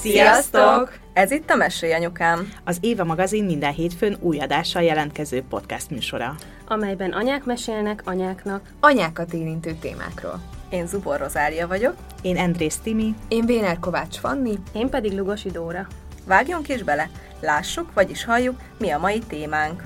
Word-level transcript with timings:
Sziasztok! 0.00 0.98
Ez 1.12 1.30
itt 1.30 1.50
a 1.50 1.54
Mesélj 1.54 1.92
Anyukám. 1.92 2.52
Az 2.64 2.78
Éva 2.80 3.04
magazin 3.04 3.44
minden 3.44 3.72
hétfőn 3.72 4.16
új 4.20 4.38
adással 4.38 4.82
jelentkező 4.82 5.42
podcast 5.48 5.90
műsora. 5.90 6.34
amelyben 6.68 7.12
anyák 7.12 7.44
mesélnek 7.44 8.02
anyáknak. 8.04 8.60
Anyákat 8.80 9.32
érintő 9.32 9.72
témákról. 9.80 10.40
Én 10.70 10.86
Zubor 10.86 11.18
Rozália 11.18 11.66
vagyok. 11.66 11.94
Én 12.22 12.36
Andrész 12.36 12.76
Timi. 12.82 13.14
Én 13.28 13.46
Béner 13.46 13.78
Kovács 13.78 14.16
Fanni. 14.16 14.58
Én 14.72 14.88
pedig 14.88 15.12
Lugosi 15.12 15.50
Dóra. 15.50 15.86
Vágjunk 16.24 16.68
is 16.68 16.82
bele, 16.82 17.10
lássuk, 17.40 17.94
vagyis 17.94 18.24
halljuk, 18.24 18.60
mi 18.78 18.90
a 18.90 18.98
mai 18.98 19.18
témánk. 19.18 19.82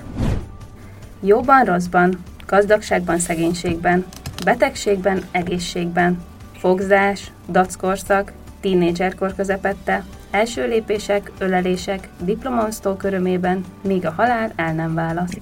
Jóban, 1.19 1.65
rosszban, 1.65 2.23
gazdagságban, 2.47 3.19
szegénységben, 3.19 4.05
betegségben, 4.45 5.23
egészségben, 5.31 6.23
fogzás, 6.57 7.31
dackorszak, 7.49 8.31
tínédzserkor 8.61 9.35
közepette, 9.35 10.03
első 10.31 10.67
lépések, 10.67 11.31
ölelések, 11.37 12.07
diplomaosztó 12.19 12.93
körömében, 12.93 13.65
míg 13.81 14.05
a 14.05 14.11
halál 14.11 14.51
el 14.55 14.73
nem 14.73 14.93
választ. 14.93 15.39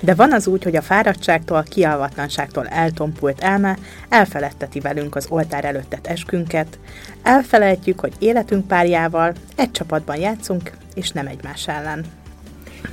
De 0.00 0.14
van 0.14 0.32
az 0.32 0.46
úgy, 0.46 0.62
hogy 0.62 0.76
a 0.76 0.82
fáradtságtól, 0.82 1.62
kialvatlanságtól 1.68 2.66
eltompult 2.66 3.40
elme 3.40 3.76
elfeledteti 4.08 4.80
velünk 4.80 5.16
az 5.16 5.26
oltár 5.28 5.64
előttet 5.64 6.06
eskünket, 6.06 6.78
elfelejtjük, 7.22 8.00
hogy 8.00 8.12
életünk 8.18 8.66
párjával 8.66 9.32
egy 9.56 9.70
csapatban 9.70 10.16
játszunk, 10.16 10.72
és 10.94 11.10
nem 11.10 11.26
egymás 11.26 11.68
ellen. 11.68 12.04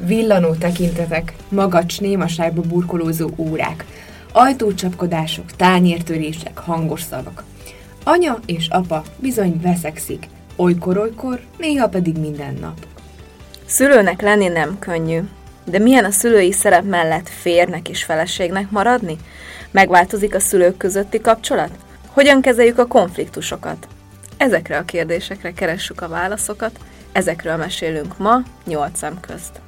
Villanó 0.05 0.53
tekintetek, 0.53 1.33
magacs 1.49 2.01
némaságba 2.01 2.61
burkolózó 2.61 3.29
órák, 3.35 3.85
ajtócsapkodások, 4.31 5.51
tányértörések, 5.51 6.57
hangos 6.57 7.01
szavak. 7.01 7.43
Anya 8.11 8.39
és 8.45 8.67
apa 8.69 9.03
bizony 9.17 9.59
veszekszik, 9.61 10.27
olykor-olykor, 10.55 11.39
néha 11.57 11.89
pedig 11.89 12.17
minden 12.17 12.57
nap. 12.59 12.77
Szülőnek 13.65 14.21
lenni 14.21 14.47
nem 14.47 14.79
könnyű, 14.79 15.19
de 15.65 15.79
milyen 15.79 16.05
a 16.05 16.11
szülői 16.11 16.51
szerep 16.51 16.83
mellett 16.83 17.29
férnek 17.29 17.89
és 17.89 18.03
feleségnek 18.03 18.69
maradni? 18.69 19.17
Megváltozik 19.71 20.35
a 20.35 20.39
szülők 20.39 20.77
közötti 20.77 21.21
kapcsolat? 21.21 21.71
Hogyan 22.07 22.41
kezeljük 22.41 22.77
a 22.77 22.87
konfliktusokat? 22.87 23.87
Ezekre 24.37 24.77
a 24.77 24.85
kérdésekre 24.85 25.53
keressük 25.53 26.01
a 26.01 26.07
válaszokat, 26.07 26.79
ezekről 27.11 27.55
mesélünk 27.55 28.17
ma, 28.17 28.41
nyolc 28.65 28.97
szem 28.97 29.19
közt. 29.19 29.61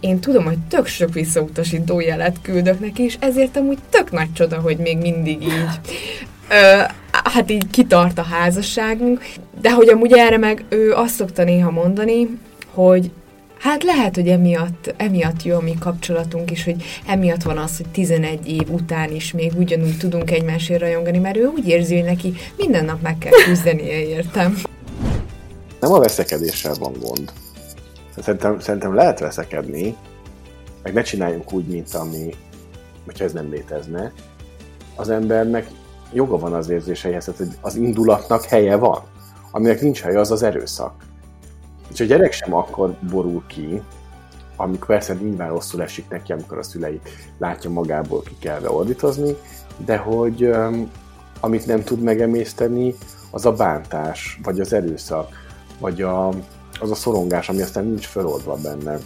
Én 0.00 0.20
tudom, 0.20 0.44
hogy 0.44 0.58
tök 0.58 0.86
sok 0.86 1.12
visszautasító 1.12 2.00
jelet 2.00 2.36
küldök 2.42 2.80
neki, 2.80 3.02
és 3.02 3.16
ezért 3.20 3.56
amúgy 3.56 3.78
tök 3.90 4.10
nagy 4.10 4.32
csoda, 4.32 4.60
hogy 4.60 4.76
még 4.76 4.98
mindig 4.98 5.42
így 5.42 5.68
hát 7.10 7.50
így 7.50 7.70
kitart 7.70 8.18
a 8.18 8.22
házasságunk, 8.22 9.24
de 9.60 9.72
hogy 9.72 9.88
amúgy 9.88 10.12
erre 10.12 10.38
meg 10.38 10.64
ő 10.68 10.92
azt 10.92 11.14
szokta 11.14 11.44
néha 11.44 11.70
mondani, 11.70 12.38
hogy 12.74 13.10
Hát 13.60 13.82
lehet, 13.82 14.14
hogy 14.14 14.28
emiatt, 14.28 14.94
emiatt 14.96 15.42
jó 15.42 15.56
a 15.56 15.60
mi 15.60 15.74
kapcsolatunk 15.78 16.50
is, 16.50 16.64
hogy 16.64 16.82
emiatt 17.06 17.42
van 17.42 17.58
az, 17.58 17.76
hogy 17.76 17.88
11 17.88 18.48
év 18.48 18.70
után 18.70 19.10
is 19.10 19.32
még 19.32 19.52
ugyanúgy 19.56 19.96
tudunk 19.98 20.30
egymásért 20.30 20.80
rajongani, 20.80 21.18
mert 21.18 21.36
ő 21.36 21.46
úgy 21.46 21.68
érzi, 21.68 21.94
hogy 21.94 22.04
neki 22.04 22.32
minden 22.56 22.84
nap 22.84 23.02
meg 23.02 23.18
kell 23.18 23.32
küzdenie, 23.44 24.06
értem. 24.06 24.56
Nem 25.80 25.92
a 25.92 25.98
veszekedéssel 25.98 26.74
van 26.78 26.92
gond. 27.00 27.32
Szerintem, 28.18 28.60
szerintem 28.60 28.94
lehet 28.94 29.20
veszekedni, 29.20 29.96
meg 30.82 30.92
ne 30.92 31.02
csináljunk 31.02 31.52
úgy, 31.52 31.66
mint 31.66 31.94
ami, 31.94 32.34
hogyha 33.04 33.24
ez 33.24 33.32
nem 33.32 33.50
létezne. 33.50 34.12
Az 34.96 35.08
embernek 35.08 35.66
joga 36.12 36.38
van 36.38 36.52
az 36.52 36.68
érzéseihez, 36.68 37.24
hogy 37.24 37.48
az 37.60 37.76
indulatnak 37.76 38.44
helye 38.44 38.76
van. 38.76 39.02
Aminek 39.50 39.80
nincs 39.80 40.00
helye, 40.00 40.20
az 40.20 40.30
az 40.30 40.42
erőszak. 40.42 40.92
És 41.92 42.00
a 42.00 42.04
gyerek 42.04 42.32
sem 42.32 42.54
akkor 42.54 42.96
borul 43.10 43.42
ki, 43.46 43.82
amikor 44.56 44.86
persze 44.86 45.14
nyilván 45.14 45.48
rosszul 45.48 45.82
esik 45.82 46.08
neki, 46.08 46.32
amikor 46.32 46.58
a 46.58 46.62
szülei 46.62 47.00
látja 47.38 47.70
magából 47.70 48.22
ki 48.22 48.36
kell 48.40 48.64
ordítozni, 48.64 49.36
de 49.84 49.96
hogy 49.96 50.44
um, 50.44 50.90
amit 51.40 51.66
nem 51.66 51.82
tud 51.82 52.00
megemészteni, 52.00 52.94
az 53.30 53.46
a 53.46 53.52
bántás, 53.52 54.40
vagy 54.42 54.60
az 54.60 54.72
erőszak, 54.72 55.28
vagy 55.78 56.02
a, 56.02 56.28
az 56.80 56.90
a 56.90 56.94
szorongás, 56.94 57.48
ami 57.48 57.62
aztán 57.62 57.84
nincs 57.84 58.06
feloldva 58.06 58.56
benne. 58.62 58.98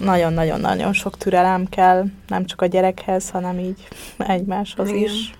Nagyon-nagyon-nagyon 0.00 0.92
sok 0.92 1.18
türelem 1.18 1.68
kell, 1.68 2.04
nem 2.28 2.44
csak 2.44 2.62
a 2.62 2.66
gyerekhez, 2.66 3.30
hanem 3.30 3.58
így 3.58 3.88
egymáshoz 4.18 4.88
Igen. 4.88 5.02
is. 5.02 5.34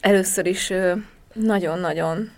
Először 0.00 0.46
is 0.46 0.72
nagyon-nagyon 1.32 2.30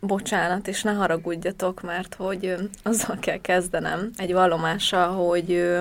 bocsánat, 0.00 0.68
és 0.68 0.82
ne 0.82 0.92
haragudjatok, 0.92 1.82
mert 1.82 2.14
hogy 2.14 2.54
azzal 2.82 3.16
kell 3.20 3.40
kezdenem 3.40 4.10
egy 4.16 4.32
vallomással, 4.32 5.08
hogy 5.08 5.78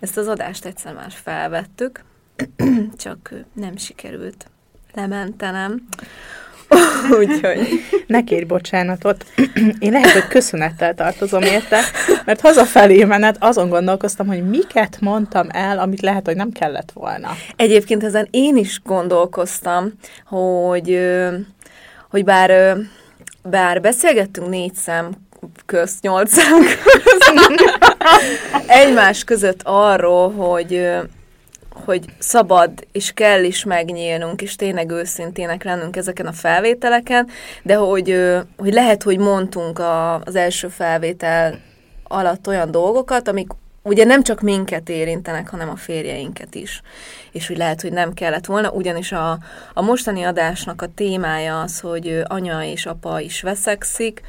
ezt 0.00 0.16
az 0.16 0.28
adást 0.28 0.64
egyszer 0.64 0.94
már 0.94 1.10
felvettük, 1.10 2.04
csak 2.96 3.32
nem 3.52 3.76
sikerült 3.76 4.50
lementenem. 4.94 5.88
Úgyhogy 7.18 7.82
Ne 8.06 8.24
kérj 8.24 8.44
bocsánatot. 8.44 9.24
Én 9.78 9.92
lehet, 9.92 10.10
hogy 10.10 10.26
köszönettel 10.26 10.94
tartozom 10.94 11.42
érte, 11.42 11.80
mert 12.24 12.40
hazafelé 12.40 13.04
menet 13.04 13.36
azon 13.38 13.68
gondolkoztam, 13.68 14.26
hogy 14.26 14.48
miket 14.48 14.96
mondtam 15.00 15.46
el, 15.50 15.78
amit 15.78 16.00
lehet, 16.00 16.26
hogy 16.26 16.36
nem 16.36 16.50
kellett 16.50 16.90
volna. 16.92 17.30
Egyébként 17.56 18.04
ezen 18.04 18.28
én 18.30 18.56
is 18.56 18.80
gondolkoztam, 18.84 19.92
hogy, 20.26 20.98
hogy 22.10 22.24
bár, 22.24 22.76
bár 23.42 23.80
beszélgettünk 23.80 24.48
négy 24.48 24.74
szem 24.74 25.10
közt, 25.66 26.02
nyolc 26.02 26.32
szem 26.32 26.60
közt, 26.60 27.32
egymás 28.66 29.24
között 29.24 29.60
arról, 29.64 30.32
hogy, 30.32 30.90
hogy 31.72 32.04
szabad 32.18 32.70
és 32.92 33.12
kell 33.12 33.44
is 33.44 33.64
megnyílnunk, 33.64 34.42
és 34.42 34.56
tényleg 34.56 34.90
őszintének 34.90 35.64
lennünk 35.64 35.96
ezeken 35.96 36.26
a 36.26 36.32
felvételeken, 36.32 37.28
de 37.62 37.74
hogy, 37.74 38.16
hogy 38.56 38.72
lehet, 38.72 39.02
hogy 39.02 39.18
mondtunk 39.18 39.78
a, 39.78 40.20
az 40.20 40.36
első 40.36 40.68
felvétel 40.68 41.58
alatt 42.04 42.46
olyan 42.46 42.70
dolgokat, 42.70 43.28
amik 43.28 43.50
ugye 43.82 44.04
nem 44.04 44.22
csak 44.22 44.40
minket 44.40 44.88
érintenek, 44.88 45.48
hanem 45.48 45.68
a 45.68 45.76
férjeinket 45.76 46.54
is. 46.54 46.82
És 47.32 47.46
hogy 47.46 47.56
lehet, 47.56 47.80
hogy 47.80 47.92
nem 47.92 48.12
kellett 48.12 48.46
volna, 48.46 48.70
ugyanis 48.70 49.12
a, 49.12 49.38
a 49.74 49.82
mostani 49.82 50.22
adásnak 50.22 50.82
a 50.82 50.86
témája 50.94 51.60
az, 51.60 51.80
hogy 51.80 52.22
anya 52.24 52.64
és 52.64 52.86
apa 52.86 53.20
is 53.20 53.42
veszekszik, 53.42 54.20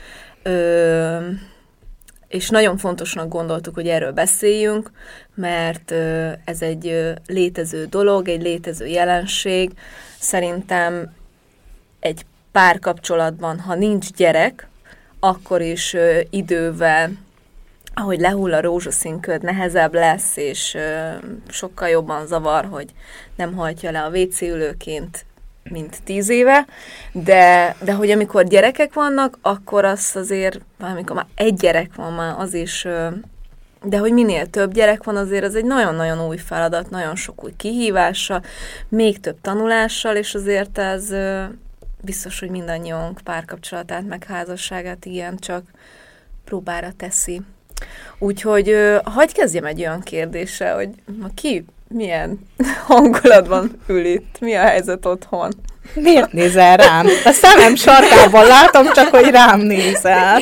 ö, 0.43 1.17
és 2.33 2.49
nagyon 2.49 2.77
fontosnak 2.77 3.27
gondoltuk, 3.27 3.73
hogy 3.73 3.87
erről 3.87 4.11
beszéljünk, 4.11 4.91
mert 5.35 5.91
ez 6.45 6.61
egy 6.61 7.13
létező 7.27 7.85
dolog, 7.85 8.27
egy 8.27 8.41
létező 8.41 8.87
jelenség. 8.87 9.71
Szerintem 10.19 11.13
egy 11.99 12.25
párkapcsolatban, 12.51 13.59
ha 13.59 13.75
nincs 13.75 14.11
gyerek, 14.11 14.67
akkor 15.19 15.61
is 15.61 15.95
idővel 16.29 17.11
ahogy 17.95 18.19
lehull 18.19 18.53
a 18.53 18.61
rózsaszínköd, 18.61 19.43
nehezebb 19.43 19.93
lesz, 19.93 20.37
és 20.37 20.77
sokkal 21.47 21.89
jobban 21.89 22.27
zavar, 22.27 22.65
hogy 22.65 22.89
nem 23.35 23.53
hajtja 23.53 23.91
le 23.91 24.03
a 24.03 24.09
WC 24.09 24.41
ülőként, 24.41 25.25
mint 25.69 26.03
tíz 26.03 26.29
éve, 26.29 26.65
de, 27.11 27.75
de 27.83 27.93
hogy 27.93 28.11
amikor 28.11 28.43
gyerekek 28.43 28.93
vannak, 28.93 29.37
akkor 29.41 29.85
az 29.85 30.11
azért, 30.15 30.59
amikor 30.79 31.15
már 31.15 31.25
egy 31.35 31.53
gyerek 31.53 31.95
van 31.95 32.13
már, 32.13 32.35
az 32.37 32.53
is, 32.53 32.87
de 33.83 33.97
hogy 33.97 34.13
minél 34.13 34.45
több 34.45 34.73
gyerek 34.73 35.03
van, 35.03 35.15
azért 35.15 35.43
ez 35.43 35.55
egy 35.55 35.65
nagyon-nagyon 35.65 36.27
új 36.27 36.37
feladat, 36.37 36.89
nagyon 36.89 37.15
sok 37.15 37.43
új 37.43 37.53
kihívással, 37.57 38.43
még 38.89 39.19
több 39.19 39.41
tanulással, 39.41 40.15
és 40.15 40.35
azért 40.35 40.77
ez 40.77 41.13
biztos, 42.01 42.39
hogy 42.39 42.49
mindannyiunk 42.49 43.21
párkapcsolatát, 43.23 44.07
meg 44.07 44.23
házasságát 44.23 45.05
igen, 45.05 45.37
csak 45.37 45.63
próbára 46.45 46.91
teszi. 46.97 47.41
Úgyhogy 48.19 48.75
hagyj 49.03 49.33
kezdjem 49.33 49.65
egy 49.65 49.79
olyan 49.79 50.01
kérdéssel, 50.01 50.75
hogy 50.75 50.89
ma 51.19 51.27
ki 51.33 51.65
milyen 51.93 52.39
hangulatban 52.87 53.81
ül 53.87 54.05
itt? 54.05 54.39
Mi 54.39 54.53
a 54.53 54.61
helyzet 54.61 55.05
otthon? 55.05 55.51
Miért 55.93 56.31
nézel 56.31 56.77
rám? 56.77 57.07
A 57.25 57.31
szemem 57.31 57.75
sarkában 57.75 58.45
látom, 58.45 58.91
csak 58.93 59.07
hogy 59.07 59.29
rám 59.29 59.59
nézel. 59.59 60.41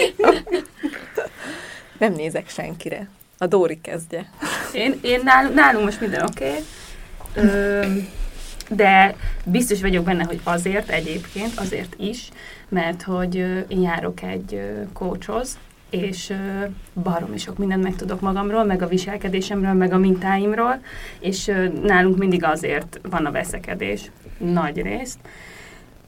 Nem 1.98 2.14
nézek 2.14 2.50
senkire. 2.50 3.10
A 3.38 3.48
Dóri 3.48 3.80
kezdje. 3.82 4.30
Én, 4.74 5.00
én 5.02 5.22
nálunk, 5.24 5.56
nálunk 5.56 5.86
most 5.86 6.02
minden 6.02 6.24
oké, 6.24 6.52
okay. 7.38 8.10
de 8.70 9.16
biztos 9.46 9.82
vagyok 9.82 10.04
benne, 10.04 10.24
hogy 10.24 10.40
azért 10.44 10.90
egyébként, 10.90 11.60
azért 11.60 11.96
is, 11.98 12.30
mert 12.70 13.02
hogy 13.02 13.36
én 13.68 13.82
járok 13.82 14.22
egy 14.22 14.62
coachhoz, 14.94 15.58
és 15.92 16.34
baromi 17.04 17.38
sok 17.38 17.58
mindent 17.58 17.84
megtudok 17.84 18.22
magamról, 18.22 18.64
meg 18.64 18.82
a 18.82 18.88
viselkedésemről, 18.88 19.74
meg 19.74 19.94
a 19.94 19.98
mintáimról, 19.98 20.82
és 21.20 21.52
nálunk 21.84 22.18
mindig 22.18 22.44
azért 22.44 23.00
van 23.10 23.26
a 23.26 23.32
veszekedés, 23.32 24.12
nagy 24.38 24.82
részt, 24.82 25.20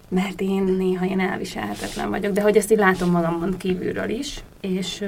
mert 0.07 0.41
én 0.41 0.63
néha 0.63 1.05
én 1.05 1.19
elviselhetetlen 1.19 2.09
vagyok, 2.09 2.33
de 2.33 2.41
hogy 2.41 2.57
ezt 2.57 2.71
így 2.71 2.77
látom 2.77 3.11
magamon 3.11 3.57
kívülről 3.57 4.09
is, 4.09 4.39
és, 4.61 5.03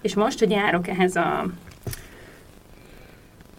és 0.00 0.14
most, 0.14 0.38
hogy 0.38 0.50
járok 0.50 0.88
ehhez 0.88 1.16
a 1.16 1.46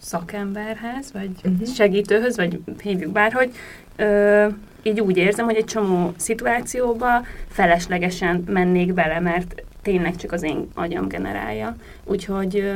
szakemberhez, 0.00 1.12
vagy 1.12 1.30
Mhm. 1.42 1.64
segítőhöz, 1.64 2.36
vagy 2.36 2.60
hívjuk 2.82 3.12
bárhogy, 3.12 3.50
ö, 3.96 4.46
így 4.82 5.00
úgy 5.00 5.16
érzem, 5.16 5.44
hogy 5.44 5.56
egy 5.56 5.64
csomó 5.64 6.12
szituációba 6.16 7.24
feleslegesen 7.48 8.44
mennék 8.46 8.92
bele, 8.94 9.20
mert 9.20 9.62
tényleg 9.84 10.16
csak 10.16 10.32
az 10.32 10.42
én 10.42 10.68
agyam 10.74 11.08
generálja. 11.08 11.76
Úgyhogy 12.04 12.72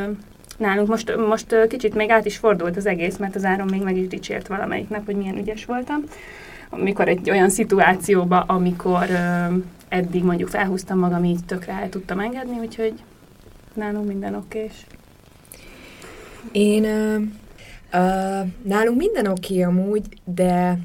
nálunk 0.56 0.88
most, 0.88 1.16
most 1.16 1.66
kicsit 1.68 1.94
még 1.94 2.10
át 2.10 2.24
is 2.24 2.36
fordult 2.36 2.76
az 2.76 2.86
egész, 2.86 3.16
mert 3.16 3.36
az 3.36 3.44
áron 3.44 3.68
még 3.70 3.82
meg 3.82 3.96
is 3.96 4.06
dicsért 4.06 4.46
valamelyik 4.46 4.88
nap, 4.88 5.04
hogy 5.04 5.16
milyen 5.16 5.38
ügyes 5.38 5.64
voltam. 5.64 6.04
Amikor 6.70 7.08
egy 7.08 7.30
olyan 7.30 7.48
szituációba, 7.48 8.40
amikor 8.40 9.06
eddig 9.88 10.24
mondjuk 10.24 10.48
felhúztam 10.48 10.98
magam, 10.98 11.24
így 11.24 11.44
tökre 11.46 11.72
el 11.72 11.88
tudtam 11.88 12.20
engedni, 12.20 12.58
úgyhogy 12.58 12.94
nálunk 13.74 14.06
minden 14.06 14.34
okés. 14.34 14.72
Én 16.52 16.84
ö, 16.84 17.16
ö, 17.92 18.40
nálunk 18.62 18.98
minden 18.98 19.26
oké 19.26 19.62
amúgy, 19.62 20.04
de 20.24 20.78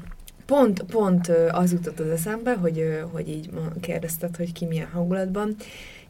pont, 0.46 0.82
pont 0.82 1.32
az 1.50 1.72
jutott 1.72 2.00
az 2.00 2.08
eszembe, 2.08 2.54
hogy, 2.54 3.04
hogy 3.12 3.28
így 3.28 3.50
kérdezted, 3.80 4.36
hogy 4.36 4.52
ki 4.52 4.64
milyen 4.64 4.88
hangulatban, 4.92 5.56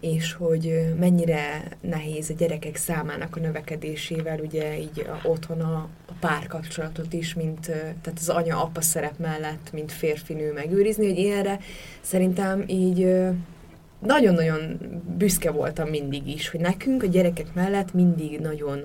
és 0.05 0.33
hogy 0.33 0.93
mennyire 0.99 1.62
nehéz 1.81 2.31
a 2.31 2.35
gyerekek 2.39 2.77
számának 2.77 3.37
a 3.37 3.41
növekedésével, 3.41 4.39
ugye 4.39 4.79
így 4.79 5.06
a, 5.06 5.29
otthon 5.29 5.61
a, 5.61 5.89
a 6.06 6.12
párkapcsolatot 6.21 7.12
is, 7.12 7.35
mint, 7.35 7.61
tehát 8.01 8.19
az 8.19 8.29
anya-apa 8.29 8.81
szerep 8.81 9.19
mellett, 9.19 9.73
mint 9.73 9.93
férfinő 9.93 10.53
megőrizni, 10.53 11.06
hogy 11.15 11.25
erre 11.25 11.59
szerintem 12.01 12.65
így 12.67 13.15
nagyon-nagyon 13.99 14.79
büszke 15.17 15.51
voltam 15.51 15.89
mindig 15.89 16.29
is, 16.29 16.49
hogy 16.49 16.61
nekünk 16.61 17.03
a 17.03 17.06
gyerekek 17.06 17.55
mellett 17.55 17.95
mindig 17.95 18.41
nagyon 18.41 18.81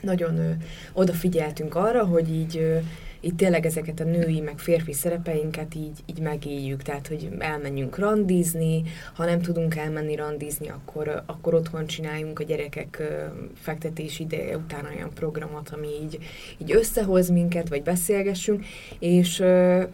nagyon 0.00 0.56
odafigyeltünk 0.92 1.74
arra, 1.74 2.04
hogy 2.04 2.34
így, 2.34 2.80
így 3.24 3.34
tényleg 3.34 3.66
ezeket 3.66 4.00
a 4.00 4.04
női, 4.04 4.40
meg 4.40 4.58
férfi 4.58 4.92
szerepeinket 4.92 5.74
így, 5.74 5.98
így 6.06 6.20
megéljük, 6.20 6.82
tehát 6.82 7.06
hogy 7.06 7.28
elmenjünk 7.38 7.98
randizni, 7.98 8.82
ha 9.14 9.24
nem 9.24 9.40
tudunk 9.40 9.76
elmenni 9.76 10.14
randizni, 10.16 10.68
akkor, 10.68 11.22
akkor 11.26 11.54
otthon 11.54 11.86
csináljunk 11.86 12.38
a 12.38 12.44
gyerekek 12.44 13.02
fektetés 13.54 14.18
ideje 14.18 14.56
után 14.56 14.86
olyan 14.96 15.10
programot, 15.14 15.70
ami 15.70 15.88
így, 16.02 16.18
így 16.58 16.72
összehoz 16.72 17.30
minket, 17.30 17.68
vagy 17.68 17.82
beszélgessünk, 17.82 18.64
és 18.98 19.44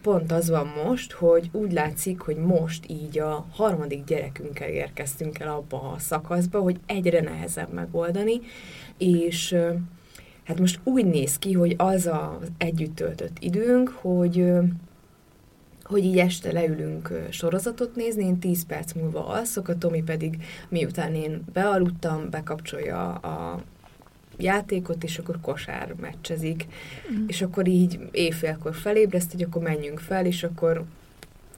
pont 0.01 0.31
az 0.31 0.49
van 0.49 0.73
most, 0.85 1.11
hogy 1.11 1.49
úgy 1.51 1.71
látszik, 1.71 2.19
hogy 2.19 2.37
most 2.37 2.85
így 2.87 3.19
a 3.19 3.45
harmadik 3.51 4.03
gyerekünkkel 4.03 4.69
érkeztünk 4.69 5.39
el 5.39 5.49
abba 5.49 5.91
a 5.91 5.99
szakaszba, 5.99 6.59
hogy 6.59 6.79
egyre 6.85 7.21
nehezebb 7.21 7.73
megoldani, 7.73 8.41
és 8.97 9.55
hát 10.51 10.59
most 10.59 10.79
úgy 10.83 11.05
néz 11.05 11.37
ki, 11.37 11.53
hogy 11.53 11.75
az 11.77 12.05
az 12.05 12.51
együtt 12.57 12.95
töltött 12.95 13.37
időnk, 13.39 13.89
hogy 13.89 14.51
hogy 15.83 16.05
így 16.05 16.17
este 16.17 16.51
leülünk 16.51 17.27
sorozatot 17.29 17.95
nézni, 17.95 18.25
én 18.25 18.39
10 18.39 18.65
perc 18.65 18.93
múlva 18.93 19.27
alszok, 19.27 19.67
a 19.67 19.77
Tomi 19.77 20.03
pedig 20.03 20.43
miután 20.69 21.15
én 21.15 21.43
bealudtam, 21.53 22.29
bekapcsolja 22.29 23.13
a 23.13 23.61
játékot, 24.37 25.03
és 25.03 25.17
akkor 25.17 25.39
kosár 25.41 25.93
meccsezik, 26.01 26.67
mm. 27.11 27.23
és 27.27 27.41
akkor 27.41 27.67
így 27.67 27.99
éjfélkor 28.11 28.75
felébreszt, 28.75 29.31
hogy 29.31 29.41
akkor 29.41 29.61
menjünk 29.61 29.99
fel, 29.99 30.25
és 30.25 30.43
akkor 30.43 30.83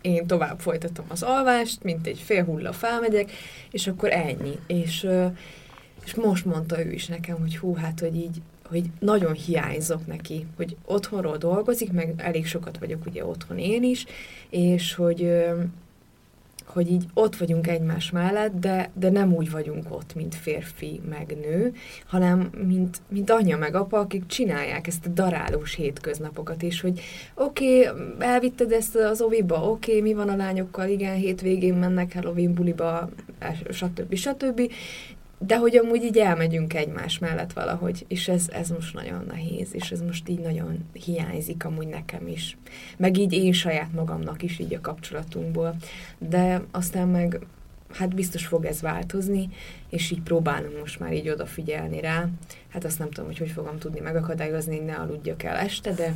én 0.01 0.27
tovább 0.27 0.59
folytatom 0.59 1.05
az 1.07 1.23
alvást, 1.23 1.83
mint 1.83 2.07
egy 2.07 2.19
fél 2.19 2.43
hulla 2.43 2.71
felmegyek, 2.71 3.31
és 3.71 3.87
akkor 3.87 4.11
ennyi. 4.11 4.59
És, 4.67 5.07
és 6.05 6.15
most 6.15 6.45
mondta 6.45 6.85
ő 6.85 6.91
is 6.91 7.07
nekem, 7.07 7.37
hogy 7.39 7.57
hú, 7.57 7.75
hát, 7.75 7.99
hogy 7.99 8.15
így, 8.15 8.41
hogy 8.69 8.83
nagyon 8.99 9.33
hiányzok 9.33 10.07
neki, 10.07 10.45
hogy 10.55 10.75
otthonról 10.85 11.37
dolgozik, 11.37 11.91
meg 11.91 12.13
elég 12.17 12.45
sokat 12.45 12.77
vagyok 12.77 13.05
ugye 13.05 13.25
otthon 13.25 13.57
én 13.57 13.83
is, 13.83 14.05
és 14.49 14.93
hogy, 14.93 15.43
hogy 16.65 16.91
így 16.91 17.05
ott 17.13 17.35
vagyunk 17.35 17.67
egymás 17.67 18.11
mellett, 18.11 18.59
de, 18.59 18.89
de 18.93 19.09
nem 19.09 19.33
úgy 19.33 19.51
vagyunk 19.51 19.85
ott, 19.89 20.15
mint 20.15 20.35
férfi 20.35 21.01
meg 21.09 21.37
nő, 21.41 21.73
hanem 22.05 22.39
mint, 22.67 23.01
mint 23.07 23.29
anya 23.29 23.57
meg 23.57 23.75
apa, 23.75 23.99
akik 23.99 24.25
csinálják 24.25 24.87
ezt 24.87 25.05
a 25.05 25.09
darálós 25.09 25.75
hétköznapokat, 25.75 26.63
és 26.63 26.81
hogy 26.81 27.01
oké, 27.33 27.87
okay, 27.87 28.03
elvitted 28.19 28.71
ezt 28.71 28.95
az 28.95 29.21
oviba, 29.21 29.69
oké, 29.69 29.91
okay, 29.91 30.01
mi 30.01 30.13
van 30.13 30.29
a 30.29 30.35
lányokkal, 30.35 30.89
igen, 30.89 31.15
hétvégén 31.15 31.73
mennek 31.73 32.13
Halloween 32.13 32.53
buliba, 32.53 33.09
stb. 33.69 34.15
stb. 34.15 34.71
De 35.45 35.57
hogy 35.57 35.77
amúgy 35.77 36.03
így 36.03 36.17
elmegyünk 36.17 36.73
egymás 36.73 37.19
mellett 37.19 37.53
valahogy, 37.53 38.05
és 38.07 38.27
ez, 38.27 38.49
ez 38.51 38.69
most 38.69 38.93
nagyon 38.93 39.25
nehéz, 39.27 39.69
és 39.71 39.91
ez 39.91 40.01
most 40.01 40.29
így 40.29 40.39
nagyon 40.39 40.85
hiányzik 40.93 41.65
amúgy 41.65 41.87
nekem 41.87 42.27
is. 42.27 42.57
Meg 42.97 43.17
így 43.17 43.33
én 43.33 43.53
saját 43.53 43.93
magamnak 43.93 44.43
is 44.43 44.59
így 44.59 44.73
a 44.73 44.81
kapcsolatunkból. 44.81 45.75
De 46.17 46.61
aztán 46.71 47.07
meg, 47.07 47.39
hát 47.93 48.15
biztos 48.15 48.45
fog 48.45 48.65
ez 48.65 48.81
változni, 48.81 49.49
és 49.89 50.11
így 50.11 50.21
próbálunk 50.21 50.79
most 50.79 50.99
már 50.99 51.13
így 51.13 51.29
odafigyelni 51.29 51.99
rá. 51.99 52.27
Hát 52.69 52.83
azt 52.83 52.99
nem 52.99 53.09
tudom, 53.09 53.25
hogy 53.25 53.37
hogy 53.37 53.51
fogom 53.51 53.77
tudni 53.77 53.99
megakadályozni, 53.99 54.79
ne 54.79 54.95
aludjak 54.95 55.43
el 55.43 55.55
este, 55.55 55.93
de 55.93 56.13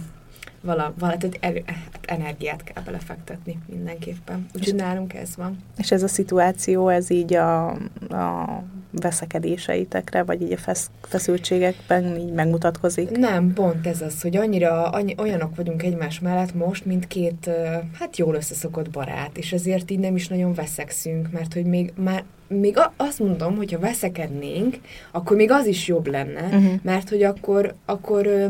vala, 0.61 0.93
vala 0.99 1.17
tehát 1.17 1.37
er, 1.39 1.61
hát 1.65 2.05
energiát 2.05 2.63
kell 2.63 2.83
belefektetni 2.83 3.57
mindenképpen. 3.65 4.45
Úgyhogy 4.55 4.75
nálunk 4.75 5.13
ez 5.13 5.35
van. 5.35 5.57
És 5.77 5.91
ez 5.91 6.03
a 6.03 6.07
szituáció, 6.07 6.87
ez 6.87 7.09
így 7.09 7.33
a, 7.33 7.67
a 8.09 8.63
veszekedéseitekre, 8.91 10.23
vagy 10.23 10.41
így 10.41 10.51
a 10.51 10.57
fesz, 10.57 10.89
feszültségekben 11.01 12.17
így 12.17 12.33
megmutatkozik? 12.33 13.09
Nem, 13.09 13.53
pont 13.53 13.87
ez 13.87 14.01
az, 14.01 14.21
hogy 14.21 14.37
annyira 14.37 14.89
annyi, 14.89 15.15
olyanok 15.17 15.55
vagyunk 15.55 15.83
egymás 15.83 16.19
mellett 16.19 16.53
most, 16.53 16.85
mint 16.85 17.07
két, 17.07 17.49
hát 17.93 18.17
jól 18.17 18.35
összeszokott 18.35 18.89
barát, 18.89 19.37
és 19.37 19.53
ezért 19.53 19.91
így 19.91 19.99
nem 19.99 20.15
is 20.15 20.27
nagyon 20.27 20.53
veszekszünk, 20.53 21.31
mert 21.31 21.53
hogy 21.53 21.65
még 21.65 21.93
már 21.95 22.23
még 22.49 22.79
azt 22.95 23.19
mondom, 23.19 23.55
hogy 23.55 23.71
ha 23.71 23.79
veszekednénk, 23.79 24.77
akkor 25.11 25.35
még 25.35 25.51
az 25.51 25.65
is 25.65 25.87
jobb 25.87 26.07
lenne, 26.07 26.41
uh-huh. 26.41 26.73
mert 26.81 27.09
hogy 27.09 27.23
akkor, 27.23 27.73
akkor, 27.85 28.49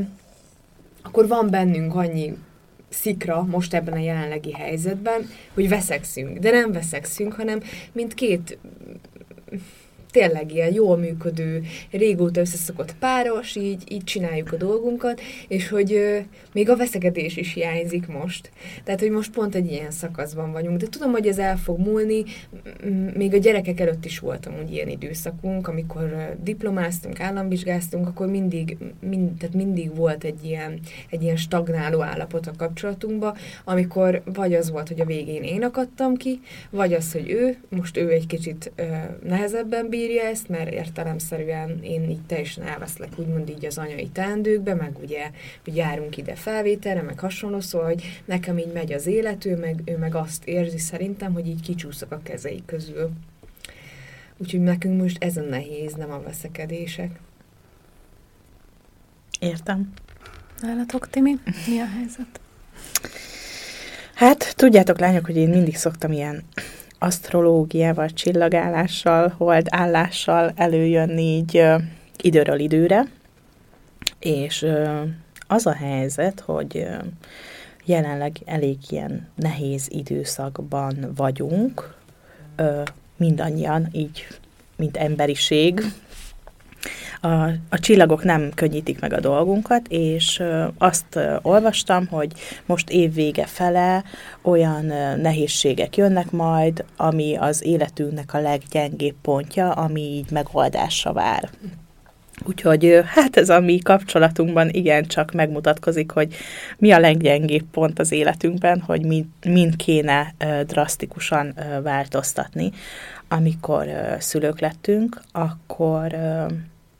akkor 1.07 1.27
van 1.27 1.49
bennünk 1.49 1.95
annyi 1.95 2.37
szikra 2.89 3.43
most 3.43 3.73
ebben 3.73 3.93
a 3.93 3.99
jelenlegi 3.99 4.51
helyzetben, 4.51 5.29
hogy 5.53 5.69
veszekszünk. 5.69 6.37
De 6.37 6.51
nem 6.51 6.71
veszekszünk, 6.71 7.33
hanem 7.33 7.59
mint 7.91 8.13
két 8.13 8.57
tényleg 10.17 10.53
ilyen 10.53 10.73
jól 10.73 10.97
működő, 10.97 11.63
régóta 11.91 12.39
összeszokott 12.39 12.95
páros, 12.95 13.55
így, 13.55 13.83
így 13.91 14.03
csináljuk 14.03 14.53
a 14.53 14.55
dolgunkat, 14.55 15.21
és 15.47 15.69
hogy 15.69 15.93
ö, 15.93 16.17
még 16.53 16.69
a 16.69 16.75
veszekedés 16.75 17.37
is 17.37 17.53
hiányzik 17.53 18.07
most. 18.07 18.51
Tehát, 18.83 18.99
hogy 18.99 19.09
most 19.09 19.31
pont 19.31 19.55
egy 19.55 19.71
ilyen 19.71 19.91
szakaszban 19.91 20.51
vagyunk. 20.51 20.77
De 20.77 20.87
tudom, 20.89 21.11
hogy 21.11 21.27
ez 21.27 21.37
el 21.37 21.57
fog 21.57 21.79
múlni, 21.79 22.23
még 23.13 23.33
a 23.33 23.37
gyerekek 23.37 23.79
előtt 23.79 24.05
is 24.05 24.19
voltam 24.19 24.53
úgy 24.63 24.71
ilyen 24.71 24.87
időszakunk, 24.87 25.67
amikor 25.67 26.35
diplomáztunk, 26.43 27.19
államvizsgáztunk, 27.19 28.07
akkor 28.07 28.27
mindig, 28.27 28.77
mind, 28.99 29.37
tehát 29.37 29.55
mindig 29.55 29.95
volt 29.95 30.23
egy 30.23 30.39
ilyen, 30.43 30.79
egy 31.09 31.21
ilyen 31.23 31.35
stagnáló 31.35 32.01
állapot 32.01 32.47
a 32.47 32.51
kapcsolatunkban, 32.57 33.35
amikor 33.63 34.21
vagy 34.33 34.53
az 34.53 34.71
volt, 34.71 34.87
hogy 34.87 34.99
a 34.99 35.05
végén 35.05 35.43
én 35.43 35.63
akadtam 35.63 36.15
ki, 36.15 36.39
vagy 36.69 36.93
az, 36.93 37.11
hogy 37.11 37.29
ő, 37.29 37.57
most 37.69 37.97
ő 37.97 38.11
egy 38.11 38.27
kicsit 38.27 38.71
ö, 38.75 38.83
nehezebben 39.23 39.89
bír, 39.89 40.06
bírja 40.07 40.23
ezt, 40.23 40.49
mert 40.49 40.71
értelemszerűen 40.71 41.79
én 41.83 42.09
így 42.09 42.21
teljesen 42.21 42.63
elveszlek 42.63 43.09
úgymond 43.15 43.49
így 43.49 43.65
az 43.65 43.77
anyai 43.77 44.07
teendőkbe, 44.07 44.73
meg 44.73 44.97
ugye, 45.01 45.31
hogy 45.63 45.75
járunk 45.75 46.17
ide 46.17 46.35
felvételre, 46.35 47.01
meg 47.01 47.19
hasonló, 47.19 47.59
szóval, 47.59 47.87
hogy 47.87 48.21
nekem 48.25 48.57
így 48.57 48.71
megy 48.73 48.93
az 48.93 49.05
élet, 49.05 49.45
ő 49.45 49.55
meg, 49.55 49.81
ő 49.85 49.97
meg 49.97 50.15
azt 50.15 50.45
érzi 50.45 50.77
szerintem, 50.77 51.33
hogy 51.33 51.47
így 51.47 51.61
kicsúszok 51.61 52.11
a 52.11 52.19
kezei 52.23 52.63
közül. 52.65 53.09
Úgyhogy 54.37 54.61
nekünk 54.61 55.01
most 55.01 55.23
ez 55.23 55.37
a 55.37 55.41
nehéz, 55.41 55.93
nem 55.93 56.11
a 56.11 56.21
veszekedések. 56.21 57.19
Értem. 59.39 59.93
Nálatok, 60.61 61.09
Timi, 61.09 61.35
mi 61.67 61.79
a 61.79 61.87
helyzet? 61.97 62.39
Hát, 64.13 64.55
tudjátok 64.55 64.99
lányok, 64.99 65.25
hogy 65.25 65.37
én 65.37 65.49
mindig 65.49 65.75
szoktam 65.75 66.11
ilyen 66.11 66.43
asztrológiával, 66.99 68.09
csillagállással, 68.09 69.33
holdállással 69.37 70.51
előjönni 70.55 71.21
így 71.21 71.57
ö, 71.57 71.75
időről 72.21 72.59
időre, 72.59 73.05
és 74.19 74.61
ö, 74.61 75.01
az 75.47 75.65
a 75.65 75.73
helyzet, 75.73 76.39
hogy 76.39 76.77
ö, 76.77 76.95
jelenleg 77.85 78.37
elég 78.45 78.77
ilyen 78.89 79.27
nehéz 79.35 79.87
időszakban 79.89 81.11
vagyunk, 81.15 81.95
ö, 82.55 82.81
mindannyian, 83.17 83.87
így, 83.91 84.27
mint 84.75 84.97
emberiség, 84.97 85.81
a, 87.21 87.27
a 87.69 87.79
csillagok 87.79 88.23
nem 88.23 88.51
könnyítik 88.55 88.99
meg 88.99 89.13
a 89.13 89.19
dolgunkat, 89.19 89.87
és 89.87 90.43
azt 90.77 91.19
olvastam, 91.41 92.07
hogy 92.07 92.31
most 92.65 92.89
évvége 92.89 93.45
fele 93.45 94.03
olyan 94.41 94.85
nehézségek 95.21 95.97
jönnek 95.97 96.31
majd, 96.31 96.85
ami 96.97 97.35
az 97.35 97.63
életünknek 97.63 98.33
a 98.33 98.39
leggyengébb 98.39 99.15
pontja, 99.21 99.71
ami 99.71 100.01
így 100.01 100.31
megoldásra 100.31 101.13
vár. 101.13 101.49
Úgyhogy 102.45 103.01
hát 103.05 103.37
ez 103.37 103.49
a 103.49 103.59
mi 103.59 103.77
kapcsolatunkban 103.77 104.69
igencsak 104.69 105.31
megmutatkozik, 105.31 106.11
hogy 106.11 106.35
mi 106.77 106.91
a 106.91 106.99
leggyengébb 106.99 107.65
pont 107.71 107.99
az 107.99 108.11
életünkben, 108.11 108.81
hogy 108.81 109.05
mind, 109.05 109.25
mind 109.45 109.75
kéne 109.75 110.33
drasztikusan 110.65 111.53
változtatni. 111.83 112.71
Amikor 113.27 113.87
szülők 114.19 114.59
lettünk, 114.59 115.21
akkor 115.31 116.15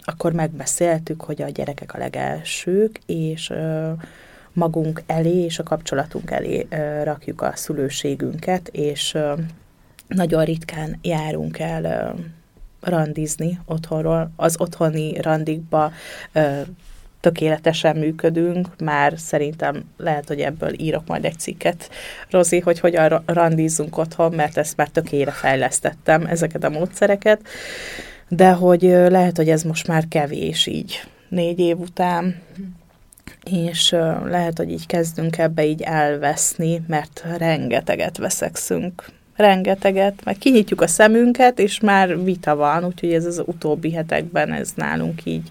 akkor 0.10 0.34
megbeszéltük, 0.34 1.22
hogy 1.22 1.42
a 1.42 1.50
gyerekek 1.50 1.94
a 1.94 1.98
legelsők, 1.98 3.00
és 3.06 3.54
magunk 4.54 5.04
elé 5.06 5.44
és 5.44 5.60
a 5.60 5.64
kapcsolatunk 5.64 6.32
elé 6.32 6.68
rakjuk 7.04 7.42
a 7.42 7.52
szülőségünket, 7.56 8.68
és 8.68 9.18
nagyon 10.08 10.46
ritkán 10.46 11.00
járunk 11.02 11.60
el 11.60 12.16
randizni 12.82 13.60
otthonról. 13.66 14.32
Az 14.36 14.60
otthoni 14.60 15.22
randikba 15.22 15.92
tökéletesen 17.20 17.98
működünk, 17.98 18.68
már 18.84 19.14
szerintem 19.18 19.84
lehet, 19.98 20.28
hogy 20.28 20.40
ebből 20.40 20.80
írok 20.80 21.08
majd 21.08 21.26
egy 21.26 21.40
cikket, 21.40 21.90
Rozi, 22.30 22.60
hogy 22.60 22.80
hogyan 22.80 23.24
randízzunk 23.26 23.98
otthon, 23.98 24.34
mert 24.34 24.58
ezt 24.58 24.78
már 24.78 24.88
tökére 24.88 25.32
fejlesztettem, 25.32 26.26
ezeket 26.26 26.64
a 26.64 26.70
módszereket 26.70 27.42
de 28.28 28.52
hogy 28.52 28.82
lehet, 28.82 29.38
hogy 29.38 29.50
ez 29.50 29.64
most 29.64 29.88
már 29.88 30.08
kevés 30.08 30.68
így 30.68 31.02
négy 31.30 31.60
év 31.60 31.80
után, 31.80 32.42
és 33.44 33.92
lehet, 34.26 34.58
hogy 34.58 34.72
így 34.72 34.86
kezdünk 34.86 35.38
ebbe 35.38 35.66
így 35.66 35.82
elveszni, 35.82 36.82
mert 36.88 37.26
rengeteget 37.38 38.18
veszekszünk. 38.18 39.06
Rengeteget, 39.36 40.24
meg 40.24 40.38
kinyitjuk 40.38 40.82
a 40.82 40.88
szemünket, 40.88 41.60
és 41.60 41.80
már 41.80 42.24
vita 42.24 42.56
van, 42.56 42.86
úgyhogy 42.86 43.14
ez 43.14 43.26
az 43.26 43.44
utóbbi 43.46 43.92
hetekben 43.92 44.54
ez 44.54 44.72
nálunk 44.76 45.26
így 45.26 45.50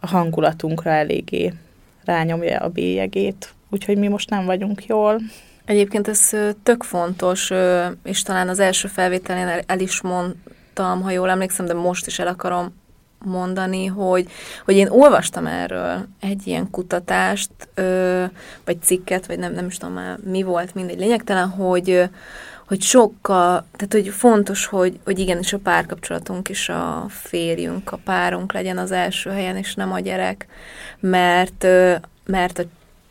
a 0.00 0.06
hangulatunkra 0.06 0.90
eléggé 0.90 1.52
rányomja 2.04 2.58
a 2.58 2.68
bélyegét, 2.68 3.52
úgyhogy 3.70 3.98
mi 3.98 4.08
most 4.08 4.30
nem 4.30 4.44
vagyunk 4.44 4.86
jól. 4.86 5.20
Egyébként 5.64 6.08
ez 6.08 6.30
tök 6.62 6.82
fontos, 6.82 7.50
és 8.04 8.22
talán 8.22 8.48
az 8.48 8.58
első 8.58 8.88
felvételén 8.88 9.62
el 9.66 9.80
is 9.80 10.00
mond, 10.00 10.34
olvastam, 10.78 11.02
ha 11.02 11.10
jól 11.10 11.30
emlékszem, 11.30 11.66
de 11.66 11.74
most 11.74 12.06
is 12.06 12.18
el 12.18 12.26
akarom 12.26 12.74
mondani, 13.18 13.86
hogy, 13.86 14.28
hogy 14.64 14.76
én 14.76 14.88
olvastam 14.88 15.46
erről 15.46 16.06
egy 16.20 16.46
ilyen 16.46 16.70
kutatást, 16.70 17.50
ö, 17.74 18.24
vagy 18.64 18.82
cikket, 18.82 19.26
vagy 19.26 19.38
nem, 19.38 19.52
nem 19.52 19.66
is 19.66 19.76
tudom 19.76 19.94
már 19.94 20.18
mi 20.24 20.42
volt, 20.42 20.74
mindegy 20.74 20.98
lényegtelen, 20.98 21.48
hogy, 21.48 22.08
hogy 22.66 22.82
sokkal, 22.82 23.66
tehát 23.76 23.92
hogy 23.92 24.08
fontos, 24.08 24.66
hogy, 24.66 24.98
hogy 25.04 25.18
igenis 25.18 25.52
a 25.52 25.58
párkapcsolatunk 25.58 26.48
és 26.48 26.68
a 26.68 27.06
férjünk, 27.08 27.92
a 27.92 27.96
párunk 27.96 28.52
legyen 28.52 28.78
az 28.78 28.92
első 28.92 29.30
helyen, 29.30 29.56
és 29.56 29.74
nem 29.74 29.92
a 29.92 30.00
gyerek, 30.00 30.46
mert, 31.00 31.66
mert 32.24 32.58
a 32.58 32.62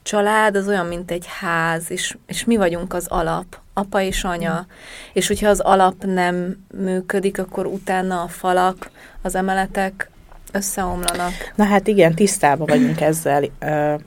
család 0.08 0.56
az 0.56 0.68
olyan, 0.68 0.86
mint 0.86 1.12
egy 1.12 1.26
ház, 1.40 1.92
és, 1.92 2.18
és 2.28 2.46
mi 2.46 2.56
vagyunk 2.56 2.94
az 2.94 3.08
alap, 3.08 3.60
apa 3.74 4.02
és 4.02 4.24
anya. 4.24 4.54
Mm. 4.54 4.72
És 5.14 5.28
hogyha 5.28 5.50
az 5.50 5.60
alap 5.60 6.04
nem 6.04 6.66
működik, 6.78 7.40
akkor 7.40 7.66
utána 7.66 8.22
a 8.22 8.28
falak, 8.28 8.90
az 9.22 9.36
emeletek 9.36 10.10
összeomlanak. 10.52 11.32
Na 11.56 11.64
hát 11.64 11.88
igen, 11.88 12.16
tisztában 12.16 12.68
vagyunk 12.68 13.02
ezzel. 13.02 13.44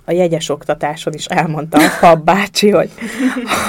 A 0.04 0.12
jegyes 0.12 0.48
oktatáson 0.48 1.12
is 1.12 1.24
elmondta 1.24 1.78
a 1.78 1.88
Fab 1.88 2.24
bácsi, 2.24 2.70
hogy 2.70 2.90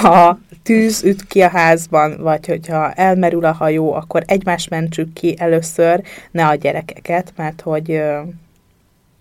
ha 0.02 0.38
tűz 0.62 1.04
üt 1.04 1.26
ki 1.26 1.42
a 1.42 1.48
házban, 1.48 2.16
vagy 2.20 2.46
hogyha 2.46 2.92
elmerül 2.92 3.44
a 3.44 3.52
hajó, 3.52 3.92
akkor 3.92 4.22
egymást 4.26 4.70
mentsük 4.70 5.12
ki 5.12 5.34
először, 5.38 6.02
ne 6.30 6.46
a 6.46 6.54
gyerekeket, 6.54 7.32
mert 7.36 7.60
hogy, 7.60 8.02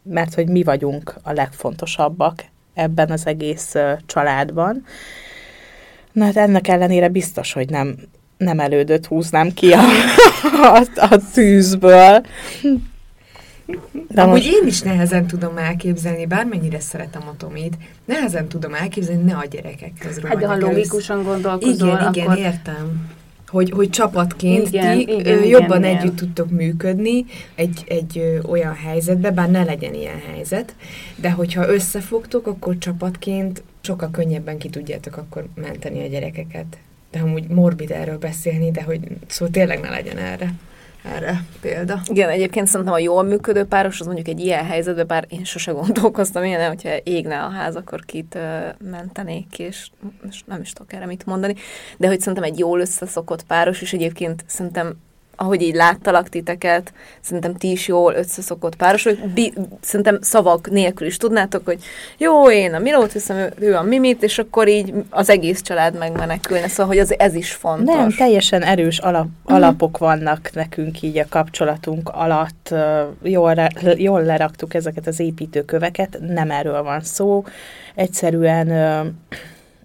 mert 0.03 0.33
hogy 0.33 0.47
mi 0.47 0.63
vagyunk 0.63 1.15
a 1.23 1.31
legfontosabbak 1.31 2.43
ebben 2.73 3.09
az 3.09 3.25
egész 3.25 3.75
családban. 4.05 4.85
Na 6.11 6.25
hát 6.25 6.37
ennek 6.37 6.67
ellenére 6.67 7.09
biztos, 7.09 7.53
hogy 7.53 7.69
nem, 7.69 7.95
nem 8.37 8.59
elődött 8.59 9.05
húznám 9.05 9.53
ki 9.53 9.71
a, 9.71 9.79
a, 10.77 10.85
a 10.95 11.17
tűzből. 11.33 12.25
De 14.07 14.21
Amúgy 14.21 14.43
most... 14.43 14.61
én 14.61 14.67
is 14.67 14.81
nehezen 14.81 15.27
tudom 15.27 15.57
elképzelni, 15.57 16.25
bármennyire 16.25 16.79
szeretem 16.79 17.21
a 17.27 17.37
Tomit, 17.37 17.77
nehezen 18.05 18.47
tudom 18.47 18.73
elképzelni, 18.73 19.23
ne 19.23 19.35
a 19.35 19.45
gyerekek 19.45 19.91
közül. 19.99 20.29
Hát 20.29 20.37
de 20.37 20.47
ha 20.47 20.57
logikusan 20.57 21.23
gondolkozol, 21.23 21.87
Igen, 21.87 22.13
igen, 22.13 22.25
akkor... 22.25 22.37
értem 22.37 23.09
hogy, 23.51 23.69
hogy 23.69 23.89
csapatként 23.89 24.67
igen, 24.67 24.97
ti 24.97 25.13
igen, 25.13 25.43
jobban 25.43 25.83
igen, 25.83 25.97
együtt 25.97 26.03
igen. 26.03 26.15
tudtok 26.15 26.49
működni 26.49 27.25
egy, 27.55 27.83
egy 27.87 28.39
olyan 28.49 28.73
helyzetbe, 28.73 29.31
bár 29.31 29.49
ne 29.49 29.63
legyen 29.63 29.93
ilyen 29.93 30.21
helyzet, 30.31 30.75
de 31.15 31.31
hogyha 31.31 31.69
összefogtok, 31.69 32.47
akkor 32.47 32.77
csapatként 32.77 33.63
sokkal 33.81 34.09
könnyebben 34.11 34.57
ki 34.57 34.69
tudjátok 34.69 35.17
akkor 35.17 35.47
menteni 35.55 36.03
a 36.03 36.07
gyerekeket. 36.07 36.77
De 37.11 37.19
amúgy 37.19 37.47
morbid 37.47 37.91
erről 37.91 38.17
beszélni, 38.17 38.71
de 38.71 38.83
hogy 38.83 38.99
szóval 39.27 39.53
tényleg 39.53 39.79
ne 39.79 39.89
legyen 39.89 40.17
erre 40.17 40.53
erre 41.03 41.43
példa. 41.61 42.01
Igen, 42.05 42.29
egyébként 42.29 42.67
szerintem 42.67 42.93
a 42.93 42.99
jól 42.99 43.23
működő 43.23 43.63
páros, 43.65 43.99
az 43.99 44.05
mondjuk 44.05 44.27
egy 44.27 44.39
ilyen 44.39 44.65
helyzetben, 44.65 45.07
bár 45.07 45.25
én 45.29 45.43
sose 45.43 45.71
gondolkoztam 45.71 46.43
ilyen, 46.43 46.67
hogyha 46.67 46.89
égne 47.03 47.43
a 47.43 47.49
ház, 47.49 47.75
akkor 47.75 48.05
kit 48.05 48.35
uh, 48.35 48.89
mentenék 48.89 49.59
és, 49.59 49.89
és 50.29 50.41
nem 50.45 50.61
is 50.61 50.73
tudok 50.73 50.93
erre 50.93 51.05
mit 51.05 51.25
mondani. 51.25 51.55
De 51.97 52.07
hogy 52.07 52.19
szerintem 52.19 52.43
egy 52.43 52.59
jól 52.59 52.79
összeszokott 52.79 53.43
páros, 53.43 53.81
és 53.81 53.93
egyébként 53.93 54.43
szerintem 54.47 54.97
ahogy 55.41 55.61
így 55.61 55.75
láttalak 55.75 56.29
titeket, 56.29 56.93
szerintem 57.21 57.55
ti 57.55 57.71
is 57.71 57.87
jól 57.87 58.13
összeszokott 58.13 58.75
páros, 58.75 59.03
hogy 59.03 59.19
bi- 59.33 59.53
szerintem 59.81 60.17
szavak 60.21 60.69
nélkül 60.69 61.07
is 61.07 61.17
tudnátok, 61.17 61.65
hogy 61.65 61.83
jó, 62.17 62.51
én 62.51 62.73
a 62.73 62.79
Milót 62.79 63.11
hiszem, 63.11 63.37
ő, 63.37 63.53
ő 63.59 63.75
a 63.75 63.81
Mimit, 63.81 64.23
és 64.23 64.39
akkor 64.39 64.67
így 64.67 64.93
az 65.09 65.29
egész 65.29 65.61
család 65.61 65.97
megmenekülne, 65.97 66.67
szóval, 66.67 66.85
hogy 66.85 66.97
az, 66.99 67.19
ez 67.19 67.35
is 67.35 67.51
fontos. 67.51 67.95
Nem, 67.95 68.11
teljesen 68.11 68.63
erős 68.63 68.97
alap, 68.97 69.27
uh-huh. 69.43 69.55
alapok 69.55 69.97
vannak 69.97 70.49
nekünk 70.53 71.01
így 71.01 71.17
a 71.17 71.25
kapcsolatunk 71.29 72.09
alatt, 72.09 72.73
jól, 73.21 73.67
jól 73.95 74.21
leraktuk 74.23 74.73
ezeket 74.73 75.07
az 75.07 75.19
építőköveket, 75.19 76.17
nem 76.27 76.51
erről 76.51 76.83
van 76.83 77.01
szó, 77.01 77.43
egyszerűen 77.95 78.67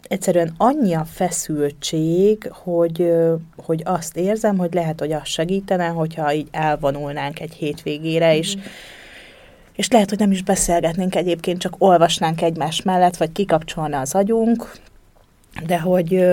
egyszerűen 0.09 0.55
annyi 0.57 0.95
a 0.95 1.05
feszültség, 1.05 2.51
hogy, 2.53 3.13
hogy 3.57 3.83
azt 3.85 4.17
érzem, 4.17 4.57
hogy 4.57 4.75
lehet, 4.75 5.01
hogy 5.01 5.13
az 5.13 5.29
segítene, 5.29 5.87
hogyha 5.87 6.33
így 6.33 6.49
elvonulnánk 6.51 7.41
egy 7.41 7.53
hétvégére, 7.53 8.35
mm. 8.35 8.37
és, 8.37 8.55
mhm. 8.55 8.65
és 9.73 9.89
lehet, 9.89 10.09
hogy 10.09 10.19
nem 10.19 10.31
is 10.31 10.43
beszélgetnénk 10.43 11.15
egyébként, 11.15 11.61
csak 11.61 11.75
olvasnánk 11.79 12.43
egymás 12.43 12.83
mellett, 12.83 13.17
vagy 13.17 13.33
kikapcsolna 13.33 14.01
az 14.01 14.15
agyunk, 14.15 14.73
de 15.67 15.81
hogy 15.81 16.25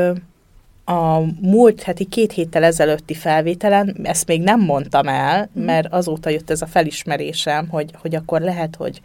a 0.85 1.19
múlt 1.41 1.81
heti 1.81 2.05
két 2.05 2.31
héttel 2.31 2.63
ezelőtti 2.63 3.13
felvételen, 3.13 3.95
ezt 4.03 4.27
még 4.27 4.41
nem 4.41 4.59
mondtam 4.59 5.07
el, 5.07 5.49
mm. 5.59 5.63
mert 5.63 5.93
azóta 5.93 6.29
jött 6.29 6.49
ez 6.49 6.61
a 6.61 6.65
felismerésem, 6.65 7.67
hogy, 7.67 7.91
hogy 8.01 8.15
akkor 8.15 8.41
lehet, 8.41 8.75
hogy, 8.75 9.01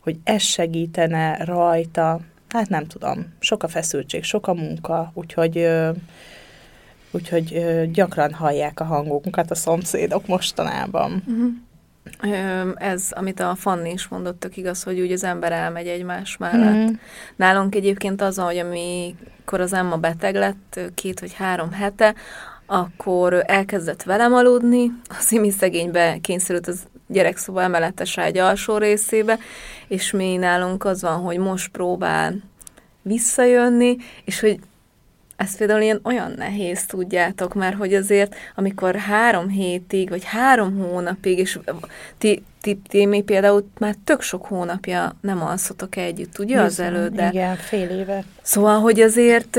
hogy 0.00 0.16
ez 0.24 0.42
segítene 0.42 1.44
rajta, 1.44 2.20
hát 2.58 2.68
nem 2.68 2.86
tudom, 2.86 3.34
sok 3.38 3.62
a 3.62 3.68
feszültség, 3.68 4.24
sok 4.24 4.46
a 4.46 4.54
munka, 4.54 5.10
úgyhogy, 5.14 5.68
úgyhogy 7.10 7.62
gyakran 7.92 8.32
hallják 8.32 8.80
a 8.80 8.84
hangunkat 8.84 9.50
a 9.50 9.54
szomszédok 9.54 10.26
mostanában. 10.26 11.22
Uh-huh. 11.26 11.52
Ez, 12.74 13.06
amit 13.10 13.40
a 13.40 13.54
Fanni 13.54 13.90
is 13.90 14.08
mondott, 14.08 14.40
tök 14.40 14.56
igaz, 14.56 14.82
hogy 14.82 15.00
úgy 15.00 15.12
az 15.12 15.24
ember 15.24 15.52
elmegy 15.52 15.86
egymás 15.86 16.36
mellett. 16.36 16.90
Mm. 16.90 16.94
Nálunk 17.36 17.74
egyébként 17.74 18.20
az, 18.20 18.38
hogy 18.38 18.58
amikor 18.58 19.60
az 19.60 19.72
Emma 19.72 19.96
beteg 19.96 20.34
lett, 20.34 20.80
két 20.94 21.20
vagy 21.20 21.32
három 21.34 21.72
hete, 21.72 22.14
akkor 22.66 23.44
elkezdett 23.46 24.02
velem 24.02 24.34
aludni, 24.34 24.92
a 25.08 25.16
Szimi 25.18 25.50
szegénybe 25.50 26.18
kényszerült 26.20 26.66
az 26.66 26.86
gyerekszoba 27.06 27.62
emeletes 27.62 28.18
ágy 28.18 28.38
alsó 28.38 28.76
részébe, 28.76 29.38
és 29.88 30.10
mi 30.10 30.36
nálunk 30.36 30.84
az 30.84 31.02
van, 31.02 31.20
hogy 31.20 31.38
most 31.38 31.70
próbál 31.70 32.34
visszajönni, 33.02 33.96
és 34.24 34.40
hogy 34.40 34.58
ez 35.36 35.56
például 35.56 35.80
ilyen 35.80 36.00
olyan 36.02 36.32
nehéz, 36.36 36.86
tudjátok, 36.86 37.54
mert 37.54 37.76
hogy 37.76 37.94
azért, 37.94 38.34
amikor 38.54 38.96
három 38.96 39.48
hétig, 39.48 40.08
vagy 40.08 40.24
három 40.24 40.78
hónapig, 40.78 41.38
és 41.38 41.58
ti, 42.18 42.42
ti, 42.60 42.80
ti 42.88 43.06
mi 43.06 43.22
például 43.22 43.68
már 43.78 43.94
tök 44.04 44.20
sok 44.20 44.46
hónapja 44.46 45.16
nem 45.20 45.42
alszotok 45.42 45.96
együtt, 45.96 46.38
ugye, 46.38 46.60
az 46.60 46.80
előtt? 46.80 47.20
Igen, 47.20 47.56
fél 47.56 47.88
éve. 47.88 48.24
Szóval, 48.42 48.80
hogy 48.80 49.00
azért 49.00 49.58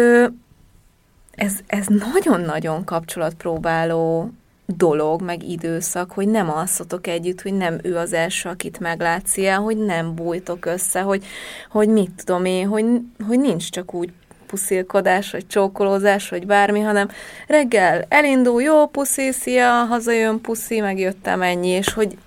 ez, 1.32 1.54
ez 1.68 1.86
nagyon-nagyon 1.88 2.84
kapcsolatpróbáló 2.84 4.32
dolog, 4.66 5.22
meg 5.22 5.44
időszak, 5.44 6.12
hogy 6.12 6.28
nem 6.28 6.50
alszotok 6.50 7.08
együtt, 7.08 7.42
hogy 7.42 7.54
nem 7.54 7.80
ő 7.84 7.98
az 7.98 8.14
első, 8.14 8.50
akit 8.50 8.80
meglátsz 8.80 9.38
ilyen, 9.38 9.60
hogy 9.60 9.78
nem 9.78 10.16
bújtok 10.16 10.66
össze, 10.66 11.02
hogy, 11.02 11.26
hogy 11.70 11.88
mit 11.90 12.12
tudom 12.24 12.46
én, 12.46 12.68
hogy, 12.68 12.86
hogy 13.28 13.40
nincs 13.40 13.70
csak 13.70 13.94
úgy 13.94 14.10
puszilkodás, 14.46 15.32
vagy 15.32 15.48
csókolózás, 15.48 16.30
vagy 16.30 16.46
bármi, 16.46 16.80
hanem 16.80 17.10
reggel 17.48 18.06
elindul, 18.10 18.62
jó 18.62 18.88
puszi, 18.88 19.32
szia, 19.32 19.72
hazajön 19.72 20.42
puszi, 20.42 20.80
megjöttem 20.80 21.42
ennyi, 21.42 21.68
és 21.68 21.94
hogy, 21.94 22.18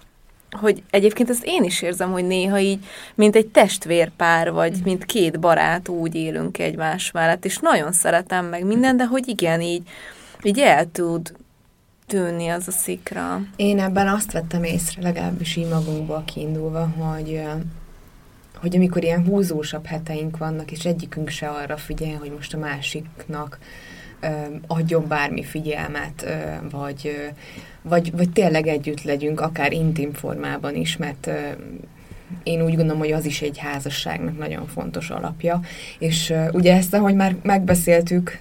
hogy 0.51 0.83
egyébként 0.91 1.31
ezt 1.31 1.45
én 1.45 1.65
is 1.65 1.83
érzem, 1.83 2.13
hogy 2.13 2.27
néha 2.27 2.59
így, 2.59 2.85
mint 3.15 3.37
egy 3.37 3.47
testvérpár, 3.47 4.53
vagy 4.53 4.81
mint 4.85 5.05
két 5.05 5.41
barát 5.41 5.89
úgy 5.89 6.15
élünk 6.15 6.59
egymás 6.59 7.11
mellett, 7.11 7.45
és 7.45 7.59
nagyon 7.59 7.93
szeretem 7.93 8.47
meg 8.47 8.65
minden, 8.65 8.97
de 8.97 9.07
hogy 9.07 9.29
igen, 9.29 9.61
így, 9.61 9.83
így 10.43 10.59
el 10.59 10.91
tud 10.93 11.33
tűnni 12.09 12.49
az 12.49 12.69
a 12.69 12.71
szikra. 12.71 13.41
Én 13.57 13.79
ebben 13.79 14.09
azt 14.09 14.33
vettem 14.33 14.65
észre, 14.65 15.03
legalábbis 15.03 15.57
így 15.57 15.69
magunkból 15.69 16.23
kiindulva, 16.27 16.87
hogy 16.87 17.43
hogy 18.61 18.77
amikor 18.77 19.03
ilyen 19.03 19.25
húzósabb 19.25 19.87
heteink 19.87 20.37
vannak, 20.37 20.71
és 20.71 20.85
egyikünk 20.85 21.29
se 21.29 21.49
arra 21.49 21.77
figyel, 21.77 22.17
hogy 22.19 22.33
most 22.37 22.55
a 22.55 22.59
másiknak 22.59 23.59
adjon 24.67 25.09
bármi 25.09 25.43
figyelmet, 25.43 26.27
vagy, 26.71 27.31
vagy, 27.83 28.13
vagy 28.13 28.31
tényleg 28.31 28.67
együtt 28.67 29.03
legyünk, 29.03 29.41
akár 29.41 29.73
intim 29.73 30.13
formában 30.13 30.75
is, 30.75 30.97
mert 30.97 31.31
én 32.43 32.63
úgy 32.63 32.77
gondolom, 32.77 32.99
hogy 32.99 33.13
az 33.13 33.25
is 33.25 33.43
egy 33.43 33.59
házasságnak 33.59 34.39
nagyon 34.39 34.67
fontos 34.67 35.11
alapja. 35.11 35.61
És 35.99 36.31
uh, 36.31 36.49
ugye 36.53 36.77
ezt, 36.77 36.95
ahogy 36.95 37.15
már 37.15 37.37
megbeszéltük, 37.43 38.39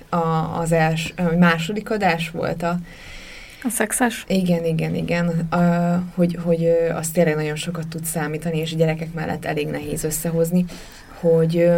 az 0.60 0.72
els, 0.72 1.14
uh, 1.18 1.38
második 1.38 1.92
adás 1.92 2.30
volt 2.30 2.64
a 2.64 2.80
a 3.64 3.70
szexes? 3.70 4.26
Igen, 4.28 4.66
igen, 4.66 4.96
igen. 4.96 5.48
Uh, 5.52 5.96
hogy, 6.16 6.38
hogy 6.44 6.70
az 6.96 7.10
tényleg 7.10 7.36
nagyon 7.36 7.56
sokat 7.56 7.88
tud 7.88 8.04
számítani, 8.04 8.58
és 8.58 8.76
gyerekek 8.76 9.14
mellett 9.14 9.46
elég 9.46 9.68
nehéz 9.68 10.04
összehozni, 10.04 10.66
hogy 11.20 11.70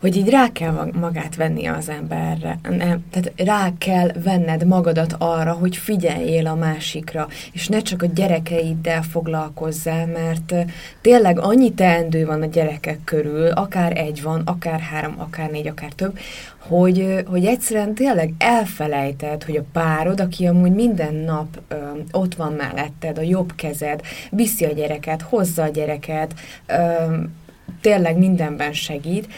hogy 0.00 0.16
így 0.16 0.28
rá 0.28 0.52
kell 0.52 0.90
magát 0.92 1.36
venni 1.36 1.66
az 1.66 1.88
emberre. 1.88 2.58
Nem, 2.62 3.04
tehát 3.10 3.32
rá 3.36 3.72
kell 3.78 4.08
venned 4.24 4.66
magadat 4.66 5.14
arra, 5.18 5.52
hogy 5.52 5.76
figyeljél 5.76 6.46
a 6.46 6.54
másikra, 6.54 7.28
és 7.52 7.68
ne 7.68 7.80
csak 7.80 8.02
a 8.02 8.06
gyerekeiddel 8.06 9.02
foglalkozzál, 9.02 10.06
mert 10.06 10.54
tényleg 11.00 11.38
annyi 11.38 11.72
teendő 11.74 12.26
van 12.26 12.42
a 12.42 12.46
gyerekek 12.46 12.98
körül, 13.04 13.46
akár 13.46 13.96
egy 13.96 14.22
van, 14.22 14.42
akár 14.44 14.80
három, 14.80 15.14
akár 15.18 15.50
négy, 15.50 15.66
akár 15.66 15.92
több, 15.92 16.18
hogy, 16.58 17.24
hogy 17.26 17.44
egyszerűen 17.44 17.94
tényleg 17.94 18.32
elfelejted, 18.38 19.44
hogy 19.44 19.56
a 19.56 19.64
párod, 19.72 20.20
aki 20.20 20.46
amúgy 20.46 20.72
minden 20.72 21.14
nap 21.14 21.60
ö, 21.68 21.76
ott 22.10 22.34
van 22.34 22.52
melletted, 22.52 23.18
a 23.18 23.22
jobb 23.22 23.52
kezed, 23.54 24.00
viszi 24.30 24.64
a 24.64 24.72
gyereket, 24.72 25.22
hozza 25.22 25.62
a 25.62 25.68
gyereket, 25.68 26.34
ö, 26.66 26.76
tényleg 27.80 28.18
mindenben 28.18 28.72
segít, 28.72 29.28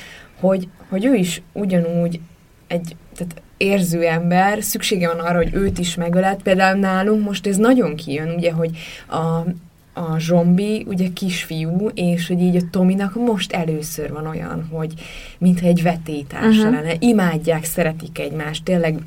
hogy, 0.42 0.68
hogy 0.88 1.04
ő 1.04 1.14
is 1.14 1.42
ugyanúgy 1.52 2.20
egy 2.66 2.96
tehát 3.16 3.42
érző 3.56 4.02
ember, 4.02 4.62
szüksége 4.62 5.14
van 5.14 5.24
arra, 5.24 5.36
hogy 5.36 5.54
őt 5.54 5.78
is 5.78 5.94
megölelt. 5.94 6.42
Például 6.42 6.78
nálunk 6.78 7.24
most 7.24 7.46
ez 7.46 7.56
nagyon 7.56 7.96
kijön, 7.96 8.34
ugye, 8.34 8.52
hogy 8.52 8.70
a, 9.08 9.44
a 10.00 10.18
zsombi, 10.18 10.84
ugye 10.88 11.08
kisfiú, 11.14 11.88
és 11.94 12.26
hogy 12.26 12.40
így 12.40 12.56
a 12.56 12.68
Tominak 12.70 13.14
most 13.14 13.52
először 13.52 14.12
van 14.12 14.26
olyan, 14.26 14.68
hogy 14.70 14.92
mintha 15.38 15.66
egy 15.66 15.82
vetétársa 15.82 16.48
uh-huh. 16.48 16.72
lenne. 16.72 16.94
Imádják, 16.98 17.64
szeretik 17.64 18.18
egymást, 18.18 18.64
tényleg 18.64 18.98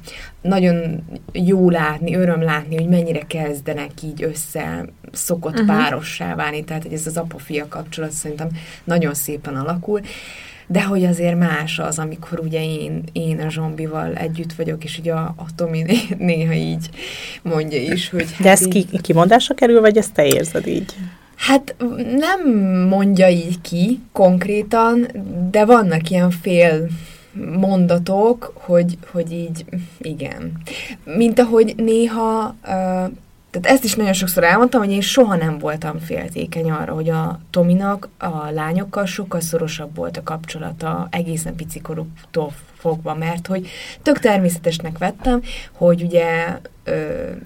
nagyon 0.42 1.04
jó 1.32 1.70
látni, 1.70 2.16
öröm 2.16 2.42
látni, 2.42 2.76
hogy 2.76 2.88
mennyire 2.88 3.22
kezdenek 3.28 3.92
így 4.04 4.24
össze 4.24 4.86
szokott 5.12 5.60
uh-huh. 5.60 5.68
párossá 5.68 6.36
válni, 6.36 6.64
tehát 6.64 6.84
hogy 6.84 6.94
ez 6.94 7.08
az 7.08 7.18
apa-fia 7.18 7.68
kapcsolat 7.68 8.12
szerintem 8.12 8.50
nagyon 8.84 9.14
szépen 9.14 9.56
alakul 9.56 10.02
de 10.68 10.84
hogy 10.84 11.04
azért 11.04 11.38
más 11.38 11.80
az, 11.80 12.00
amikor 12.00 12.40
ugye 12.40 12.64
én, 12.64 13.04
én 13.12 13.40
a 13.40 13.50
zombival 13.50 14.14
együtt 14.14 14.54
vagyok, 14.54 14.84
és 14.84 14.98
ugye 14.98 15.14
a, 15.14 15.34
a 15.38 15.46
Tomi 15.56 15.86
néha 16.18 16.54
így 16.54 16.90
mondja 17.42 17.82
is, 17.82 18.10
hogy... 18.10 18.28
De 18.40 18.50
ez 18.50 18.66
így... 18.66 18.90
ki, 18.90 19.00
kimondásra 19.02 19.56
kerül, 19.56 19.82
vagy 19.82 19.98
ezt 19.98 20.14
te 20.14 20.26
érzed 20.26 20.68
így? 20.68 20.94
Hát 21.36 21.76
nem 22.18 22.50
mondja 22.90 23.30
így 23.30 23.62
ki 23.62 24.00
konkrétan, 24.12 25.08
de 25.52 25.66
vannak 25.66 26.10
ilyen 26.10 26.32
fél 26.32 26.88
mondatok, 27.60 28.54
hogy, 28.56 28.98
hogy 29.12 29.32
így, 29.32 29.66
igen. 29.98 30.52
Mint 31.04 31.40
ahogy 31.40 31.74
néha 31.78 32.56
uh, 32.68 33.12
tehát 33.62 33.78
ezt 33.78 33.84
is 33.84 33.96
nagyon 33.96 34.14
sokszor 34.14 34.44
elmondtam, 34.44 34.82
hogy 34.82 34.92
én 34.92 35.02
soha 35.02 35.36
nem 35.36 35.58
voltam 35.58 36.00
féltékeny 36.00 36.72
arra, 36.72 36.94
hogy 36.94 37.10
a 37.10 37.40
Tominak 37.50 38.10
a 38.18 38.50
lányokkal 38.50 39.06
sokkal 39.06 39.40
szorosabb 39.40 39.96
volt 39.96 40.18
a 40.18 40.24
kapcsolata 40.24 41.08
egészen 41.12 41.56
picikorútól 41.56 42.54
fogva, 42.78 43.16
mert 43.16 43.48
hogy 43.48 43.68
tök 44.02 44.20
természetesnek 44.20 44.98
vettem, 44.98 45.42
hogy 45.72 46.02
ugye 46.02 46.58
ö, 46.84 46.94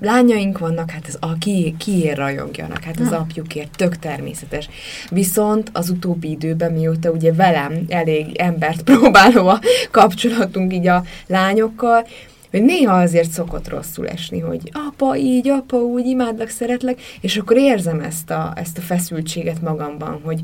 lányaink 0.02 0.58
vannak, 0.58 0.92
hát 0.92 1.08
ez 1.08 1.18
a 1.20 1.38
ki, 1.38 1.76
kiért 1.78 2.18
rajongjanak, 2.18 2.84
hát 2.84 3.00
az 3.00 3.12
apjukért, 3.12 3.76
tök 3.78 3.98
természetes. 3.98 4.70
Viszont 5.10 5.70
az 5.74 5.90
utóbbi 5.90 6.30
időben, 6.30 6.72
mióta 6.72 7.10
ugye 7.10 7.34
velem 7.34 7.86
elég 7.90 8.36
embert 8.36 8.82
próbáló 8.92 9.48
a 9.48 9.60
kapcsolatunk 9.92 10.74
így 10.74 10.88
a 10.88 11.04
lányokkal, 11.28 12.06
hogy 12.52 12.64
néha 12.64 13.02
azért 13.02 13.32
szokott 13.32 13.68
rosszul 13.68 14.08
esni, 14.08 14.40
hogy 14.40 14.72
apa 14.90 15.18
így, 15.18 15.50
apa 15.50 15.78
úgy, 15.78 16.06
imádlak, 16.06 16.50
szeretlek, 16.50 17.02
és 17.22 17.38
akkor 17.38 17.58
érzem 17.58 18.00
ezt 18.00 18.30
a, 18.30 18.54
ezt 18.56 18.78
a 18.78 18.82
feszültséget 18.82 19.62
magamban, 19.62 20.20
hogy, 20.24 20.42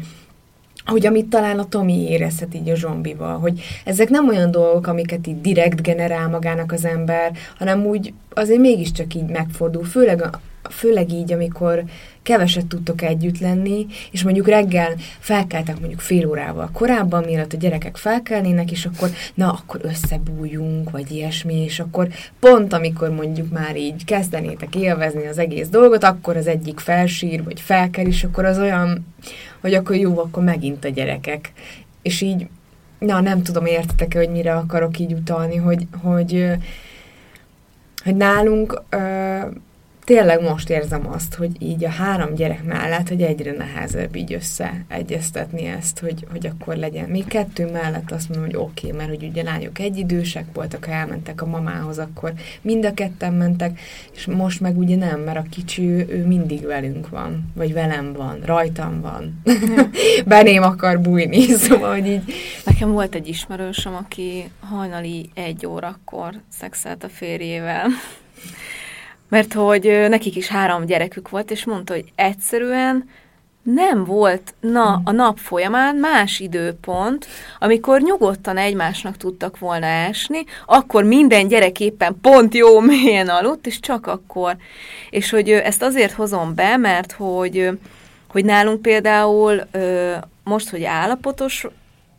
hogy 0.86 1.06
amit 1.06 1.30
talán 1.30 1.60
a 1.60 1.68
Tomi 1.68 2.10
érezhet 2.10 2.56
így 2.56 2.70
a 2.70 2.76
zsombival, 2.76 3.40
hogy 3.40 3.62
ezek 3.86 4.10
nem 4.10 4.28
olyan 4.28 4.52
dolgok, 4.52 4.88
amiket 4.88 5.28
így 5.28 5.42
direkt 5.42 5.82
generál 5.82 6.30
magának 6.30 6.72
az 6.72 6.86
ember, 6.86 7.32
hanem 7.58 7.86
úgy 7.86 8.14
azért 8.34 8.60
mégiscsak 8.60 9.14
így 9.14 9.30
megfordul, 9.30 9.84
főleg, 9.84 10.30
főleg 10.70 11.12
így, 11.12 11.34
amikor 11.34 11.84
keveset 12.24 12.66
tudtok 12.66 13.02
együtt 13.02 13.40
lenni, 13.40 13.86
és 14.12 14.24
mondjuk 14.24 14.48
reggel 14.48 14.94
felkeltek 15.20 15.80
mondjuk 15.80 16.00
fél 16.00 16.28
órával 16.28 16.70
korábban, 16.74 17.24
mielőtt 17.24 17.54
a 17.54 17.58
gyerekek 17.58 17.98
felkelnének, 17.98 18.72
és 18.72 18.86
akkor 18.86 19.10
na, 19.34 19.52
akkor 19.52 19.80
összebújjunk, 19.84 20.92
vagy 20.92 21.12
ilyesmi, 21.12 21.64
és 21.64 21.80
akkor 21.80 22.08
pont 22.40 22.74
amikor 22.74 23.10
mondjuk 23.10 23.52
már 23.52 23.78
így 23.78 24.06
kezdenétek 24.06 24.76
élvezni 24.76 25.28
az 25.28 25.38
egész 25.38 25.68
dolgot, 25.68 26.04
akkor 26.04 26.38
az 26.38 26.48
egyik 26.48 26.80
felsír, 26.80 27.44
vagy 27.44 27.62
felkel, 27.62 28.06
és 28.06 28.24
akkor 28.24 28.46
az 28.46 28.58
olyan, 28.58 29.06
hogy 29.62 29.74
akkor 29.74 29.96
jó, 29.96 30.20
akkor 30.20 30.44
megint 30.44 30.86
a 30.86 30.90
gyerekek. 30.90 31.52
És 32.02 32.22
így, 32.22 32.48
na, 33.00 33.22
nem 33.22 33.44
tudom, 33.44 33.66
értetek-e, 33.66 34.18
hogy 34.18 34.30
mire 34.30 34.56
akarok 34.56 35.00
így 35.00 35.14
utalni, 35.14 35.56
hogy, 35.56 35.88
hogy, 36.02 36.46
hogy 38.04 38.16
nálunk 38.16 38.82
tényleg 40.06 40.42
most 40.42 40.70
érzem 40.70 41.08
azt, 41.08 41.36
hogy 41.36 41.52
így 41.60 41.84
a 41.84 41.90
három 41.90 42.34
gyerek 42.34 42.64
mellett, 42.64 43.08
hogy 43.08 43.22
egyre 43.22 43.52
nehezebb 43.52 44.16
így 44.16 44.34
összeegyeztetni 44.34 45.66
ezt, 45.66 46.00
hogy, 46.00 46.26
hogy 46.32 46.48
akkor 46.48 46.76
legyen. 46.76 47.10
Még 47.10 47.26
kettő 47.26 47.72
mellett 47.72 48.12
azt 48.12 48.30
mondom, 48.30 48.46
hogy 48.46 48.56
oké, 48.56 48.88
okay, 48.88 48.98
mert 48.98 49.10
hogy 49.10 49.28
ugye 49.30 49.44
lányok 49.44 49.80
egyidősek 49.80 50.46
voltak, 50.54 50.86
ha 50.86 50.92
elmentek 50.92 51.42
a 51.42 51.46
mamához, 51.46 51.98
akkor 51.98 52.34
mind 52.62 52.86
a 52.86 52.94
ketten 52.94 53.34
mentek, 53.34 53.80
és 54.16 54.26
most 54.26 54.62
meg 54.62 54.78
ugye 54.78 54.96
nem, 54.96 55.20
mert 55.20 55.38
a 55.38 55.46
kicsi 55.50 55.82
ő, 55.82 56.08
ő 56.10 56.26
mindig 56.26 56.66
velünk 56.66 57.10
van, 57.10 57.52
vagy 57.56 57.74
velem 57.74 58.14
van, 58.14 58.40
rajtam 58.44 59.02
van. 59.02 59.42
Beném 60.26 60.64
akar 60.64 61.02
bújni, 61.02 61.42
szóval, 61.66 61.94
hogy 61.94 62.08
így... 62.08 62.34
Nekem 62.66 62.92
volt 62.92 63.16
egy 63.16 63.28
ismerősöm, 63.28 63.96
aki 63.96 64.52
hajnali 64.60 65.30
egy 65.34 65.66
órakor 65.66 66.34
szexelt 66.50 67.04
a 67.04 67.10
férjével 67.10 67.88
mert 69.30 69.54
hogy 69.54 70.06
nekik 70.10 70.36
is 70.36 70.48
három 70.48 70.86
gyerekük 70.86 71.30
volt, 71.30 71.52
és 71.52 71.66
mondta, 71.66 71.94
hogy 71.94 72.12
egyszerűen 72.16 73.10
nem 73.66 74.04
volt 74.04 74.54
na, 74.60 75.02
a 75.04 75.12
nap 75.12 75.38
folyamán 75.38 75.96
más 75.96 76.40
időpont, 76.40 77.28
amikor 77.60 78.02
nyugodtan 78.02 78.58
egymásnak 78.58 79.18
tudtak 79.18 79.60
volna 79.60 79.86
esni, 79.86 80.44
akkor 80.66 81.04
minden 81.04 81.48
gyerek 81.48 81.80
éppen 81.80 82.18
pont 82.22 82.54
jó 82.54 82.80
mélyen 82.80 83.30
aludt, 83.30 83.68
és 83.68 83.80
csak 83.80 84.08
akkor. 84.08 84.56
És 85.10 85.30
hogy 85.30 85.50
ezt 85.50 85.82
azért 85.82 86.14
hozom 86.14 86.56
be, 86.56 86.78
mert 86.78 87.12
hogy, 87.12 87.70
hogy 88.28 88.46
nálunk 88.46 88.82
például 88.82 89.62
most, 90.44 90.70
hogy 90.70 90.84
állapotos 90.84 91.68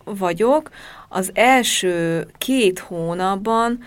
vagyok, 0.05 0.71
az 1.09 1.31
első 1.35 2.27
két 2.39 2.79
hónapban 2.79 3.83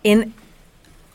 én 0.00 0.34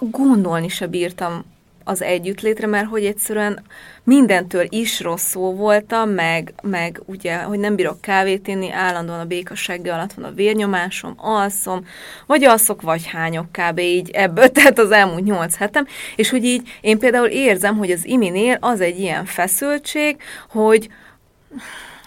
gondolni 0.09 0.67
se 0.67 0.87
bírtam 0.87 1.43
az 1.83 2.01
együttlétre, 2.01 2.67
mert 2.67 2.87
hogy 2.87 3.05
egyszerűen 3.05 3.63
mindentől 4.03 4.65
is 4.69 4.99
rossz 4.99 5.23
szó 5.23 5.55
voltam, 5.55 6.09
meg, 6.09 6.53
meg 6.61 7.01
ugye, 7.05 7.37
hogy 7.37 7.59
nem 7.59 7.75
bírok 7.75 8.01
kávét 8.01 8.47
inni, 8.47 8.71
állandóan 8.71 9.19
a 9.19 9.25
békassága 9.25 9.93
alatt 9.93 10.13
van 10.13 10.25
a 10.25 10.31
vérnyomásom, 10.31 11.13
alszom, 11.17 11.85
vagy 12.25 12.43
alszok, 12.43 12.81
vagy 12.81 13.07
hányok 13.07 13.47
kb. 13.51 13.79
így 13.79 14.09
ebből, 14.09 14.51
tehát 14.51 14.79
az 14.79 14.91
elmúlt 14.91 15.23
nyolc 15.23 15.55
hetem, 15.55 15.87
és 16.15 16.29
hogy 16.29 16.43
így 16.43 16.77
én 16.81 16.99
például 16.99 17.27
érzem, 17.27 17.77
hogy 17.77 17.91
az 17.91 18.05
iminél 18.05 18.57
az 18.59 18.81
egy 18.81 18.99
ilyen 18.99 19.25
feszültség, 19.25 20.17
hogy 20.49 20.89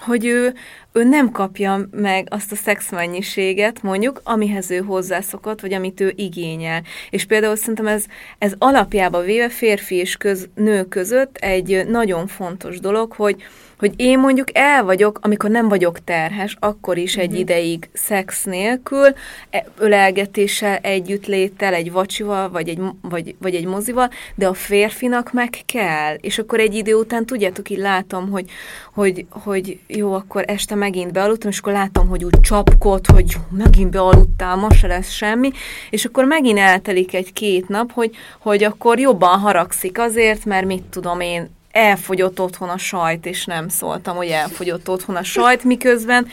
hogy 0.05 0.27
ő, 0.27 0.55
ő 0.97 1.05
nem 1.05 1.31
kapja 1.31 1.89
meg 1.91 2.27
azt 2.31 2.53
a 2.53 2.57
szexmennyiséget, 2.57 3.83
mondjuk, 3.83 4.21
amihez 4.25 4.71
ő 4.71 4.79
hozzászokott, 4.79 5.61
vagy 5.61 5.73
amit 5.73 6.01
ő 6.01 6.13
igényel. 6.17 6.83
És 7.11 7.25
például 7.25 7.57
szerintem 7.57 7.87
ez, 7.87 8.05
ez 8.39 8.53
alapjába 8.59 9.21
véve 9.21 9.49
férfi 9.49 9.95
és 9.95 10.17
köz, 10.17 10.49
nő 10.55 10.85
között 10.85 11.37
egy 11.37 11.87
nagyon 11.87 12.27
fontos 12.27 12.81
dolog, 12.81 13.13
hogy, 13.13 13.43
hogy 13.85 13.95
én 13.97 14.19
mondjuk 14.19 14.49
el 14.53 14.85
vagyok, 14.85 15.19
amikor 15.23 15.51
nem 15.51 15.69
vagyok 15.69 16.05
terhes, 16.05 16.57
akkor 16.61 16.97
is 16.99 17.17
egy 17.17 17.27
uh-huh. 17.27 17.41
ideig 17.41 17.89
szex 17.93 18.45
nélkül, 18.45 19.09
e, 19.51 19.67
ölelgetéssel, 19.79 20.77
együttléttel, 20.77 21.75
egy 21.75 21.93
vacsival, 21.93 22.51
vagy 22.51 22.69
egy, 22.69 22.81
vagy, 23.03 23.35
vagy 23.39 23.55
egy 23.55 23.67
mozival, 23.67 24.11
de 24.35 24.47
a 24.47 24.55
férfinak 24.55 25.33
meg 25.33 25.59
kell. 25.67 26.15
És 26.15 26.39
akkor 26.39 26.61
egy 26.61 26.75
idő 26.75 26.95
után, 26.95 27.27
tudjátok, 27.27 27.71
így 27.71 27.79
látom, 27.79 28.31
hogy, 28.31 28.51
hogy, 28.93 29.27
hogy 29.31 29.79
jó, 29.87 30.13
akkor 30.13 30.45
este 30.47 30.75
megint 30.75 31.13
bealudtam, 31.13 31.51
és 31.51 31.59
akkor 31.59 31.73
látom, 31.73 32.09
hogy 32.09 32.25
úgy 32.25 32.41
csapkod, 32.41 33.07
hogy 33.07 33.33
jó, 33.35 33.41
megint 33.59 33.91
bealudtál, 33.91 34.57
ma 34.57 34.73
se 34.73 34.87
lesz 34.87 35.11
semmi, 35.11 35.51
és 35.91 36.05
akkor 36.05 36.25
megint 36.25 36.59
eltelik 36.59 37.15
egy-két 37.15 37.69
nap, 37.69 37.93
hogy, 37.93 38.11
hogy 38.39 38.65
akkor 38.65 38.99
jobban 38.99 39.39
haragszik 39.39 39.99
azért, 39.99 40.45
mert 40.45 40.67
mit 40.67 40.83
tudom 40.83 41.21
én, 41.21 41.51
elfogyott 41.75 42.41
otthon 42.41 42.69
a 42.69 42.79
sajt, 42.79 43.27
és 43.27 43.45
nem 43.45 43.69
szóltam, 43.69 44.17
hogy 44.17 44.29
elfogyott 44.29 44.89
otthon 44.89 45.17
a 45.17 45.23
sajt, 45.23 45.65
miközben 45.65 46.27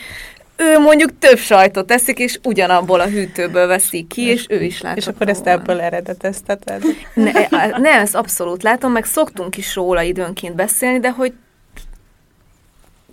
ő 0.56 0.78
mondjuk 0.78 1.18
több 1.18 1.38
sajtot 1.38 1.86
teszik, 1.86 2.18
és 2.18 2.38
ugyanabból 2.42 3.00
a 3.00 3.06
hűtőből 3.06 3.66
veszik 3.66 4.06
ki, 4.06 4.22
és 4.22 4.46
ő 4.48 4.62
is 4.62 4.80
látja. 4.80 5.02
És 5.02 5.06
akkor 5.06 5.28
ezt 5.28 5.46
ebből 5.46 5.80
eredetezteted? 5.80 6.82
Ne, 7.14 7.32
ne, 7.78 7.90
ezt 7.90 8.14
abszolút 8.14 8.62
látom, 8.62 8.92
meg 8.92 9.04
szoktunk 9.04 9.56
is 9.56 9.74
róla 9.74 10.02
időnként 10.02 10.54
beszélni, 10.54 11.00
de 11.00 11.10
hogy 11.10 11.32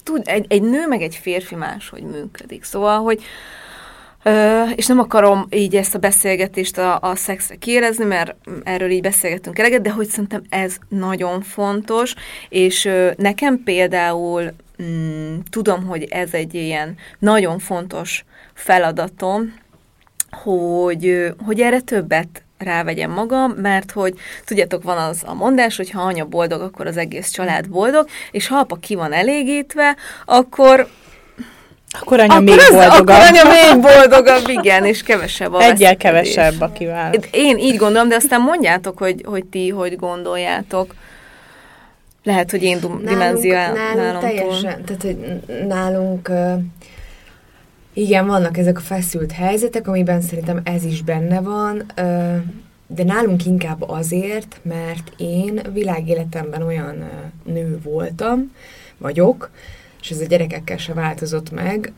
tud, 0.04 0.22
egy, 0.26 0.46
egy 0.50 0.62
nő 0.62 0.88
meg 0.88 1.02
egy 1.02 1.15
férfi 1.15 1.56
máshogy 1.56 2.04
működik. 2.04 2.63
Szóval, 2.63 3.00
hogy 3.00 3.24
Ö, 4.23 4.63
és 4.75 4.86
nem 4.88 4.99
akarom 4.99 5.47
így 5.49 5.75
ezt 5.75 5.95
a 5.95 5.99
beszélgetést 5.99 6.77
a, 6.77 6.99
a 7.01 7.15
szexre 7.15 7.55
kérezni, 7.55 8.05
mert 8.05 8.36
erről 8.63 8.89
így 8.89 9.01
beszélgettünk 9.01 9.60
eleget, 9.60 9.82
de 9.82 9.91
hogy 9.91 10.08
szerintem 10.08 10.41
ez 10.49 10.75
nagyon 10.89 11.41
fontos, 11.41 12.13
és 12.49 12.86
ö, 12.86 13.12
nekem 13.17 13.63
például 13.63 14.53
mm, 14.84 15.38
tudom, 15.49 15.86
hogy 15.86 16.03
ez 16.03 16.34
egy 16.34 16.53
ilyen 16.53 16.95
nagyon 17.19 17.60
fontos 17.60 18.25
feladatom, 18.53 19.53
hogy, 20.32 21.34
hogy 21.45 21.62
erre 21.62 21.79
többet 21.79 22.43
rávegyem 22.58 23.12
magam, 23.12 23.51
mert 23.51 23.91
hogy 23.91 24.13
tudjátok, 24.45 24.84
van 24.84 24.97
az 24.97 25.21
a 25.25 25.34
mondás, 25.34 25.77
hogy 25.77 25.89
ha 25.89 26.01
anya 26.01 26.25
boldog, 26.25 26.62
akkor 26.62 26.88
az 26.88 26.97
egész 26.97 27.29
család 27.29 27.69
boldog, 27.69 28.08
és 28.32 28.47
ha 28.47 28.58
apa 28.58 28.75
ki 28.75 28.95
van 28.95 29.13
elégítve, 29.13 29.95
akkor 30.25 30.88
akkor 31.89 32.19
anya 32.19 32.34
akkor 32.34 32.43
még 32.43 32.58
az, 32.58 32.69
boldogabb. 32.69 33.10
Akkor 33.10 33.28
anya 33.28 33.43
még 33.43 33.82
boldogabb, 33.82 34.47
igen, 34.47 34.86
és 34.86 35.04
kevesebb 35.04 35.54
a 35.54 35.62
Egyel 35.62 35.97
kevesebb 35.97 36.62
a 36.62 36.71
kíván. 36.71 37.15
Én 37.32 37.58
így 37.58 37.75
gondolom, 37.75 38.10
de 38.10 38.15
aztán 38.15 38.41
mondjátok, 38.41 38.97
hogy, 38.97 39.23
hogy 39.25 39.45
ti 39.45 39.69
hogy 39.69 39.95
gondoljátok. 39.95 40.95
Lehet, 42.23 42.52
hogy 42.52 42.63
én 42.63 42.78
nálunk, 42.82 43.04
dimenziál 43.04 43.73
nálunk 43.95 44.19
teljesen, 44.19 44.84
tehát 44.86 45.02
hogy 45.02 45.17
nálunk 45.67 46.32
igen, 47.93 48.28
vannak 48.28 48.58
ezek 48.58 48.78
a 48.78 48.82
feszült 48.82 49.32
helyzetek, 49.32 49.88
amiben 49.88 50.21
szerintem 50.21 50.62
ez 50.63 50.84
is 50.84 51.02
benne 51.02 51.41
van, 51.41 51.86
de 52.88 53.04
nálunk 53.04 53.45
inkább 53.45 53.89
azért, 53.89 54.60
mert 54.62 55.12
én 55.17 55.62
világéletemben 55.73 56.62
olyan 56.62 57.10
nő 57.43 57.80
voltam, 57.84 58.56
vagyok, 58.97 59.49
és 60.01 60.09
ez 60.09 60.19
a 60.19 60.25
gyerekekkel 60.25 60.77
se 60.77 60.93
változott 60.93 61.51
meg, 61.51 61.93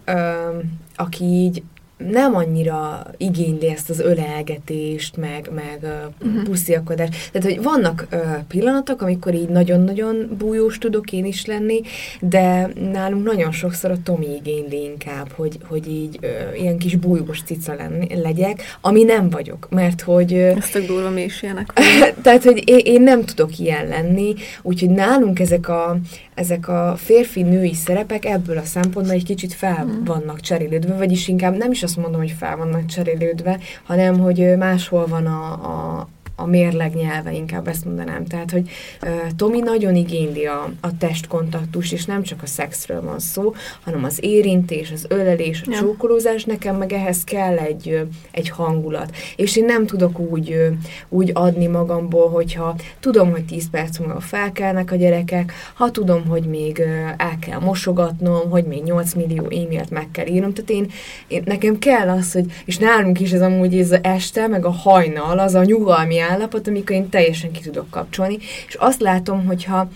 aki 0.95 1.23
így 1.23 1.63
nem 2.09 2.35
annyira 2.35 3.05
igényli 3.17 3.67
ezt 3.67 3.89
az 3.89 3.99
ölelgetést, 3.99 5.17
meg, 5.17 5.49
meg 5.53 5.79
uh, 5.81 6.43
pusziakodást. 6.43 7.31
Tehát, 7.31 7.47
hogy 7.47 7.63
vannak 7.63 8.07
uh, 8.11 8.19
pillanatok, 8.47 9.01
amikor 9.01 9.33
így 9.33 9.49
nagyon-nagyon 9.49 10.35
bújós 10.37 10.77
tudok 10.77 11.11
én 11.11 11.25
is 11.25 11.45
lenni, 11.45 11.81
de 12.19 12.71
nálunk 12.91 13.23
nagyon 13.25 13.51
sokszor 13.51 13.91
a 13.91 13.97
Tomi 14.03 14.35
igényli 14.35 14.83
inkább, 14.83 15.31
hogy, 15.31 15.57
hogy 15.67 15.87
így 15.87 16.19
uh, 16.21 16.61
ilyen 16.61 16.77
kis 16.77 16.95
bújós 16.95 17.41
cica 17.41 17.73
lenni, 17.73 18.21
legyek, 18.21 18.77
ami 18.81 19.03
nem 19.03 19.29
vagyok, 19.29 19.67
mert 19.69 20.01
hogy... 20.01 20.33
Uh, 20.33 20.57
Ezt 20.57 20.71
tök 20.71 20.85
durva 20.85 21.09
mi 21.09 21.21
is 21.21 21.43
ilyenek. 21.43 21.73
tehát, 22.23 22.43
hogy 22.43 22.69
én, 22.69 22.79
én 22.83 23.01
nem 23.01 23.23
tudok 23.23 23.59
ilyen 23.59 23.87
lenni, 23.87 24.33
úgyhogy 24.61 24.89
nálunk 24.89 25.39
ezek 25.39 25.69
a, 25.69 25.97
ezek 26.33 26.67
a 26.67 26.93
férfi-női 26.97 27.73
szerepek 27.73 28.25
ebből 28.25 28.57
a 28.57 28.63
szempontból 28.63 29.15
egy 29.15 29.23
kicsit 29.23 29.53
fel 29.53 29.85
mm. 29.85 30.03
vannak 30.03 30.39
cserélődve, 30.39 30.93
vagyis 30.93 31.27
inkább 31.27 31.57
nem 31.57 31.71
is 31.71 31.83
azt 31.91 31.99
mondom, 31.99 32.21
hogy 32.21 32.31
fel 32.31 32.57
vannak 32.57 32.85
cserélődve, 32.85 33.59
hanem 33.83 34.19
hogy 34.19 34.57
máshol 34.57 35.07
van 35.07 35.25
a, 35.25 35.51
a, 35.51 36.07
a 36.41 36.45
mérleg 36.45 36.93
nyelve, 36.95 37.33
inkább 37.33 37.67
ezt 37.67 37.85
mondanám. 37.85 38.25
Tehát, 38.25 38.51
hogy 38.51 38.69
uh, 39.01 39.09
Tomi 39.35 39.59
nagyon 39.59 39.95
igényli 39.95 40.45
a, 40.45 40.71
a 40.81 40.97
testkontaktus, 40.97 41.91
és 41.91 42.05
nem 42.05 42.23
csak 42.23 42.41
a 42.43 42.45
szexről 42.45 43.01
van 43.01 43.19
szó, 43.19 43.53
hanem 43.83 44.03
az 44.03 44.17
érintés, 44.21 44.91
az 44.91 45.05
ölelés, 45.09 45.61
a 45.61 45.71
ja. 45.71 45.77
csókolózás, 45.77 46.43
nekem 46.43 46.75
meg 46.75 46.93
ehhez 46.93 47.23
kell 47.23 47.57
egy, 47.57 48.07
egy 48.31 48.49
hangulat. 48.49 49.15
És 49.35 49.55
én 49.55 49.65
nem 49.65 49.85
tudok 49.85 50.19
úgy, 50.19 50.69
úgy 51.09 51.31
adni 51.33 51.67
magamból, 51.67 52.29
hogyha 52.29 52.75
tudom, 52.99 53.31
hogy 53.31 53.45
10 53.45 53.69
perc 53.69 53.97
múlva 53.97 54.19
felkelnek 54.19 54.91
a 54.91 54.95
gyerekek, 54.95 55.53
ha 55.73 55.91
tudom, 55.91 56.25
hogy 56.27 56.43
még 56.43 56.79
el 57.17 57.37
kell 57.39 57.59
mosogatnom, 57.59 58.49
hogy 58.49 58.65
még 58.65 58.83
8 58.83 59.13
millió 59.13 59.43
e-mailt 59.43 59.89
meg 59.89 60.07
kell 60.11 60.25
írnom, 60.25 60.53
tehát 60.53 60.69
én, 60.69 60.91
én 61.27 61.41
nekem 61.45 61.79
kell 61.79 62.09
az, 62.09 62.31
hogy, 62.31 62.45
és 62.65 62.77
nálunk 62.77 63.19
is 63.19 63.31
ez 63.31 63.41
amúgy 63.41 63.77
ez 63.77 63.91
este, 64.01 64.47
meg 64.47 64.65
a 64.65 64.71
hajnal, 64.71 65.39
az 65.39 65.53
a 65.53 65.63
nyugalmi 65.63 66.19
állapot, 66.31 66.67
amikor 66.67 66.95
én 66.95 67.09
teljesen 67.09 67.51
ki 67.51 67.61
tudok 67.61 67.89
kapcsolni, 67.89 68.37
és 68.67 68.75
azt 68.75 69.01
látom, 69.01 69.45
hogyha 69.45 69.89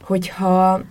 hogyha 0.00 0.82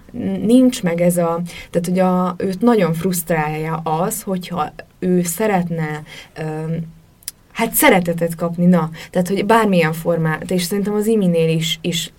nincs 0.41 0.84
meg 0.84 1.02
ez 1.02 1.17
a, 1.17 1.41
tehát 1.69 1.88
hogy 1.88 1.99
a, 1.99 2.36
őt 2.38 2.62
nagyon 2.62 2.93
frusztrálja 2.93 3.75
az, 3.75 4.21
hogyha 4.21 4.73
ő 4.99 5.23
szeretne 5.23 6.04
um, 6.41 6.97
hát 7.52 7.73
szeretetet 7.73 8.36
kapni, 8.36 8.65
na. 8.65 8.89
Tehát, 9.10 9.28
hogy 9.28 9.45
bármilyen 9.45 9.93
formát, 9.93 10.52
és 10.52 10.63
szerintem 10.63 10.93
az 10.93 11.08
iminél 11.08 11.49
is, 11.49 11.80
is 11.82 12.12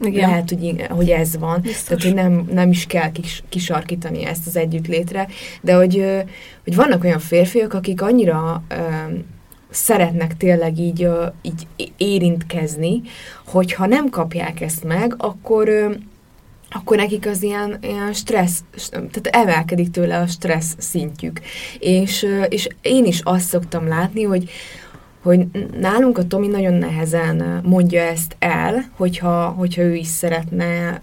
uh, 0.00 0.12
lehet, 0.12 0.48
hogy, 0.48 0.86
hogy 0.88 1.10
ez 1.10 1.38
van. 1.38 1.60
Biztos. 1.60 1.82
Tehát, 1.82 2.02
hogy 2.02 2.14
nem, 2.14 2.48
nem 2.52 2.70
is 2.70 2.86
kell 2.86 3.12
kis, 3.12 3.42
kisarkítani 3.48 4.24
ezt 4.24 4.46
az 4.46 4.56
együttlétre, 4.56 5.28
de 5.60 5.74
hogy, 5.74 6.04
hogy 6.64 6.74
vannak 6.74 7.04
olyan 7.04 7.18
férfiak, 7.18 7.74
akik 7.74 8.02
annyira 8.02 8.62
uh, 8.70 9.18
szeretnek 9.70 10.36
tényleg 10.36 10.78
így, 10.78 11.08
így 11.42 11.92
érintkezni, 11.96 13.00
hogyha 13.46 13.86
nem 13.86 14.08
kapják 14.08 14.60
ezt 14.60 14.84
meg, 14.84 15.14
akkor 15.18 15.98
akkor 16.72 16.96
nekik 16.96 17.26
az 17.26 17.42
ilyen, 17.42 17.78
ilyen 17.82 18.12
stressz, 18.12 18.64
tehát 18.90 19.26
emelkedik 19.30 19.90
tőle 19.90 20.18
a 20.18 20.26
stressz 20.26 20.74
szintjük. 20.78 21.40
És, 21.78 22.26
és 22.48 22.68
én 22.82 23.04
is 23.04 23.20
azt 23.24 23.48
szoktam 23.48 23.88
látni, 23.88 24.22
hogy, 24.22 24.50
hogy 25.22 25.46
nálunk 25.80 26.18
a 26.18 26.26
Tomi 26.26 26.46
nagyon 26.46 26.74
nehezen 26.74 27.60
mondja 27.64 28.02
ezt 28.02 28.36
el, 28.38 28.90
hogyha, 28.96 29.48
hogyha 29.48 29.82
ő 29.82 29.94
is 29.94 30.06
szeretne 30.06 31.00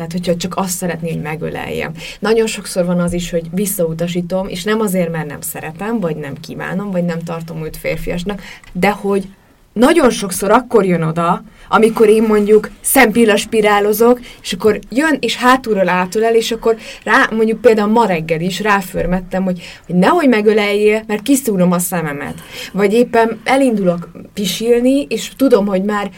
tehát, 0.00 0.14
hogyha 0.14 0.36
csak 0.36 0.56
azt 0.56 0.76
szeretné, 0.76 1.10
hogy 1.12 1.22
megöleljem. 1.22 1.92
Nagyon 2.18 2.46
sokszor 2.46 2.84
van 2.84 3.00
az 3.00 3.12
is, 3.12 3.30
hogy 3.30 3.46
visszautasítom, 3.52 4.48
és 4.48 4.64
nem 4.64 4.80
azért, 4.80 5.10
mert 5.10 5.26
nem 5.26 5.40
szeretem, 5.40 6.00
vagy 6.00 6.16
nem 6.16 6.34
kívánom, 6.40 6.90
vagy 6.90 7.04
nem 7.04 7.18
tartom 7.18 7.64
őt 7.64 7.76
férfiasnak, 7.76 8.42
de 8.72 8.90
hogy 8.90 9.28
nagyon 9.72 10.10
sokszor 10.10 10.50
akkor 10.50 10.84
jön 10.84 11.02
oda, 11.02 11.42
amikor 11.68 12.08
én 12.08 12.22
mondjuk 12.22 12.70
szempillaspirálozok, 12.80 14.20
és 14.42 14.52
akkor 14.52 14.78
jön, 14.90 15.16
és 15.20 15.36
hátulról 15.36 15.88
átölel, 15.88 16.34
és 16.34 16.50
akkor 16.50 16.76
rá, 17.04 17.28
mondjuk 17.30 17.60
például 17.60 17.92
ma 17.92 18.06
reggel 18.06 18.40
is 18.40 18.60
ráförmettem, 18.60 19.44
hogy, 19.44 19.62
hogy 19.86 19.94
nehogy 19.94 20.28
megöleljél, 20.28 21.02
mert 21.06 21.22
kiszúrom 21.22 21.72
a 21.72 21.78
szememet. 21.78 22.34
Vagy 22.72 22.92
éppen 22.92 23.40
elindulok 23.44 24.10
pisilni, 24.34 25.02
és 25.08 25.30
tudom, 25.36 25.66
hogy 25.66 25.82
már 25.82 26.10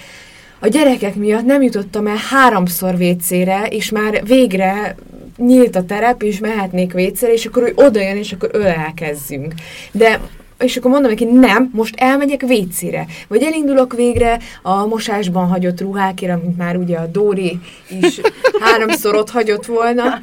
a 0.63 0.69
gyerekek 0.69 1.15
miatt 1.15 1.45
nem 1.45 1.63
jutottam 1.63 2.07
el 2.07 2.21
háromszor 2.31 2.97
vécére, 2.97 3.67
és 3.67 3.91
már 3.91 4.25
végre 4.25 4.97
nyílt 5.37 5.77
a 5.77 5.85
terep, 5.85 6.23
és 6.23 6.39
mehetnék 6.39 6.93
vécére, 6.93 7.33
és 7.33 7.47
akkor 7.47 7.63
ő 7.63 7.73
oda 7.75 8.01
jön, 8.01 8.17
és 8.17 8.33
akkor 8.33 8.49
ölelkezzünk. 8.53 9.55
De 9.93 10.21
és 10.59 10.77
akkor 10.77 10.91
mondom 10.91 11.11
neki, 11.11 11.25
nem, 11.25 11.71
most 11.73 11.95
elmegyek 11.97 12.41
vécére, 12.41 13.07
vagy 13.29 13.43
elindulok 13.43 13.95
végre 13.95 14.39
a 14.63 14.87
mosásban 14.87 15.47
hagyott 15.47 15.81
ruhákért, 15.81 16.33
amit 16.33 16.57
már 16.57 16.77
ugye 16.77 16.97
a 16.97 17.07
Dóri 17.07 17.59
is 18.01 18.21
háromszor 18.61 19.15
ott 19.15 19.31
hagyott 19.31 19.67
volna. 19.67 20.21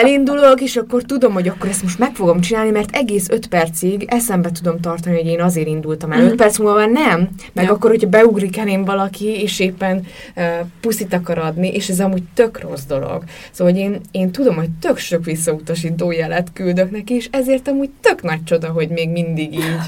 Elindulok, 0.00 0.60
és 0.60 0.76
akkor 0.76 1.02
tudom, 1.02 1.32
hogy 1.32 1.48
akkor 1.48 1.68
ezt 1.68 1.82
most 1.82 1.98
meg 1.98 2.14
fogom 2.14 2.40
csinálni, 2.40 2.70
mert 2.70 2.96
egész 2.96 3.28
öt 3.28 3.46
percig 3.46 4.04
eszembe 4.08 4.50
tudom 4.50 4.80
tartani, 4.80 5.16
hogy 5.16 5.26
én 5.26 5.40
azért 5.40 5.66
indultam 5.66 6.12
el. 6.12 6.22
Öt 6.22 6.34
perc 6.34 6.58
múlva 6.58 6.86
nem, 6.86 7.28
meg 7.52 7.64
Ja. 7.64 7.72
akkor, 7.72 7.90
hogyha 7.90 8.08
beugrik 8.08 8.58
elém 8.58 8.84
valaki, 8.84 9.26
és 9.26 9.60
éppen 9.60 10.06
uh, 10.36 10.44
puszit 10.80 11.12
akar 11.12 11.38
adni, 11.38 11.68
és 11.74 11.88
ez 11.88 12.00
amúgy 12.00 12.22
tök 12.34 12.60
rossz 12.60 12.84
dolog. 12.88 13.24
Szóval, 13.50 13.72
hogy 13.72 13.82
én, 13.82 14.00
én 14.10 14.30
tudom, 14.30 14.54
hogy 14.56 14.70
tök 14.80 14.98
sok 14.98 15.24
visszautasító 15.24 16.10
jelet 16.10 16.48
küldök 16.52 16.90
neki, 16.90 17.14
és 17.14 17.28
ezért 17.30 17.68
amúgy 17.68 17.90
tök 18.00 18.22
nagy 18.22 18.44
csoda, 18.44 18.68
hogy 18.68 18.88
még 18.88 19.08
mindig 19.10 19.54
így, 19.54 19.80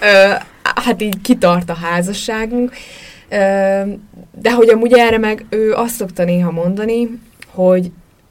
ö, 0.00 0.30
hát 0.62 1.02
így 1.02 1.20
kitart 1.20 1.70
a 1.70 1.74
házasságunk. 1.74 2.72
Ö, 3.28 3.36
de 4.40 4.52
hogy 4.54 4.68
amúgy 4.68 4.92
erre 4.92 5.18
meg 5.18 5.44
ő 5.48 5.72
azt 5.72 5.94
szokta 5.94 6.24
néha 6.24 6.50
mondani, 6.50 7.08
hogy 7.46 7.90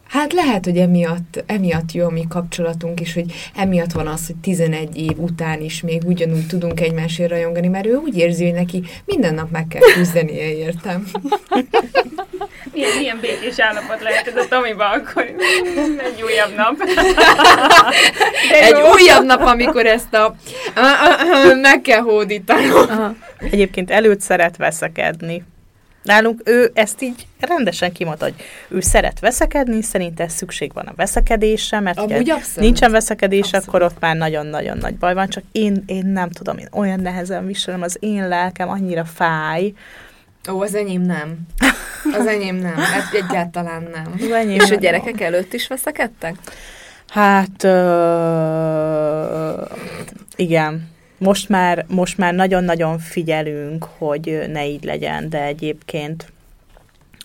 Hát 0.09 0.33
lehet, 0.33 0.65
hogy 0.65 0.77
emiatt, 0.77 1.43
emiatt 1.45 1.91
jó 1.91 2.05
a 2.05 2.09
mi 2.09 2.25
kapcsolatunk, 2.29 2.99
és 2.99 3.13
hogy 3.13 3.33
emiatt 3.55 3.91
van 3.91 4.07
az, 4.07 4.25
hogy 4.27 4.35
11 4.35 4.97
év 4.97 5.19
után 5.19 5.61
is 5.61 5.81
még 5.81 6.01
ugyanúgy 6.05 6.47
tudunk 6.47 6.79
egymásért 6.79 7.29
rajongani, 7.29 7.67
mert 7.67 7.85
ő 7.85 7.95
úgy 7.95 8.17
érzi, 8.17 8.43
hogy 8.43 8.53
neki 8.53 8.83
minden 9.05 9.33
nap 9.33 9.51
meg 9.51 9.67
kell 9.67 9.81
küzdenie, 9.93 10.55
értem. 10.55 11.07
Milyen, 12.73 12.97
milyen 12.97 13.19
békés 13.21 13.59
állapot 13.59 14.01
lehet 14.01 14.27
ez 14.27 14.35
a 14.35 14.47
Tomiban, 14.49 14.91
akkor 14.91 15.23
egy 15.23 16.21
újabb 16.23 16.55
nap. 16.55 16.77
De 18.49 18.61
Egy 18.61 18.77
jó. 18.77 18.91
újabb 18.91 19.25
nap, 19.25 19.41
amikor 19.41 19.85
ezt 19.85 20.13
a 20.13 20.35
meg 21.61 21.81
kell 21.81 22.01
hódítanom. 22.01 22.89
Aha. 22.89 23.15
Egyébként 23.51 23.91
előtt 23.91 24.21
szeret 24.21 24.57
veszekedni. 24.57 25.43
Nálunk 26.05 26.41
ő 26.45 26.71
ezt 26.73 27.01
így 27.01 27.27
rendesen 27.39 27.91
kimondta, 27.91 28.25
hogy 28.25 28.33
ő 28.67 28.79
szeret 28.81 29.19
veszekedni, 29.19 29.81
szerinte 29.81 30.27
szükség 30.27 30.73
van 30.73 30.85
a 30.85 30.93
veszekedésre, 30.95 31.79
mert 31.79 31.97
Amúgy 31.97 32.29
abszolút. 32.29 32.55
nincsen 32.59 32.91
veszekedés, 32.91 33.43
Abszolút. 33.43 33.67
akkor 33.67 33.81
ott 33.81 33.99
már 33.99 34.15
nagyon-nagyon 34.15 34.77
nagy 34.77 34.95
baj 34.95 35.13
van, 35.13 35.27
csak 35.29 35.43
én, 35.51 35.83
én 35.85 36.05
nem 36.05 36.29
tudom, 36.29 36.57
én 36.57 36.67
olyan 36.71 36.99
nehezen 36.99 37.45
viselem, 37.45 37.81
az 37.81 37.97
én 37.99 38.27
lelkem 38.27 38.69
annyira 38.69 39.05
fáj. 39.05 39.73
Ó, 40.51 40.61
az 40.61 40.75
enyém 40.75 41.01
nem. 41.01 41.37
Az 42.19 42.27
enyém 42.27 42.55
nem. 42.55 42.75
Hát 42.75 43.13
egyáltalán 43.13 43.87
nem. 43.93 44.13
Az 44.19 44.31
enyém 44.31 44.59
És 44.59 44.71
a 44.71 44.75
gyerekek 44.75 45.21
előtt 45.21 45.53
is 45.53 45.67
veszekedtek? 45.67 46.35
Hát, 47.09 47.63
ö, 47.63 49.61
igen. 50.35 50.93
Most 51.17 51.49
már, 51.49 51.85
most 51.87 52.17
már 52.17 52.33
nagyon-nagyon 52.33 52.99
figyelünk, 52.99 53.83
hogy 53.97 54.45
ne 54.51 54.67
így 54.67 54.83
legyen, 54.83 55.29
de 55.29 55.43
egyébként 55.43 56.33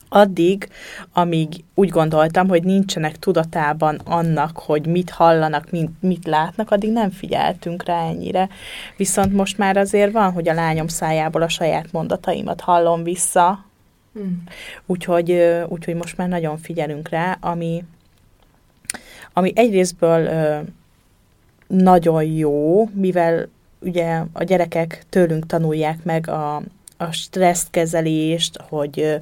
addig, 0.08 0.68
amíg 1.12 1.48
úgy 1.74 1.88
gondoltam, 1.88 2.48
hogy 2.48 2.62
nincsenek 2.62 3.18
tudatában 3.18 4.00
annak, 4.04 4.58
hogy 4.58 4.86
mit 4.86 5.10
hallanak, 5.10 5.70
mit, 5.70 5.90
mit 6.00 6.26
látnak, 6.26 6.70
addig 6.70 6.92
nem 6.92 7.10
figyeltünk 7.10 7.84
rá 7.84 8.08
ennyire. 8.08 8.48
Viszont 8.96 9.32
most 9.32 9.58
már 9.58 9.76
azért 9.76 10.12
van, 10.12 10.32
hogy 10.32 10.48
a 10.48 10.54
lányom 10.54 10.88
szájából 10.88 11.42
a 11.42 11.48
saját 11.48 11.92
mondataimat 11.92 12.60
hallom 12.60 13.02
vissza, 13.02 13.68
Hm. 14.14 14.22
Úgyhogy, 14.86 15.30
úgyhogy 15.68 15.94
most 15.94 16.16
már 16.16 16.28
nagyon 16.28 16.58
figyelünk 16.58 17.08
rá, 17.08 17.38
ami, 17.40 17.84
ami 19.32 19.52
egyrésztből 19.54 20.30
nagyon 21.66 22.24
jó, 22.24 22.88
mivel 22.92 23.48
ugye 23.80 24.22
a 24.32 24.42
gyerekek 24.42 25.04
tőlünk 25.08 25.46
tanulják 25.46 26.04
meg 26.04 26.28
a, 26.28 26.56
a 26.96 27.12
stresszkezelést, 27.12 28.58
hogy, 28.68 29.20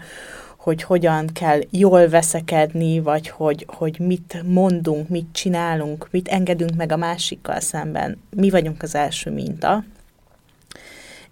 hogy 0.57 0.83
hogyan 0.83 1.27
kell 1.33 1.61
jól 1.71 2.09
veszekedni, 2.09 3.01
vagy 3.01 3.29
hogy, 3.29 3.67
hogy 3.69 3.99
mit 3.99 4.43
mondunk, 4.45 5.09
mit 5.09 5.27
csinálunk, 5.33 6.09
mit 6.11 6.29
engedünk 6.29 6.75
meg 6.75 6.93
a 6.93 6.97
másikkal 6.97 7.61
szemben. 7.61 8.23
Mi 8.31 8.51
vagyunk 8.51 8.83
az 8.83 8.95
első 8.95 9.31
minta. 9.31 9.85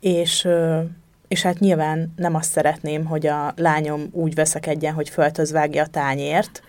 És, 0.01 0.49
és 1.29 1.43
hát 1.43 1.59
nyilván 1.59 2.13
nem 2.17 2.35
azt 2.35 2.51
szeretném, 2.51 3.05
hogy 3.05 3.27
a 3.27 3.53
lányom 3.57 4.09
úgy 4.13 4.35
veszekedjen, 4.35 4.95
hogy 4.95 5.09
földhöz 5.09 5.53
vágja 5.53 5.83
a 5.83 5.87
tányért. 5.87 6.63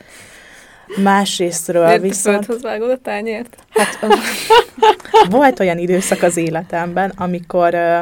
Másrésztről 0.96 1.88
te 1.88 2.00
viszont... 2.00 2.36
földhöz 2.36 2.62
vágod 2.62 2.90
a 2.90 2.98
tányért? 2.98 3.58
Hát 3.70 4.00
volt 5.30 5.60
olyan 5.60 5.78
időszak 5.78 6.22
az 6.22 6.38
életemben, 6.38 7.14
amikor 7.16 7.74
ö, 7.74 8.00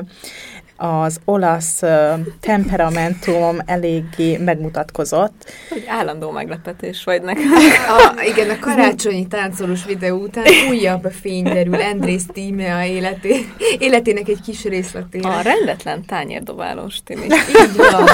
az 0.77 1.19
olasz 1.25 1.81
ö, 1.81 2.13
temperamentumom 2.39 3.57
eléggé 3.65 4.38
megmutatkozott. 4.38 5.51
Hogy 5.69 5.85
állandó 5.88 6.31
meglepetés 6.31 7.03
vagy 7.03 7.21
nekem. 7.21 7.51
A, 7.88 8.21
igen, 8.27 8.49
a 8.49 8.59
karácsonyi 8.59 9.27
táncolós 9.27 9.85
videó 9.85 10.17
után 10.17 10.45
újabb 10.69 11.11
fény 11.21 11.43
derül 11.43 11.81
Andrész 11.81 12.25
tíme 12.33 12.75
a 12.75 12.83
életé, 12.83 13.45
életének 13.79 14.27
egy 14.27 14.41
kis 14.41 14.63
részletére. 14.63 15.29
A 15.29 15.41
rendetlen 15.41 16.05
tányérdobálós 16.05 17.03
Timi. 17.03 17.23
Így 17.23 17.75
van, 17.75 18.07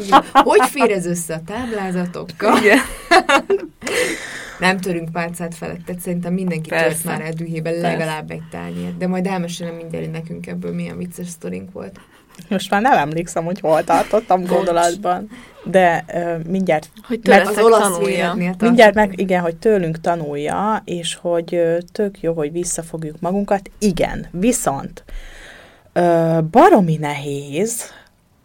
így 0.00 0.08
van. 0.08 0.24
Hogy 0.32 0.68
fér 0.68 0.90
ez 0.90 1.06
össze 1.06 1.34
a 1.34 1.40
táblázatokkal? 1.46 2.56
Igen. 2.56 2.78
Nem 4.64 4.80
törünk 4.80 5.12
pálcát 5.12 5.54
felettet, 5.54 6.00
szerintem 6.00 6.32
mindenki 6.32 6.68
Persze. 6.68 6.88
tört 6.88 7.04
már 7.04 7.20
el 7.20 7.32
dühében 7.32 7.72
Persze. 7.72 7.88
legalább 7.88 8.30
egy 8.30 8.42
tányért. 8.50 8.96
De 8.96 9.06
majd 9.06 9.26
elmesélem 9.26 9.74
mindjárt, 9.74 10.12
nekünk 10.12 10.46
ebből 10.46 10.74
milyen 10.74 10.96
vicces 10.96 11.28
sztorink 11.28 11.72
volt. 11.72 12.00
Most 12.48 12.70
már 12.70 12.82
nem 12.82 12.98
emlékszem, 12.98 13.44
hogy 13.44 13.60
hol 13.60 13.84
tartottam 13.84 14.44
gondolatban, 14.44 15.28
de 15.64 16.04
ö, 16.14 16.36
mindjárt 16.46 16.90
Hogy 17.02 17.20
Meg 17.28 17.46
Az 17.46 17.58
olasz 17.58 17.80
tanulja. 17.80 18.34
Mindjárt 18.58 18.94
meg, 18.94 19.20
igen, 19.20 19.40
hogy 19.40 19.56
tőlünk 19.56 20.00
tanulja, 20.00 20.82
és 20.84 21.14
hogy 21.14 21.54
ö, 21.54 21.78
tök 21.92 22.20
jó, 22.20 22.32
hogy 22.32 22.52
visszafogjuk 22.52 23.20
magunkat. 23.20 23.70
Igen, 23.78 24.26
viszont 24.30 25.04
ö, 25.92 26.38
baromi 26.50 26.96
nehéz, 26.96 27.92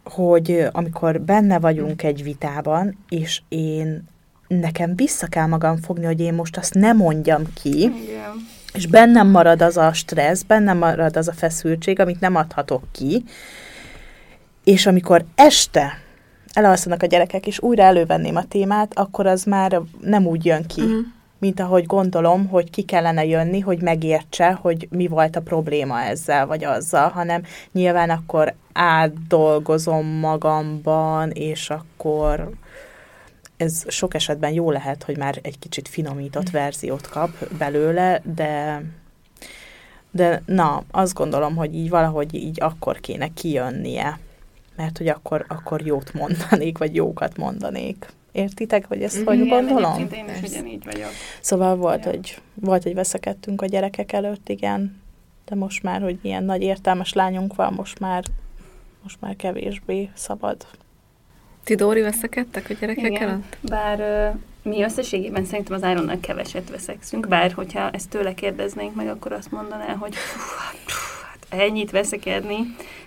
hogy 0.03 0.51
ö, 0.51 0.67
amikor 0.71 1.21
benne 1.21 1.59
vagyunk 1.59 2.03
egy 2.03 2.23
vitában, 2.23 2.97
és 3.09 3.41
én 3.47 4.03
nekem 4.49 4.95
vissza 4.95 5.27
kell 5.27 5.45
magam 5.45 5.77
fogni, 5.77 6.05
hogy 6.05 6.19
én 6.19 6.33
most 6.33 6.57
azt 6.57 6.73
nem 6.73 6.97
mondjam 6.97 7.41
ki, 7.61 7.79
Igen. 7.81 8.47
és 8.73 8.87
bennem 8.87 9.27
marad 9.27 9.61
az 9.61 9.77
a 9.77 9.93
stressz, 9.93 10.41
bennem 10.43 10.77
marad 10.77 11.17
az 11.17 11.27
a 11.27 11.33
feszültség, 11.33 11.99
amit 11.99 12.19
nem 12.19 12.35
adhatok 12.35 12.83
ki, 12.91 13.23
és 14.63 14.85
amikor 14.85 15.25
este 15.35 15.91
elalszanak 16.53 17.03
a 17.03 17.05
gyerekek, 17.05 17.47
és 17.47 17.59
újra 17.61 17.83
elővenném 17.83 18.35
a 18.35 18.43
témát, 18.47 18.91
akkor 18.97 19.25
az 19.25 19.43
már 19.43 19.81
nem 20.01 20.25
úgy 20.27 20.45
jön 20.45 20.65
ki, 20.65 20.81
Mhm. 20.81 20.93
mint 21.39 21.59
ahogy 21.59 21.85
gondolom, 21.85 22.47
hogy 22.47 22.69
ki 22.69 22.81
kellene 22.81 23.25
jönni, 23.25 23.59
hogy 23.59 23.81
megértse, 23.81 24.51
hogy 24.51 24.87
mi 24.91 25.07
volt 25.07 25.35
a 25.35 25.41
probléma 25.41 26.01
ezzel 26.01 26.45
vagy 26.47 26.63
azzal, 26.63 27.09
hanem 27.09 27.41
nyilván 27.71 28.09
akkor 28.09 28.53
átdolgozom 28.73 30.05
magamban, 30.05 31.29
és 31.29 31.69
akkor 31.69 32.49
ez 33.59 33.83
sok 33.87 34.13
esetben 34.13 34.51
jó 34.51 34.71
lehet, 34.71 35.03
hogy 35.03 35.17
már 35.17 35.39
egy 35.41 35.59
kicsit 35.59 35.87
finomított 35.87 36.49
verziót 36.49 37.07
kap 37.09 37.47
belőle, 37.57 38.21
de 38.35 38.81
de 40.11 40.41
na, 40.45 40.83
azt 40.91 41.13
gondolom, 41.13 41.55
hogy 41.55 41.75
így 41.75 41.89
valahogy 41.89 42.33
így 42.33 42.61
akkor 42.61 42.99
kéne 42.99 43.27
kijönnie, 43.27 44.19
mert 44.75 44.97
hogy 44.97 45.07
akkor, 45.07 45.45
akkor 45.47 45.81
jót 45.85 46.13
mondanék, 46.13 46.77
vagy 46.77 46.95
jókat 46.95 47.37
mondanék. 47.37 48.07
Értitek, 48.31 48.87
hogy 48.87 49.03
ezt 49.03 49.23
hogy 49.23 49.39
Igen, 49.39 49.47
gondolom? 49.47 50.09
én 50.13 50.25
is 50.43 50.51
ugyanígy 50.51 50.85
vagyok. 50.85 51.09
Szóval 51.41 51.75
volt, 51.75 52.05
Ja. 52.05 52.09
hogy, 52.11 52.41
volt, 52.53 52.83
hogy 52.83 52.93
veszekedtünk 52.93 53.61
a 53.61 53.65
gyerekek 53.65 54.11
előtt, 54.11 54.49
igen, 54.49 55.01
de 55.45 55.55
most 55.55 55.83
már, 55.83 56.01
hogy 56.01 56.19
ilyen 56.21 56.43
nagy 56.43 56.61
értelmes 56.61 57.13
lányunk 57.13 57.55
van, 57.55 57.73
most 57.73 57.99
már, 57.99 58.23
most 59.03 59.21
már 59.21 59.35
kevésbé 59.35 60.09
szabad. 60.13 60.65
Ti 61.69 61.75
Dóri 61.75 62.01
veszekedtek 62.01 62.65
a 62.69 62.73
gyerekek 62.79 63.11
Igen. 63.11 63.29
előtt? 63.29 63.57
Bár 63.61 63.99
ö, 63.99 64.27
mi 64.69 64.83
összességében 64.83 65.45
szerintem 65.45 65.75
az 65.75 65.83
Áronnal 65.83 66.17
keveset 66.21 66.69
veszekszünk, 66.69 67.27
bár 67.27 67.51
hogyha 67.51 67.89
ezt 67.89 68.09
tőle 68.09 68.33
kérdeznénk 68.33 68.95
meg, 68.95 69.07
akkor 69.07 69.31
azt 69.31 69.51
mondaná, 69.51 69.93
hogy 69.93 70.15
fú, 70.15 70.39
hát, 70.57 70.75
fú, 70.85 71.25
hát 71.25 71.61
ennyit 71.61 71.91
veszekedni, 71.91 72.57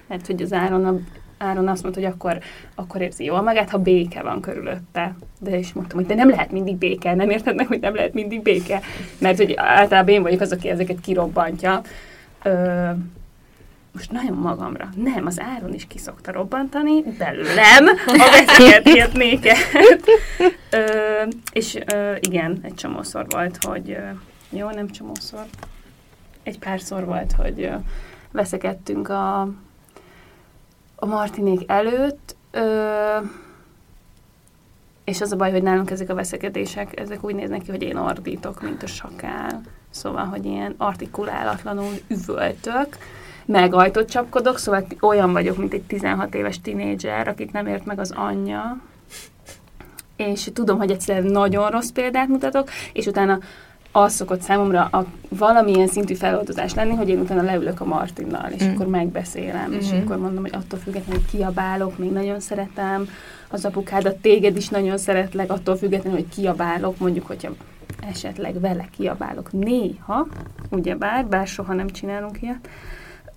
mert 0.06 0.26
hogy 0.26 0.42
az 0.42 0.52
Áron, 0.52 0.84
a, 0.86 0.98
Áron 1.38 1.68
azt 1.68 1.82
mondta, 1.82 2.00
hogy 2.00 2.10
akkor, 2.10 2.38
akkor 2.74 3.00
érzi 3.00 3.24
jól 3.24 3.42
magát, 3.42 3.70
ha 3.70 3.78
béke 3.78 4.22
van 4.22 4.40
körülötte. 4.40 5.16
De 5.38 5.58
is 5.58 5.72
mondtam, 5.72 5.98
hogy 5.98 6.06
de 6.06 6.14
nem 6.14 6.30
lehet 6.30 6.50
mindig 6.52 6.76
béke, 6.76 7.14
nem 7.14 7.30
érted 7.30 7.54
meg, 7.54 7.66
hogy 7.66 7.80
nem 7.80 7.94
lehet 7.94 8.14
mindig 8.14 8.42
béke, 8.42 8.80
mert 9.18 9.36
hogy 9.36 9.52
általában 9.56 10.14
én 10.14 10.22
vagyok 10.22 10.40
az, 10.40 10.52
aki 10.52 10.68
ezeket 10.68 11.00
kirobbantja. 11.00 11.80
Ö, 12.42 12.90
most 13.94 14.10
nagyon 14.10 14.36
magamra. 14.36 14.88
Nem, 14.96 15.26
az 15.26 15.40
áron 15.40 15.74
is 15.74 15.86
kiszokta 15.86 16.32
robbantani, 16.32 17.02
belőlem 17.02 17.86
a 18.06 18.30
veszekedért 18.30 19.12
néket. 19.12 19.56
És 21.52 21.78
ö, 21.86 22.14
igen, 22.20 22.58
egy 22.62 22.74
csomószor 22.74 23.26
volt, 23.28 23.64
hogy 23.64 23.96
jó, 24.50 24.70
nem 24.70 24.88
csomószor. 24.88 25.44
egy 26.42 26.58
párszor 26.58 27.04
volt, 27.04 27.32
hogy 27.32 27.70
veszekedtünk 28.30 29.08
a, 29.08 29.40
a 30.96 31.06
Martinék 31.06 31.70
előtt, 31.70 32.36
ö, 32.50 33.16
és 35.04 35.20
az 35.20 35.32
a 35.32 35.36
baj, 35.36 35.50
hogy 35.50 35.62
nálunk 35.62 35.90
ezek 35.90 36.10
a 36.10 36.14
veszekedések, 36.14 37.00
ezek 37.00 37.24
úgy 37.24 37.34
néznek 37.34 37.62
ki, 37.62 37.70
hogy 37.70 37.82
én 37.82 37.96
ordítok, 37.96 38.62
mint 38.62 38.82
a 38.82 38.86
sakál. 38.86 39.60
Szóval, 39.90 40.24
hogy 40.24 40.44
ilyen 40.44 40.74
artikulálatlanul 40.78 41.92
üvöltök, 42.08 42.96
meg 43.44 43.74
ajtót 43.74 44.10
csapkodok, 44.10 44.58
szóval 44.58 44.86
olyan 45.00 45.32
vagyok, 45.32 45.56
mint 45.56 45.72
egy 45.72 45.82
16 45.82 46.34
éves 46.34 46.60
tinédzser, 46.60 47.28
akit 47.28 47.52
nem 47.52 47.66
ért 47.66 47.84
meg 47.84 47.98
az 47.98 48.12
anyja, 48.16 48.78
és 50.16 50.50
tudom, 50.52 50.78
hogy 50.78 50.90
egyszerűen 50.90 51.32
nagyon 51.32 51.70
rossz 51.70 51.90
példát 51.90 52.28
mutatok, 52.28 52.68
és 52.92 53.06
utána 53.06 53.38
az 53.92 54.12
szokott 54.12 54.40
számomra 54.40 54.84
a 54.84 55.06
valamilyen 55.28 55.86
szintű 55.86 56.14
feloldozás 56.14 56.74
lenni, 56.74 56.94
hogy 56.94 57.08
én 57.08 57.18
utána 57.20 57.42
leülök 57.42 57.80
a 57.80 57.84
Martinnal, 57.84 58.50
és 58.50 58.64
Mm. 58.64 58.68
akkor 58.68 58.86
megbeszélem, 58.86 59.70
mm-hmm. 59.70 59.78
és 59.78 59.90
Mhm. 59.90 60.00
akkor 60.02 60.16
mondom, 60.18 60.42
hogy 60.42 60.54
attól 60.54 60.78
függetlenül, 60.78 61.20
hogy 61.22 61.30
kiabálok, 61.30 61.98
még 61.98 62.12
nagyon 62.12 62.40
szeretem 62.40 63.08
az 63.48 63.64
apukádat, 63.64 64.16
téged 64.16 64.56
is 64.56 64.68
nagyon 64.68 64.98
szeretlek, 64.98 65.50
attól 65.50 65.76
függetlenül, 65.76 66.18
hogy 66.18 66.28
kiabálok, 66.28 66.98
mondjuk, 66.98 67.26
hogyha 67.26 67.50
esetleg 68.10 68.60
vele 68.60 68.88
kiabálok 68.96 69.52
néha, 69.52 70.26
ugyebár, 70.70 71.26
bár 71.26 71.46
soha 71.46 71.74
nem 71.74 71.88
csinálunk 71.88 72.42
ilyet. 72.42 72.68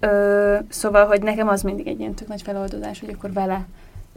Ö, 0.05 0.57
szóval, 0.69 1.05
hogy 1.05 1.21
nekem 1.21 1.47
az 1.47 1.61
mindig 1.61 1.87
egy 1.87 1.99
ilyen 1.99 2.13
tök 2.13 2.27
nagy 2.27 2.41
feloldozás, 2.41 2.99
hogy 2.99 3.09
akkor 3.17 3.33
vele 3.33 3.65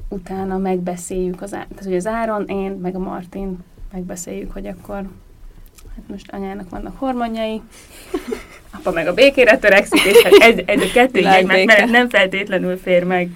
utána 0.08 0.58
megbeszéljük, 0.58 1.42
az, 1.42 1.54
á- 1.54 1.66
tehát, 1.68 1.84
hogy 1.84 1.96
az 1.96 2.06
Áron, 2.06 2.44
én, 2.46 2.70
meg 2.70 2.94
a 2.94 2.98
Martin 2.98 3.58
megbeszéljük, 3.92 4.52
hogy 4.52 4.66
akkor 4.66 4.94
hát 5.94 6.04
most 6.06 6.30
anyának 6.32 6.70
vannak 6.70 6.98
hormonjai, 6.98 7.62
apa 8.78 8.90
meg 8.90 9.06
a 9.06 9.14
békére 9.14 9.58
törekszik, 9.58 10.04
és 10.04 10.22
hát 10.22 10.32
ez, 10.32 10.58
ez 10.66 10.82
a 10.82 10.92
kettő 10.92 11.20
mellett 11.22 11.90
nem 11.90 12.08
feltétlenül 12.08 12.76
fér 12.76 13.04
meg. 13.04 13.30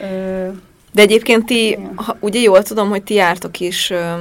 Ö, 0.00 0.48
De 0.92 1.02
egyébként 1.02 1.46
ti, 1.46 1.66
Igen. 1.66 1.92
ha, 1.96 2.16
ugye 2.20 2.40
jól 2.40 2.62
tudom, 2.62 2.88
hogy 2.88 3.02
ti 3.02 3.14
jártok 3.14 3.60
is 3.60 3.90
ö, 3.90 4.12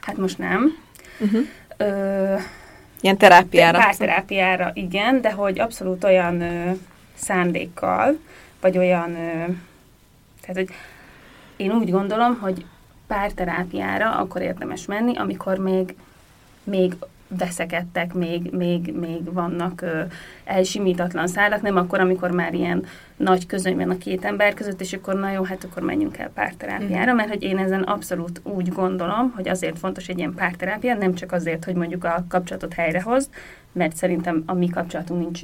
hát 0.00 0.16
most 0.16 0.38
nem. 0.38 0.76
uh-huh. 1.20 1.40
Ö, 1.76 2.34
ilyen 3.02 3.16
terápiára. 3.16 3.78
Párterápiára 3.78 4.70
igen, 4.74 5.20
de 5.20 5.32
hogy 5.32 5.60
abszolút 5.60 6.04
olyan 6.04 6.40
ö, 6.40 6.70
szándékkal, 7.14 8.18
vagy 8.60 8.78
olyan, 8.78 9.10
ö, 9.10 9.44
tehát 10.40 10.56
hogy 10.56 10.68
én 11.56 11.70
úgy 11.70 11.90
gondolom, 11.90 12.38
hogy 12.40 12.64
párterápiára 13.06 14.10
akkor 14.10 14.42
érdemes 14.42 14.86
menni, 14.86 15.16
amikor 15.16 15.58
még, 15.58 15.94
még 16.64 16.94
veszekedtek, 17.38 18.14
még, 18.14 18.50
még, 18.52 18.94
még 19.00 19.32
vannak 19.32 19.80
ö, 19.80 20.02
elsimítatlan 20.44 21.26
szálak, 21.26 21.62
nem 21.62 21.76
akkor, 21.76 22.00
amikor 22.00 22.30
már 22.30 22.54
ilyen 22.54 22.84
nagy 23.16 23.46
közöny 23.46 23.76
van 23.76 23.90
a 23.90 23.98
két 23.98 24.24
ember 24.24 24.54
között, 24.54 24.80
és 24.80 24.92
akkor 24.92 25.14
na 25.14 25.30
jó, 25.30 25.42
hát 25.42 25.64
akkor 25.64 25.82
menjünk 25.82 26.18
el 26.18 26.30
párterápiára, 26.34 27.12
mert 27.12 27.28
hogy 27.28 27.42
én 27.42 27.58
ezen 27.58 27.82
abszolút 27.82 28.40
úgy 28.42 28.68
gondolom, 28.68 29.32
hogy 29.34 29.48
azért 29.48 29.78
fontos 29.78 30.08
egy 30.08 30.18
ilyen 30.18 30.34
párterápia, 30.34 30.94
nem 30.94 31.14
csak 31.14 31.32
azért, 31.32 31.64
hogy 31.64 31.74
mondjuk 31.74 32.04
a 32.04 32.24
kapcsolatot 32.28 32.72
helyrehoz, 32.72 33.30
mert 33.72 33.96
szerintem 33.96 34.42
a 34.46 34.54
mi 34.54 34.68
kapcsolatunk 34.68 35.20
nincs, 35.20 35.40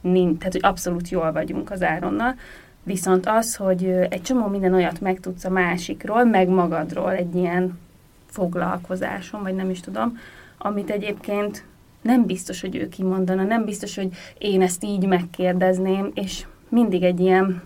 nincs 0.00 0.38
tehát 0.38 0.52
hogy 0.52 0.64
abszolút 0.64 1.08
jól 1.08 1.32
vagyunk 1.32 1.70
az 1.70 1.82
Áronnal, 1.82 2.34
viszont 2.82 3.26
az, 3.26 3.56
hogy 3.56 3.84
egy 3.84 4.22
csomó 4.22 4.46
minden 4.46 4.74
olyat 4.74 5.00
megtudsz 5.00 5.44
a 5.44 5.50
másikról, 5.50 6.24
meg 6.24 6.48
magadról 6.48 7.12
egy 7.12 7.34
ilyen 7.34 7.78
foglalkozáson, 8.26 9.42
vagy 9.42 9.54
nem 9.54 9.70
is 9.70 9.80
tudom, 9.80 10.18
amit 10.66 10.90
egyébként 10.90 11.64
nem 12.02 12.26
biztos, 12.26 12.60
hogy 12.60 12.76
ő 12.76 12.88
kimondana, 12.88 13.42
nem 13.42 13.64
biztos, 13.64 13.94
hogy 13.94 14.08
én 14.38 14.62
ezt 14.62 14.84
így 14.84 15.06
megkérdezném, 15.06 16.10
és 16.14 16.44
mindig 16.68 17.02
egy 17.02 17.20
ilyen 17.20 17.62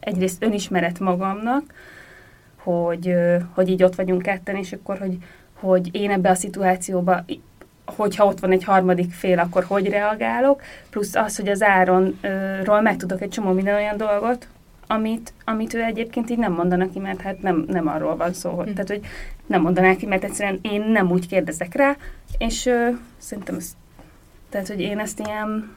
egyrészt 0.00 0.42
önismeret 0.42 0.98
magamnak, 0.98 1.62
hogy, 2.56 3.14
hogy 3.54 3.68
így 3.68 3.82
ott 3.82 3.94
vagyunk 3.94 4.22
ketten, 4.22 4.56
és 4.56 4.72
akkor, 4.72 4.98
hogy, 4.98 5.18
hogy 5.52 5.88
én 5.92 6.10
ebbe 6.10 6.30
a 6.30 6.34
szituációba, 6.34 7.24
hogyha 7.84 8.26
ott 8.26 8.40
van 8.40 8.52
egy 8.52 8.64
harmadik 8.64 9.12
fél, 9.12 9.38
akkor 9.38 9.64
hogy 9.64 9.88
reagálok, 9.88 10.62
plusz 10.90 11.14
az, 11.14 11.36
hogy 11.36 11.48
az 11.48 11.62
Áronról 11.62 12.80
megtudok 12.80 13.20
egy 13.20 13.30
csomó 13.30 13.52
minden 13.52 13.74
olyan 13.74 13.96
dolgot, 13.96 14.48
amit, 14.86 15.32
amit 15.44 15.74
ő 15.74 15.82
egyébként 15.82 16.30
így 16.30 16.38
nem 16.38 16.52
mondanak 16.52 16.92
ki, 16.92 16.98
mert 16.98 17.20
hát 17.20 17.42
nem, 17.42 17.64
nem 17.68 17.86
arról 17.88 18.16
van 18.16 18.32
szó, 18.32 18.50
hogy, 18.50 18.72
tehát, 18.72 18.88
hogy 18.88 19.00
nem 19.46 19.60
mondanák 19.60 19.96
ki, 19.96 20.06
mert 20.06 20.24
egyszerűen 20.24 20.58
én 20.62 20.82
nem 20.82 21.10
úgy 21.10 21.28
kérdezek 21.28 21.74
rá, 21.74 21.96
és 22.38 22.66
ö, 22.66 22.88
szerintem 23.18 23.54
ez, 23.54 23.76
tehát, 24.48 24.68
hogy 24.68 24.80
én 24.80 24.98
ezt 24.98 25.18
ilyen 25.18 25.76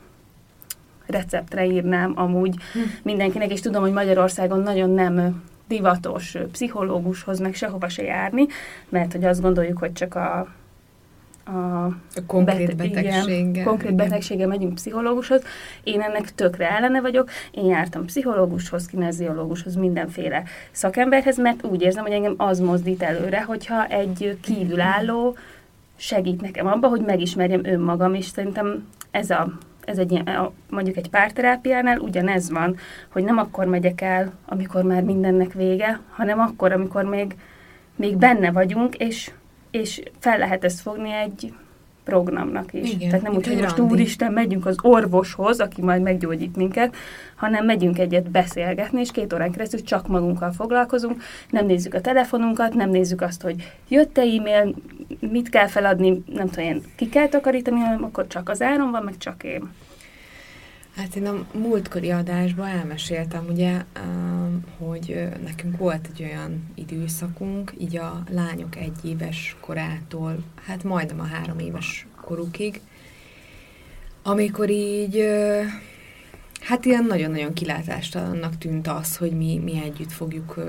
receptre 1.05 1.65
írnám 1.65 2.11
amúgy. 2.15 2.55
Mindenkinek, 3.03 3.51
és 3.51 3.59
tudom, 3.59 3.81
hogy 3.81 3.91
Magyarországon 3.91 4.59
nagyon 4.59 4.89
nem 4.89 5.43
divatos 5.67 6.37
pszichológushoz, 6.51 7.39
meg 7.39 7.53
sehova 7.53 7.89
se 7.89 8.03
járni, 8.03 8.45
mert 8.89 9.11
hogy 9.11 9.23
azt 9.23 9.41
gondoljuk, 9.41 9.77
hogy 9.77 9.93
csak 9.93 10.15
a, 10.15 10.47
a 11.45 11.85
A 12.15 12.25
konkrét 12.27 12.75
Bete- 12.75 12.93
betegséggel. 12.93 13.29
Igen, 13.29 13.63
konkrét 13.63 13.91
igen. 13.91 14.07
betegséggel 14.07 14.47
megyünk 14.47 14.73
pszichológushoz. 14.73 15.41
Én 15.83 16.01
ennek 16.01 16.35
tökre 16.35 16.69
ellene 16.69 17.01
vagyok. 17.01 17.29
Én 17.51 17.65
jártam 17.65 18.05
pszichológushoz, 18.05 18.85
kineziológushoz, 18.85 19.75
mindenféle 19.75 20.43
szakemberhez, 20.71 21.37
mert 21.37 21.65
úgy 21.65 21.81
érzem, 21.81 22.03
hogy 22.03 22.11
engem 22.13 22.33
az 22.37 22.59
mozdít 22.59 23.01
előre, 23.01 23.43
hogyha 23.43 23.85
egy 23.87 24.37
kívülálló 24.41 25.35
segít 25.95 26.41
nekem 26.41 26.67
abba, 26.67 26.87
hogy 26.87 27.01
megismerjem 27.01 27.65
önmagam, 27.65 28.13
és 28.13 28.25
szerintem 28.25 28.87
ez 29.11 29.29
a 29.29 29.57
ez 29.85 29.97
egy 29.97 30.11
ilyen, 30.11 30.49
mondjuk 30.69 30.97
egy 30.97 31.09
párterápiánál 31.09 31.97
ugyanez 31.99 32.51
van, 32.51 32.75
hogy 33.09 33.23
nem 33.23 33.37
akkor 33.37 33.65
megyek 33.65 34.01
el, 34.01 34.33
amikor 34.45 34.83
már 34.83 35.01
mindennek 35.03 35.53
vége, 35.53 35.99
hanem 36.11 36.39
akkor, 36.39 36.71
amikor 36.71 37.03
még, 37.03 37.35
még 37.95 38.17
benne 38.17 38.51
vagyunk, 38.51 38.95
és, 38.95 39.31
és 39.75 40.01
fel 40.19 40.37
lehet 40.37 40.63
ezt 40.63 40.79
fogni 40.79 41.11
egy 41.11 41.53
programnak 42.03 42.73
is. 42.73 42.91
Igen, 42.91 43.09
Tehát 43.09 43.25
nem 43.25 43.35
úgy, 43.35 43.47
hogy 43.47 43.61
most 43.61 43.79
úristen, 43.79 44.33
megyünk 44.33 44.65
az 44.65 44.75
orvoshoz, 44.81 45.59
aki 45.59 45.81
majd 45.81 46.01
meggyógyít 46.01 46.55
minket, 46.55 46.95
hanem 47.35 47.65
megyünk 47.65 47.99
egyet 47.99 48.29
beszélgetni, 48.29 48.99
és 48.99 49.11
két 49.11 49.33
órán 49.33 49.51
keresztül 49.51 49.83
csak 49.83 50.07
magunkkal 50.07 50.51
foglalkozunk, 50.51 51.21
nem 51.49 51.65
nézzük 51.65 51.93
a 51.93 52.01
telefonunkat, 52.01 52.73
nem 52.73 52.89
nézzük 52.89 53.21
azt, 53.21 53.41
hogy 53.41 53.71
jött-e 53.87 54.21
e-mail, 54.21 54.75
mit 55.19 55.49
kell 55.49 55.67
feladni, 55.67 56.23
nem 56.33 56.49
tudom 56.49 56.65
én, 56.65 56.81
ki 56.95 57.09
kell 57.09 57.27
takarítani, 57.27 57.79
hanem 57.79 58.03
akkor 58.03 58.27
csak 58.27 58.49
az 58.49 58.61
áron 58.61 58.91
van, 58.91 59.03
meg 59.03 59.17
csak 59.17 59.43
én. 59.43 59.69
Hát 60.95 61.15
én 61.15 61.25
a 61.25 61.45
múltkori 61.53 62.11
adásban 62.11 62.67
elmeséltem, 62.67 63.45
ugye, 63.49 63.83
um, 64.05 64.63
hogy 64.77 65.27
nekünk 65.43 65.77
volt 65.77 66.09
egy 66.13 66.23
olyan 66.23 66.71
időszakunk, 66.75 67.73
így 67.77 67.97
a 67.97 68.23
lányok 68.29 68.75
egy 68.75 69.05
éves 69.05 69.55
korától, 69.59 70.43
hát 70.65 70.83
majdnem 70.83 71.19
a 71.19 71.25
három 71.25 71.59
éves 71.59 72.07
korukig, 72.21 72.81
amikor 74.23 74.69
így, 74.69 75.25
hát 76.61 76.85
ilyen 76.85 77.05
nagyon-nagyon 77.05 77.53
kilátástalannak 77.53 78.57
tűnt 78.57 78.87
az, 78.87 79.17
hogy 79.17 79.31
mi, 79.31 79.57
mi 79.57 79.81
együtt 79.83 80.11
fogjuk 80.11 80.59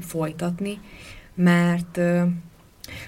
folytatni, 0.00 0.80
mert 1.34 2.00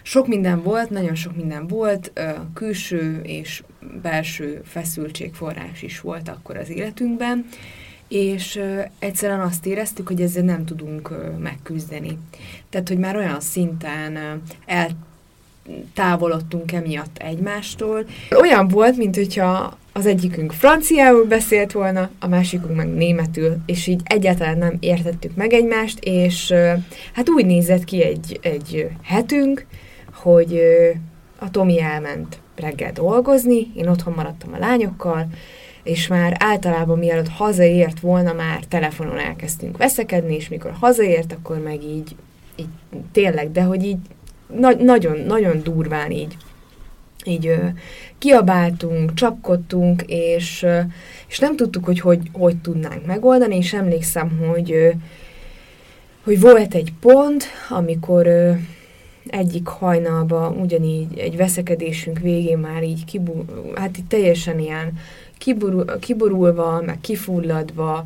sok 0.03 0.27
minden 0.27 0.63
volt, 0.63 0.91
nagyon 0.91 1.15
sok 1.15 1.37
minden 1.37 1.67
volt, 1.67 2.13
külső 2.55 3.21
és 3.23 3.63
belső 4.03 4.61
feszültségforrás 4.65 5.83
is 5.83 6.01
volt 6.01 6.29
akkor 6.29 6.57
az 6.57 6.71
életünkben, 6.71 7.47
és 8.09 8.61
egyszerűen 8.99 9.41
azt 9.41 9.67
éreztük, 9.67 10.07
hogy 10.09 10.21
ezzel 10.21 10.43
nem 10.43 10.65
tudunk 10.65 11.15
megküzdeni. 11.39 12.19
Tehát, 12.69 12.89
hogy 12.89 12.99
már 12.99 13.17
olyan 13.17 13.41
szinten 13.41 14.17
ö, 14.17 14.35
eltávolodtunk 15.67 16.73
emiatt 16.73 17.19
egymástól. 17.19 18.05
Olyan 18.41 18.69
volt, 18.69 18.97
mint 18.97 19.17
hogyha 19.17 19.79
az 19.93 20.07
egyikünk 20.07 20.53
franciául 20.53 21.25
beszélt 21.25 21.73
volna, 21.73 22.11
a 22.21 22.27
másikunk 22.27 22.77
meg 22.77 22.89
németül, 22.89 23.57
és 23.67 23.87
így 23.87 24.01
egyáltalán 24.05 24.59
nem 24.59 24.77
értettük 24.81 25.37
meg 25.37 25.53
egymást, 25.53 25.99
és 25.99 26.55
hát 27.13 27.29
úgy 27.29 27.47
nézett 27.47 27.85
ki 27.85 28.03
egy, 28.03 28.39
egy 28.43 28.89
hetünk, 29.03 29.67
hogy 30.15 30.61
a 31.39 31.51
Tomi 31.51 31.81
elment 31.81 32.39
reggel 32.57 32.93
dolgozni, 32.93 33.67
én 33.75 33.89
otthon 33.89 34.15
maradtam 34.17 34.53
a 34.53 34.59
lányokkal, 34.59 35.27
és 35.83 36.07
már 36.07 36.37
általában 36.39 36.99
mielőtt 36.99 37.29
hazaért 37.29 38.01
volna, 38.01 38.33
már 38.33 38.65
telefonon 38.69 39.19
elkezdtünk 39.19 39.77
veszekedni, 39.77 40.35
és 40.35 40.49
mikor 40.49 40.73
hazaért, 40.81 41.33
akkor 41.33 41.59
meg 41.59 41.83
így, 41.83 42.17
így 42.57 42.69
tényleg, 43.13 43.53
de 43.53 43.63
hogy 43.63 43.85
így 43.85 43.99
na- 44.59 44.83
nagyon, 44.83 45.19
nagyon 45.19 45.63
durván 45.63 46.11
így. 46.11 46.37
Így 47.25 47.47
ö, 47.47 47.57
kiabáltunk, 48.19 49.15
csapkodtunk, 49.15 50.03
és, 50.07 50.63
ö, 50.63 50.81
és 51.29 51.39
nem 51.39 51.57
tudtuk, 51.57 51.85
hogy, 51.85 52.01
hogy 52.01 52.21
hogy 52.33 52.57
tudnánk 52.57 53.07
megoldani, 53.07 53.57
és 53.57 53.73
emlékszem, 53.73 54.39
hogy, 54.53 54.73
ö, 54.73 54.89
hogy 56.25 56.41
volt 56.41 56.75
egy 56.75 56.93
pont, 57.01 57.45
amikor 57.69 58.27
ö, 58.27 58.53
egyik 59.27 59.67
hajnalba 59.67 60.49
ugyanígy 60.51 61.19
egy 61.19 61.37
veszekedésünk 61.37 62.19
végén 62.19 62.59
már 62.59 62.83
így 62.83 63.05
kibu, 63.05 63.45
hát 63.75 63.99
így 63.99 64.07
teljesen 64.07 64.59
ilyen 64.59 64.99
kiborul, 65.39 65.85
kiborulva, 65.99 66.83
meg 66.87 67.01
kifulladva, 67.01 68.05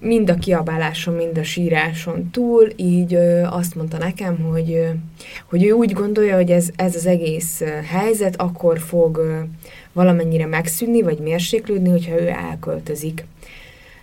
mind 0.00 0.30
a 0.30 0.34
kiabáláson, 0.34 1.14
mind 1.14 1.38
a 1.38 1.42
síráson 1.42 2.30
túl, 2.30 2.68
így 2.76 3.14
azt 3.50 3.74
mondta 3.74 3.98
nekem, 3.98 4.38
hogy, 4.38 4.86
hogy 5.48 5.64
ő 5.64 5.70
úgy 5.70 5.92
gondolja, 5.92 6.34
hogy 6.34 6.50
ez, 6.50 6.68
ez 6.76 6.94
az 6.94 7.06
egész 7.06 7.62
helyzet 7.90 8.40
akkor 8.40 8.78
fog 8.78 9.20
valamennyire 9.92 10.46
megszűnni, 10.46 11.02
vagy 11.02 11.18
mérséklődni, 11.18 11.90
hogyha 11.90 12.20
ő 12.20 12.28
elköltözik. 12.28 13.26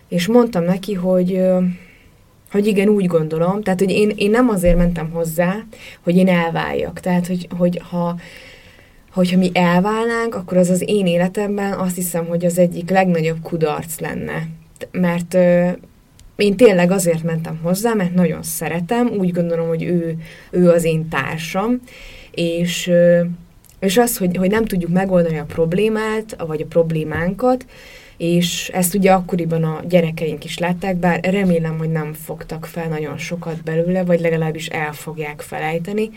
És 0.08 0.26
mondtam 0.26 0.64
neki, 0.64 0.94
hogy 0.94 1.42
hogy 2.50 2.66
igen, 2.66 2.88
úgy 2.88 3.06
gondolom, 3.06 3.62
tehát, 3.62 3.78
hogy 3.78 3.90
én, 3.90 4.12
én 4.16 4.30
nem 4.30 4.48
azért 4.48 4.76
mentem 4.76 5.10
hozzá, 5.10 5.56
hogy 6.02 6.16
én 6.16 6.28
elváljak. 6.28 7.00
Tehát, 7.00 7.26
hogy, 7.26 7.48
hogy 7.56 7.80
ha, 7.90 8.16
hogyha 9.12 9.38
mi 9.38 9.50
elválnánk, 9.52 10.34
akkor 10.34 10.56
az 10.56 10.70
az 10.70 10.82
én 10.86 11.06
életemben 11.06 11.72
azt 11.72 11.94
hiszem, 11.94 12.26
hogy 12.26 12.44
az 12.44 12.58
egyik 12.58 12.90
legnagyobb 12.90 13.42
kudarc 13.42 13.98
lenne. 13.98 14.46
Mert 14.90 15.36
én 16.36 16.56
tényleg 16.56 16.90
azért 16.90 17.22
mentem 17.22 17.58
hozzá, 17.62 17.94
mert 17.94 18.14
nagyon 18.14 18.42
szeretem, 18.42 19.08
úgy 19.08 19.32
gondolom, 19.32 19.68
hogy 19.68 19.82
ő, 19.82 20.16
ő 20.50 20.70
az 20.70 20.84
én 20.84 21.08
társam, 21.08 21.80
és, 22.30 22.90
és 23.78 23.96
az, 23.96 24.18
hogy, 24.18 24.36
hogy 24.36 24.50
nem 24.50 24.64
tudjuk 24.64 24.90
megoldani 24.90 25.38
a 25.38 25.44
problémát, 25.44 26.36
vagy 26.46 26.60
a 26.60 26.66
problémánkat, 26.66 27.66
és 28.16 28.68
ezt 28.68 28.94
ugye 28.94 29.12
akkoriban 29.12 29.64
a 29.64 29.82
gyerekeink 29.88 30.44
is 30.44 30.58
látták, 30.58 30.96
bár 30.96 31.20
remélem, 31.22 31.78
hogy 31.78 31.90
nem 31.90 32.12
fogtak 32.12 32.66
fel 32.66 32.88
nagyon 32.88 33.18
sokat 33.18 33.62
belőle, 33.62 34.04
vagy 34.04 34.20
legalábbis 34.20 34.66
el 34.66 34.92
fogják 34.92 35.40
felejteni, 35.40 36.10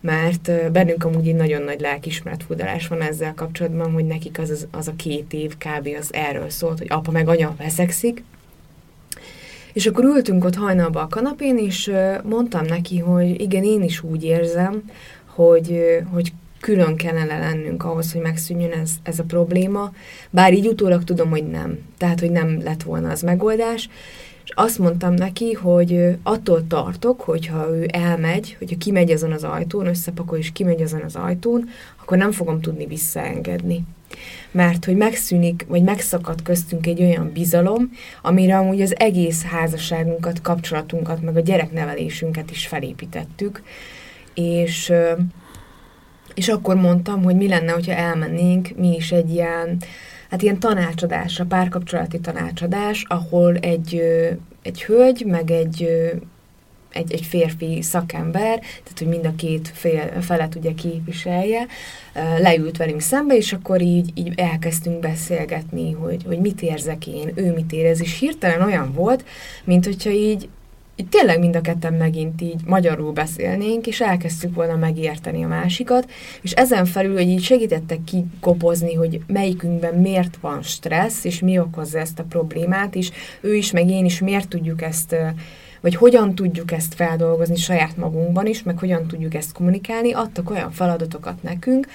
mert 0.00 0.72
bennünk 0.72 1.04
amúgy 1.04 1.28
egy 1.28 1.34
nagyon 1.34 1.62
nagy 1.62 1.80
lelkismeretfudalás 1.80 2.88
van 2.88 3.02
ezzel 3.02 3.34
kapcsolatban, 3.34 3.92
hogy 3.92 4.06
nekik 4.06 4.38
az, 4.38 4.50
az, 4.50 4.66
az 4.70 4.88
a 4.88 4.96
két 4.96 5.32
év 5.32 5.56
kb. 5.56 5.88
az 5.98 6.14
erről 6.14 6.50
szólt, 6.50 6.78
hogy 6.78 6.90
apa 6.90 7.10
meg 7.10 7.28
anya 7.28 7.54
veszekszik, 7.58 8.22
és 9.72 9.86
akkor 9.86 10.04
ültünk 10.04 10.44
ott 10.44 10.54
hajnalba 10.54 11.00
a 11.00 11.08
kanapén, 11.08 11.58
és 11.58 11.92
mondtam 12.22 12.64
neki, 12.64 12.98
hogy 12.98 13.40
igen, 13.40 13.64
én 13.64 13.82
is 13.82 14.02
úgy 14.02 14.24
érzem, 14.24 14.82
hogy, 15.26 15.80
hogy 16.12 16.32
külön 16.60 16.96
kellene 16.96 17.38
lennünk 17.38 17.84
ahhoz, 17.84 18.12
hogy 18.12 18.22
megszűnjön 18.22 18.72
ez, 18.72 18.90
ez 19.02 19.18
a 19.18 19.24
probléma, 19.24 19.92
bár 20.30 20.52
így 20.52 20.66
utólag 20.66 21.04
tudom, 21.04 21.30
hogy 21.30 21.46
nem. 21.46 21.78
Tehát, 21.98 22.20
hogy 22.20 22.30
nem 22.30 22.62
lett 22.62 22.82
volna 22.82 23.10
az 23.10 23.22
megoldás. 23.22 23.88
És 24.50 24.56
azt 24.56 24.78
mondtam 24.78 25.14
neki, 25.14 25.52
hogy 25.52 26.16
attól 26.22 26.66
tartok, 26.66 27.20
hogyha 27.20 27.68
ő 27.70 27.88
elmegy, 27.92 28.56
hogyha 28.58 28.76
kimegy 28.76 29.10
ezen 29.10 29.32
az 29.32 29.44
ajtón, 29.44 29.86
összepakol 29.86 30.38
és 30.38 30.52
kimegy 30.52 30.80
ezen 30.80 31.02
az 31.02 31.16
ajtón, 31.16 31.68
akkor 32.00 32.18
nem 32.18 32.32
fogom 32.32 32.60
tudni 32.60 32.86
visszaengedni. 32.86 33.84
Mert 34.50 34.84
hogy 34.84 34.96
megszűnik, 34.96 35.66
vagy 35.68 35.82
megszakad 35.82 36.42
köztünk 36.42 36.86
egy 36.86 37.00
olyan 37.00 37.30
bizalom, 37.32 37.90
amire 38.22 38.58
amúgy 38.58 38.80
az 38.80 38.98
egész 38.98 39.42
házasságunkat, 39.42 40.40
kapcsolatunkat, 40.40 41.22
meg 41.22 41.36
a 41.36 41.40
gyereknevelésünket 41.40 42.50
is 42.50 42.66
felépítettük. 42.66 43.62
És 44.34 44.92
és 46.34 46.48
akkor 46.48 46.74
mondtam, 46.74 47.22
hogy 47.22 47.36
mi 47.36 47.48
lenne, 47.48 47.72
hogyha 47.72 47.92
elmennénk 47.92 48.68
mi 48.76 48.94
is 48.96 49.12
egy 49.12 49.30
ilyen, 49.30 49.76
hát 50.30 50.42
ilyen 50.42 50.58
tanácsadásra, 50.58 51.44
párkapcsolati 51.44 52.20
tanácsadás, 52.20 53.04
ahol 53.08 53.56
egy, 53.56 54.02
egy 54.62 54.82
hölgy, 54.82 55.24
meg 55.26 55.50
egy, 55.50 55.88
egy, 56.92 57.12
egy 57.12 57.24
férfi 57.24 57.82
szakember, 57.82 58.58
tehát 58.58 58.98
hogy 58.98 59.08
mind 59.08 59.26
a 59.26 59.34
két 59.36 59.70
fél, 59.74 60.20
felet 60.20 60.54
ugye 60.54 60.74
képviselje, 60.74 61.66
leült 62.38 62.76
velünk 62.76 63.00
szembe, 63.00 63.36
és 63.36 63.52
akkor 63.52 63.80
így, 63.80 64.10
így 64.14 64.32
elkezdtünk 64.36 65.00
beszélgetni, 65.00 65.92
hogy, 65.92 66.24
hogy 66.26 66.38
mit 66.38 66.62
érzek 66.62 67.06
én, 67.06 67.32
ő 67.34 67.52
mit 67.52 67.72
érez, 67.72 68.00
és 68.00 68.18
hirtelen 68.18 68.62
olyan 68.62 68.92
volt, 68.92 69.24
mint 69.64 69.84
hogyha 69.84 70.10
így 70.10 70.48
így 71.00 71.08
tényleg 71.08 71.38
mind 71.38 71.56
a 71.56 71.60
ketten 71.60 71.92
megint 71.92 72.40
így 72.40 72.60
magyarul 72.66 73.12
beszélnénk, 73.12 73.86
és 73.86 74.00
elkezdtük 74.00 74.54
volna 74.54 74.76
megérteni 74.76 75.44
a 75.44 75.48
másikat, 75.48 76.10
és 76.42 76.52
ezen 76.52 76.84
felül, 76.84 77.14
hogy 77.14 77.28
így 77.28 77.42
segítettek 77.42 78.04
kikopozni, 78.04 78.94
hogy 78.94 79.20
melyikünkben 79.26 79.94
miért 79.94 80.38
van 80.40 80.62
stressz, 80.62 81.24
és 81.24 81.40
mi 81.40 81.58
okozza 81.58 81.98
ezt 81.98 82.18
a 82.18 82.24
problémát, 82.28 82.94
és 82.94 83.10
ő 83.40 83.54
is, 83.54 83.70
meg 83.70 83.90
én 83.90 84.04
is 84.04 84.20
miért 84.20 84.48
tudjuk 84.48 84.82
ezt 84.82 85.16
vagy 85.80 85.94
hogyan 85.94 86.34
tudjuk 86.34 86.72
ezt 86.72 86.94
feldolgozni 86.94 87.56
saját 87.56 87.96
magunkban 87.96 88.46
is, 88.46 88.62
meg 88.62 88.78
hogyan 88.78 89.06
tudjuk 89.06 89.34
ezt 89.34 89.52
kommunikálni, 89.52 90.12
adtak 90.12 90.50
olyan 90.50 90.70
feladatokat 90.70 91.42
nekünk, 91.42 91.86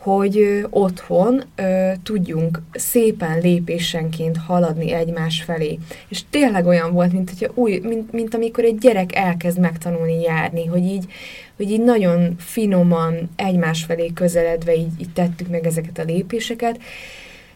hogy 0.00 0.66
otthon 0.70 1.42
ö, 1.54 1.90
tudjunk 2.02 2.62
szépen 2.72 3.38
lépésenként 3.40 4.36
haladni 4.36 4.92
egymás 4.92 5.42
felé. 5.42 5.78
És 6.08 6.22
tényleg 6.30 6.66
olyan 6.66 6.92
volt, 6.92 7.12
mint, 7.12 7.30
hogyha 7.30 7.52
új, 7.54 7.78
mint, 7.82 8.12
mint 8.12 8.34
amikor 8.34 8.64
egy 8.64 8.78
gyerek 8.78 9.14
elkezd 9.14 9.58
megtanulni 9.58 10.20
járni, 10.20 10.66
hogy 10.66 10.84
így, 10.84 11.04
hogy 11.56 11.70
így 11.70 11.84
nagyon 11.84 12.34
finoman 12.38 13.30
egymás 13.36 13.84
felé 13.84 14.10
közeledve 14.14 14.74
így, 14.74 15.00
így 15.00 15.12
tettük 15.12 15.48
meg 15.48 15.66
ezeket 15.66 15.98
a 15.98 16.04
lépéseket, 16.04 16.80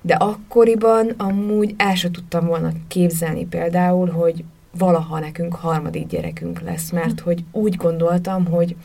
de 0.01 0.15
akkoriban 0.15 1.15
amúgy 1.17 1.75
el 1.77 1.95
sem 1.95 2.13
tudtam 2.13 2.47
volna 2.47 2.73
képzelni 2.89 3.47
például, 3.47 4.09
hogy 4.11 4.45
valaha 4.79 5.19
nekünk 5.19 5.55
harmadik 5.55 6.07
gyerekünk 6.07 6.61
lesz, 6.61 6.91
mert 6.91 7.21
hogy 7.21 7.45
úgy 7.53 7.77
gondoltam, 7.77 8.45
hogy 8.45 8.77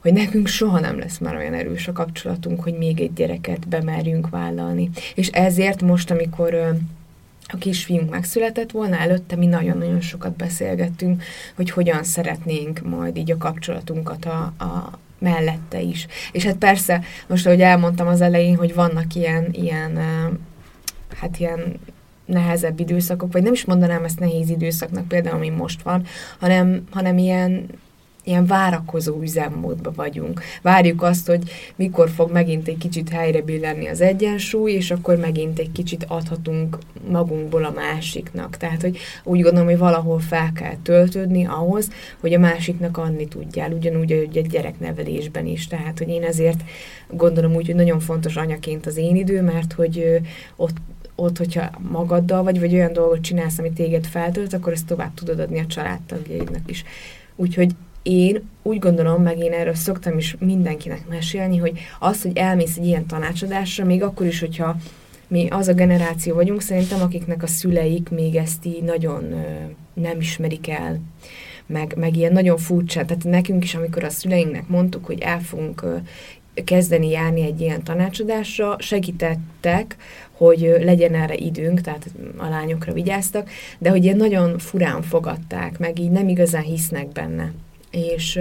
hogy 0.00 0.12
nekünk 0.12 0.46
soha 0.46 0.80
nem 0.80 0.98
lesz 0.98 1.18
már 1.18 1.36
olyan 1.36 1.54
erős 1.54 1.88
a 1.88 1.92
kapcsolatunk, 1.92 2.62
hogy 2.62 2.74
még 2.78 3.00
egy 3.00 3.12
gyereket 3.12 3.68
bemerjünk 3.68 4.28
vállalni. 4.28 4.90
És 5.14 5.28
ezért 5.28 5.82
most, 5.82 6.10
amikor 6.10 6.54
a 7.52 7.56
kisfiunk 7.58 8.10
megszületett 8.10 8.70
volna, 8.70 8.96
előtte 8.96 9.36
mi 9.36 9.46
nagyon-nagyon 9.46 10.00
sokat 10.00 10.36
beszélgettünk, 10.36 11.22
hogy 11.56 11.70
hogyan 11.70 12.02
szeretnénk 12.02 12.80
majd 12.82 13.16
így 13.16 13.30
a 13.30 13.36
kapcsolatunkat 13.36 14.24
a, 14.24 14.64
a 14.64 14.98
mellette 15.18 15.80
is. 15.80 16.06
És 16.32 16.44
hát 16.44 16.56
persze, 16.56 17.00
most 17.26 17.46
ahogy 17.46 17.60
elmondtam 17.60 18.06
az 18.06 18.20
elején, 18.20 18.56
hogy 18.56 18.74
vannak 18.74 19.14
ilyen, 19.14 19.48
ilyen 19.52 19.98
hát 21.16 21.38
ilyen 21.38 21.80
nehezebb 22.24 22.80
időszakok, 22.80 23.32
vagy 23.32 23.42
nem 23.42 23.52
is 23.52 23.64
mondanám 23.64 24.04
ezt 24.04 24.18
nehéz 24.18 24.48
időszaknak, 24.48 25.08
például 25.08 25.36
ami 25.36 25.48
most 25.48 25.82
van, 25.82 26.04
hanem, 26.38 26.84
hanem 26.90 27.18
ilyen 27.18 27.66
ilyen 28.30 28.46
várakozó 28.46 29.20
üzemmódban 29.22 29.92
vagyunk. 29.96 30.42
Várjuk 30.62 31.02
azt, 31.02 31.26
hogy 31.26 31.50
mikor 31.76 32.10
fog 32.10 32.32
megint 32.32 32.68
egy 32.68 32.78
kicsit 32.78 33.08
helyre 33.08 33.42
billenni 33.42 33.88
az 33.88 34.00
egyensúly, 34.00 34.72
és 34.72 34.90
akkor 34.90 35.16
megint 35.16 35.58
egy 35.58 35.72
kicsit 35.72 36.04
adhatunk 36.08 36.78
magunkból 37.08 37.64
a 37.64 37.72
másiknak. 37.74 38.56
Tehát, 38.56 38.80
hogy 38.80 38.98
úgy 39.24 39.40
gondolom, 39.40 39.68
hogy 39.68 39.78
valahol 39.78 40.18
fel 40.18 40.52
kell 40.52 40.76
töltődni 40.82 41.46
ahhoz, 41.46 41.90
hogy 42.20 42.34
a 42.34 42.38
másiknak 42.38 42.98
adni 42.98 43.28
tudjál, 43.28 43.72
ugyanúgy, 43.72 44.10
hogy 44.10 44.38
a 44.38 44.48
gyereknevelésben 44.48 45.46
is. 45.46 45.66
Tehát, 45.66 45.98
hogy 45.98 46.08
én 46.08 46.22
ezért 46.22 46.60
gondolom 47.08 47.54
úgy, 47.54 47.66
hogy 47.66 47.74
nagyon 47.74 48.00
fontos 48.00 48.36
anyaként 48.36 48.86
az 48.86 48.96
én 48.96 49.16
idő, 49.16 49.42
mert 49.42 49.72
hogy 49.72 50.20
ott 50.56 50.76
ott, 51.14 51.38
hogyha 51.38 51.70
magaddal 51.78 52.42
vagy, 52.42 52.60
vagy 52.60 52.74
olyan 52.74 52.92
dolgot 52.92 53.20
csinálsz, 53.20 53.58
ami 53.58 53.72
téged 53.72 54.06
feltölt, 54.06 54.52
akkor 54.52 54.72
ezt 54.72 54.86
tovább 54.86 55.14
tudod 55.14 55.40
adni 55.40 55.58
a 55.58 55.66
családtagjaidnak 55.66 56.62
is. 56.66 56.84
Úgyhogy 57.36 57.70
én 58.02 58.48
úgy 58.62 58.78
gondolom, 58.78 59.22
meg 59.22 59.38
én 59.38 59.52
erről 59.52 59.74
szoktam 59.74 60.18
is 60.18 60.36
mindenkinek 60.38 61.08
mesélni, 61.08 61.56
hogy 61.56 61.78
az, 61.98 62.22
hogy 62.22 62.36
elmész 62.36 62.76
egy 62.76 62.86
ilyen 62.86 63.06
tanácsadásra, 63.06 63.84
még 63.84 64.02
akkor 64.02 64.26
is, 64.26 64.40
hogyha 64.40 64.76
mi 65.28 65.48
az 65.48 65.68
a 65.68 65.72
generáció 65.72 66.34
vagyunk, 66.34 66.60
szerintem, 66.60 67.02
akiknek 67.02 67.42
a 67.42 67.46
szüleik 67.46 68.08
még 68.08 68.36
ezt 68.36 68.66
így 68.66 68.82
nagyon 68.82 69.32
ö, 69.32 69.36
nem 69.94 70.20
ismerik 70.20 70.68
el, 70.68 71.00
meg, 71.66 71.94
meg 71.96 72.16
ilyen 72.16 72.32
nagyon 72.32 72.56
furcsa. 72.56 73.04
Tehát 73.04 73.24
nekünk 73.24 73.64
is, 73.64 73.74
amikor 73.74 74.04
a 74.04 74.10
szüleinknek 74.10 74.68
mondtuk, 74.68 75.04
hogy 75.06 75.20
el 75.20 75.40
fogunk 75.40 75.82
ö, 75.82 75.96
kezdeni 76.64 77.10
járni 77.10 77.42
egy 77.42 77.60
ilyen 77.60 77.82
tanácsadásra, 77.82 78.76
segítettek, 78.78 79.96
hogy 80.32 80.76
legyen 80.80 81.14
erre 81.14 81.34
időnk, 81.34 81.80
tehát 81.80 82.10
a 82.36 82.48
lányokra 82.48 82.92
vigyáztak, 82.92 83.50
de 83.78 83.90
hogy 83.90 84.04
ilyen 84.04 84.16
nagyon 84.16 84.58
furán 84.58 85.02
fogadták, 85.02 85.78
meg 85.78 85.98
így 85.98 86.10
nem 86.10 86.28
igazán 86.28 86.62
hisznek 86.62 87.08
benne 87.08 87.52
és 87.90 88.40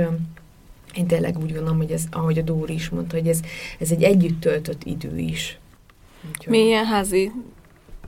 én 0.96 1.08
tényleg 1.08 1.38
úgy 1.38 1.54
gondolom, 1.54 1.78
hogy 1.78 1.92
ez, 1.92 2.04
ahogy 2.12 2.38
a 2.38 2.42
Dóri 2.42 2.74
is 2.74 2.90
mondta, 2.90 3.16
hogy 3.16 3.28
ez, 3.28 3.40
ez 3.80 3.92
egy 3.92 4.04
együtt 4.04 4.42
töltött 4.42 4.84
idő 4.84 5.18
is. 5.18 5.60
Úgyhogy... 6.28 6.54
Mi 6.54 6.66
ilyen 6.66 6.86
házi 6.86 7.32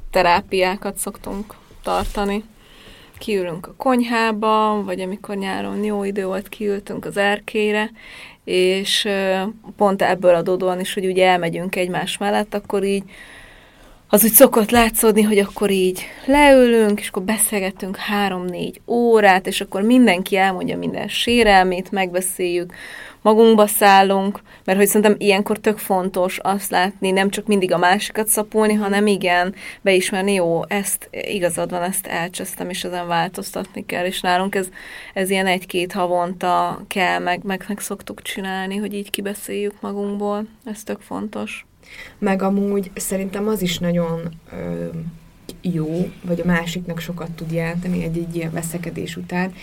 terápiákat 0.09 0.97
szoktunk 0.97 1.55
tartani. 1.83 2.43
Kiülünk 3.17 3.67
a 3.67 3.73
konyhába, 3.77 4.83
vagy 4.83 4.99
amikor 4.99 5.35
nyáron 5.35 5.83
jó 5.83 6.03
idő 6.03 6.25
volt, 6.25 6.49
kiültünk 6.49 7.05
az 7.05 7.17
erkére, 7.17 7.91
és 8.43 9.07
pont 9.75 10.01
ebből 10.01 10.35
adódóan 10.35 10.79
is, 10.79 10.93
hogy 10.93 11.05
ugye 11.05 11.27
elmegyünk 11.27 11.75
egymás 11.75 12.17
mellett, 12.17 12.53
akkor 12.53 12.83
így 12.83 13.03
az 14.13 14.23
úgy 14.23 14.31
szokott 14.31 14.69
látszódni, 14.69 15.21
hogy 15.21 15.37
akkor 15.37 15.69
így 15.69 16.03
leülünk, 16.25 16.99
és 16.99 17.07
akkor 17.07 17.23
beszélgetünk 17.23 17.95
három-négy 17.95 18.81
órát, 18.87 19.47
és 19.47 19.61
akkor 19.61 19.81
mindenki 19.81 20.37
elmondja 20.37 20.77
minden 20.77 21.07
sérelmét, 21.07 21.91
megbeszéljük, 21.91 22.73
magunkba 23.21 23.67
szállunk, 23.67 24.41
mert 24.65 24.77
hogy 24.77 24.87
szerintem 24.87 25.15
ilyenkor 25.17 25.59
tök 25.59 25.77
fontos 25.77 26.39
azt 26.41 26.71
látni, 26.71 27.11
nem 27.11 27.29
csak 27.29 27.47
mindig 27.47 27.71
a 27.71 27.77
másikat 27.77 28.27
szapulni, 28.27 28.73
hanem 28.73 29.07
igen, 29.07 29.55
beismerni, 29.81 30.33
jó, 30.33 30.61
ezt 30.67 31.09
igazad 31.11 31.69
van, 31.69 31.81
ezt 31.81 32.07
elcsesztem, 32.07 32.69
és 32.69 32.83
ezen 32.83 33.07
változtatni 33.07 33.85
kell, 33.85 34.05
és 34.05 34.21
nálunk 34.21 34.55
ez, 34.55 34.69
ez 35.13 35.29
ilyen 35.29 35.47
egy-két 35.47 35.91
havonta 35.91 36.81
kell, 36.87 37.19
meg, 37.19 37.43
meg, 37.43 37.65
meg 37.67 37.79
szoktuk 37.79 38.21
csinálni, 38.21 38.77
hogy 38.77 38.93
így 38.93 39.09
kibeszéljük 39.09 39.81
magunkból, 39.81 40.45
ez 40.65 40.83
tök 40.83 40.99
fontos. 41.01 41.65
Meg 42.17 42.41
amúgy 42.41 42.91
szerintem 42.95 43.47
az 43.47 43.61
is 43.61 43.77
nagyon 43.77 44.19
ö, 44.51 44.85
jó, 45.61 46.09
vagy 46.21 46.39
a 46.39 46.45
másiknak 46.45 46.99
sokat 46.99 47.31
tud 47.31 47.51
jelenteni 47.51 48.03
egy-egy 48.03 48.35
ilyen 48.35 48.51
veszekedés 48.51 49.15
után, 49.17 49.53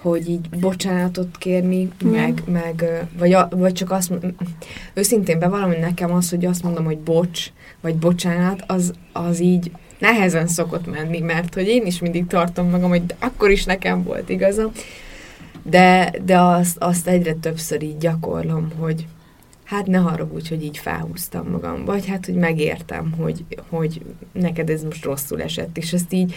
hogy 0.00 0.28
így 0.28 0.48
bocsánatot 0.48 1.38
kérni, 1.38 1.88
mm. 2.04 2.10
meg, 2.10 2.42
meg 2.46 3.06
vagy, 3.18 3.32
a, 3.32 3.48
vagy 3.50 3.72
csak 3.72 3.90
azt 3.90 4.12
őszintén 4.94 5.38
bevallom, 5.38 5.68
hogy 5.68 5.78
nekem 5.78 6.12
az, 6.12 6.30
hogy 6.30 6.44
azt 6.44 6.62
mondom, 6.62 6.84
hogy 6.84 6.98
bocs, 6.98 7.52
vagy 7.80 7.94
bocsánat, 7.96 8.64
az, 8.66 8.92
az 9.12 9.40
így 9.40 9.70
nehezen 9.98 10.46
szokott 10.46 10.90
menni, 10.90 11.20
mert 11.20 11.54
hogy 11.54 11.66
én 11.66 11.86
is 11.86 11.98
mindig 11.98 12.26
tartom 12.26 12.70
magam, 12.70 12.88
hogy 12.88 13.02
akkor 13.18 13.50
is 13.50 13.64
nekem 13.64 14.02
volt 14.02 14.28
igazam, 14.28 14.70
de, 15.62 16.12
de 16.24 16.40
azt, 16.40 16.76
azt 16.78 17.08
egyre 17.08 17.32
többször 17.32 17.82
így 17.82 17.98
gyakorlom, 17.98 18.68
hogy, 18.78 19.06
hát 19.64 19.86
ne 19.86 19.98
haragudj, 19.98 20.48
hogy 20.48 20.64
így 20.64 20.78
felhúztam 20.78 21.48
magam, 21.50 21.84
vagy 21.84 22.06
hát, 22.06 22.26
hogy 22.26 22.34
megértem, 22.34 23.14
hogy, 23.18 23.44
hogy 23.68 24.02
neked 24.32 24.70
ez 24.70 24.82
most 24.82 25.04
rosszul 25.04 25.42
esett, 25.42 25.76
és 25.76 25.92
ezt 25.92 26.12
így 26.12 26.34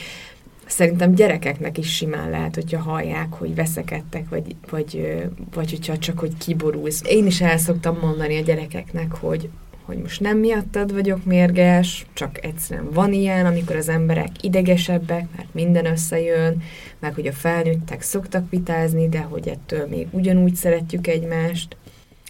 szerintem 0.66 1.16
gyerekeknek 1.16 1.78
is 1.78 1.96
simán 1.96 2.30
lehet, 2.30 2.56
hogyha 2.56 2.80
hallják, 2.80 3.34
hogy 3.34 3.56
veszekedtek, 3.56 4.30
vagy, 4.30 4.56
vagy, 4.70 5.18
vagy 5.54 5.70
hogyha 5.70 5.98
csak, 5.98 6.20
hogy 6.20 6.38
kiborulsz. 6.38 7.02
Én 7.06 7.26
is 7.26 7.42
el 7.42 7.58
szoktam 7.58 7.98
mondani 8.02 8.38
a 8.38 8.42
gyerekeknek, 8.42 9.16
hogy, 9.16 9.50
hogy 9.82 9.98
most 9.98 10.22
nem 10.22 10.38
miattad 10.38 10.94
vagyok 10.94 11.26
mérges, 11.26 12.06
csak 12.14 12.44
egyszerűen 12.46 12.92
van 12.92 13.14
ilyen, 13.14 13.46
amikor 13.46 13.76
az 13.76 13.90
emberek 13.90 14.30
idegesebbek, 14.42 15.28
mert 15.36 15.54
minden 15.54 15.86
összejön, 15.86 16.62
meg 17.00 17.14
hogy 17.14 17.28
a 17.28 17.32
felnőttek 17.32 18.02
szoktak 18.02 18.50
vitázni, 18.50 19.10
de 19.10 19.20
hogy 19.20 19.48
ettől 19.48 19.88
még 19.88 20.08
ugyanúgy 20.12 20.56
szeretjük 20.56 21.08
egymást. 21.08 21.76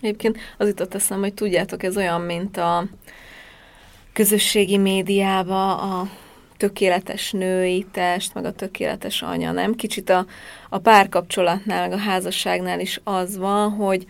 Egyébként 0.02 0.38
az 0.58 0.68
jutott 0.68 0.94
eszembe, 0.94 1.26
hogy 1.26 1.34
tudjátok, 1.34 1.84
ez 1.84 1.98
olyan, 1.98 2.22
mint 2.22 2.58
a 2.58 2.86
közösségi 4.14 4.78
médiába 4.78 5.78
a 5.78 6.10
tökéletes 6.58 7.32
női 7.32 7.86
test, 7.92 8.34
meg 8.34 8.46
a 8.46 8.52
tökéletes 8.52 9.22
anya, 9.22 9.52
nem? 9.52 9.76
Kicsit 9.76 10.10
a, 10.10 10.26
a 10.70 10.78
párkapcsolatnál, 10.78 11.82
meg 11.82 11.98
a 11.98 12.02
házasságnál 12.02 12.80
is 12.80 13.02
az 13.04 13.38
van, 13.38 13.72
hogy 13.72 14.06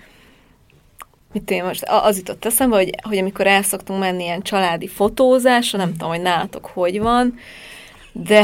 mit 1.32 1.52
én 1.52 1.64
most, 1.64 1.84
az 1.84 2.18
jutott 2.18 2.46
eszembe, 2.46 2.76
hogy, 2.76 2.90
hogy 3.02 3.18
amikor 3.18 3.48
el 3.48 3.62
szoktunk 3.62 4.00
menni 4.00 4.24
ilyen 4.24 4.42
családi 4.42 4.88
fotózásra, 4.88 5.78
nem 5.78 5.92
tudom, 5.92 6.10
hogy 6.10 6.22
nálatok 6.22 6.66
hogy 6.66 7.00
van, 7.00 7.40
de 8.12 8.44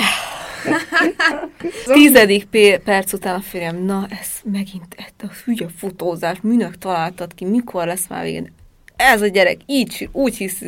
Tizedik 1.93 2.45
perc 2.83 3.13
után 3.13 3.35
a 3.35 3.41
férjem, 3.41 3.83
na 3.83 4.07
ez 4.09 4.29
megint 4.43 4.95
ezt 4.97 5.23
a 5.23 5.31
hülye 5.43 5.67
fotózás, 5.77 6.37
minek 6.41 6.77
találtad 6.77 7.33
ki, 7.33 7.45
mikor 7.45 7.85
lesz 7.85 8.07
már 8.07 8.23
végén? 8.23 8.53
Ez 8.95 9.21
a 9.21 9.27
gyerek 9.27 9.57
így, 9.65 10.09
úgy 10.11 10.37
hisz, 10.37 10.61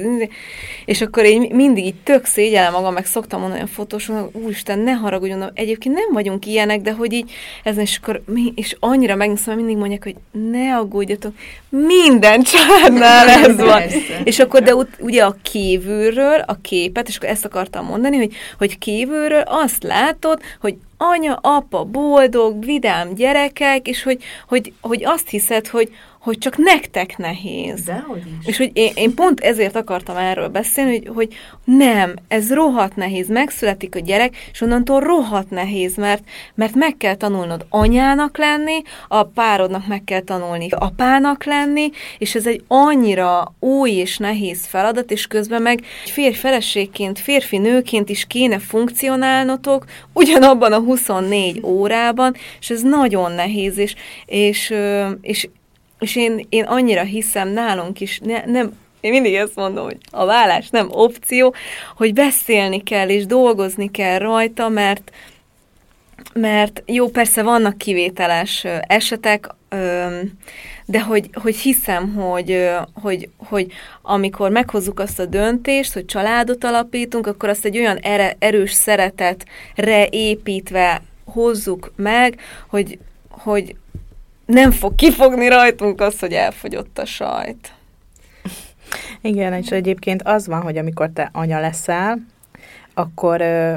és 0.86 1.02
akkor 1.02 1.24
én 1.24 1.50
mindig 1.54 1.86
így 1.86 1.96
tök 2.04 2.26
szégyellem 2.26 2.72
magam, 2.72 2.94
meg 2.94 3.06
szoktam 3.06 3.40
mondani 3.40 3.62
a 3.62 3.68
fotósoknak, 3.68 4.36
úristen, 4.36 4.80
ne 4.80 4.92
haragudjon, 4.92 5.52
egyébként 5.54 5.96
nem 5.96 6.14
vagyunk 6.14 6.46
ilyenek, 6.46 6.82
de 6.82 6.92
hogy 6.92 7.14
így, 7.14 7.32
ez 7.64 7.78
és 7.78 7.98
akkor, 8.02 8.22
és 8.56 8.76
annyira 8.80 9.16
megnyugszom, 9.16 9.56
mindig 9.56 9.78
mondják, 9.78 10.04
hogy 10.04 10.16
ne 10.52 10.76
aggódjatok, 10.76 11.34
minden 11.70 12.44
családnál 12.44 13.28
ez 13.28 13.56
van. 13.56 13.82
és 14.24 14.40
akkor, 14.40 14.62
de 14.62 14.74
ugye 15.00 15.24
a 15.24 15.36
kívülről 15.42 16.40
a 16.46 16.62
képet, 16.62 17.08
és 17.08 17.18
akkor 17.18 17.30
ezt 17.30 17.46
akartam 17.46 17.86
mondani, 17.86 18.18
hogy, 18.18 18.34
hogy 18.58 18.78
kívülről 18.78 19.44
azt 19.46 19.84
látod, 19.84 20.42
hogy 20.62 20.76
anya, 20.98 21.40
apa, 21.42 21.84
boldog, 21.84 22.66
vidám 22.66 23.14
gyerekek, 23.14 23.88
és 23.88 24.04
hogy, 24.04 24.24
hogy, 24.48 24.74
hogy 24.82 25.06
azt 25.06 25.30
hiszed, 25.30 25.68
hogy, 25.68 25.90
hogy 26.26 26.38
csak 26.38 26.58
nektek 26.58 27.18
nehéz. 27.18 27.84
Dehogy 27.84 28.24
is. 28.40 28.48
És 28.48 28.58
hogy 28.58 28.72
én, 28.74 28.92
én 28.96 29.14
pont 29.14 29.40
ezért 29.40 29.76
akartam 29.76 30.18
erről 30.18 30.48
beszélni, 30.48 30.92
hogy, 30.92 31.08
hogy 31.16 31.36
nem, 31.64 32.14
ez 32.28 32.54
rohadt 32.54 32.96
nehéz, 32.96 33.28
megszületik 33.28 33.96
a 33.96 34.00
gyerek, 34.00 34.36
és 34.52 34.62
onnantól 34.62 35.00
rohadt 35.00 35.50
nehéz, 35.50 35.96
mert, 35.96 36.24
mert 36.56 36.76
meg 36.76 36.98
kell 36.98 37.16
tanulnod 37.16 37.66
anyának 37.70 38.38
lenni, 38.38 38.82
a 39.08 39.24
párodnak 39.24 39.88
meg 39.88 40.04
kell 40.04 40.20
tanulni 40.20 40.68
apának 40.70 41.44
lenni, 41.44 41.90
és 42.18 42.36
ez 42.36 42.48
egy 42.48 42.64
annyira 42.68 43.54
új 43.60 43.92
és 43.92 44.18
nehéz 44.18 44.66
feladat, 44.66 45.12
és 45.12 45.28
közben 45.28 45.62
meg 45.62 45.84
férfi 46.06 46.40
feleségként, 46.40 47.20
férfi 47.20 47.58
nőként 47.58 48.10
is 48.10 48.26
kéne 48.28 48.60
funkcionálnotok 48.60 49.86
ugyanabban 50.14 50.74
a 50.74 50.80
24 50.80 51.60
órában, 51.64 52.36
és 52.60 52.70
ez 52.70 52.82
nagyon 52.82 53.32
nehéz, 53.32 53.78
és, 53.78 53.96
és, 54.26 54.74
és 55.22 55.48
és 56.00 56.16
én, 56.16 56.46
én 56.50 56.64
annyira 56.64 57.04
hiszem 57.04 57.50
nálunk 57.50 58.00
is, 58.00 58.20
ne, 58.24 58.46
nem, 58.46 58.72
én 59.00 59.12
mindig 59.12 59.34
ezt 59.34 59.56
mondom, 59.56 59.84
hogy 59.84 59.98
a 60.12 60.26
vállás 60.26 60.70
nem 60.70 60.88
opció, 60.92 61.54
hogy 61.96 62.14
beszélni 62.14 62.84
kell 62.84 63.10
és 63.10 63.26
dolgozni 63.26 63.92
kell 63.92 64.18
rajta, 64.18 64.70
mert, 64.70 65.12
mert 66.34 66.84
jó, 66.86 67.10
persze 67.10 67.44
vannak 67.44 67.78
kivételes 67.78 68.66
esetek, 68.88 69.50
de 70.86 71.02
hogy, 71.02 71.30
hogy 71.34 71.56
hiszem, 71.56 72.14
hogy, 72.14 72.70
hogy, 72.94 73.30
hogy 73.38 73.72
amikor 74.02 74.50
meghozzuk 74.50 75.00
azt 75.00 75.20
a 75.20 75.26
döntést, 75.26 75.94
hogy 75.94 76.06
családot 76.06 76.64
alapítunk, 76.64 77.28
akkor 77.28 77.50
azt 77.50 77.66
egy 77.66 77.78
olyan 77.78 77.98
erős 78.40 78.72
szeretetre 78.72 80.08
építve 80.10 81.02
hozzuk 81.26 81.92
meg, 81.96 82.40
hogy, 82.68 83.00
hogy, 83.30 83.76
nem 84.46 84.72
fog 84.72 84.96
kifogni 84.96 85.48
rajtunk 85.48 86.02
az, 86.02 86.20
hogy 86.20 86.34
elfogyott 86.34 87.00
a 87.00 87.06
sajt. 87.06 87.74
Igen, 89.22 89.54
és 89.54 89.72
egyébként 89.72 90.22
az 90.24 90.48
van, 90.48 90.62
hogy 90.62 90.78
amikor 90.78 91.10
te 91.14 91.30
anya 91.34 91.60
leszel, 91.60 92.26
akkor 92.94 93.42
ö, 93.42 93.76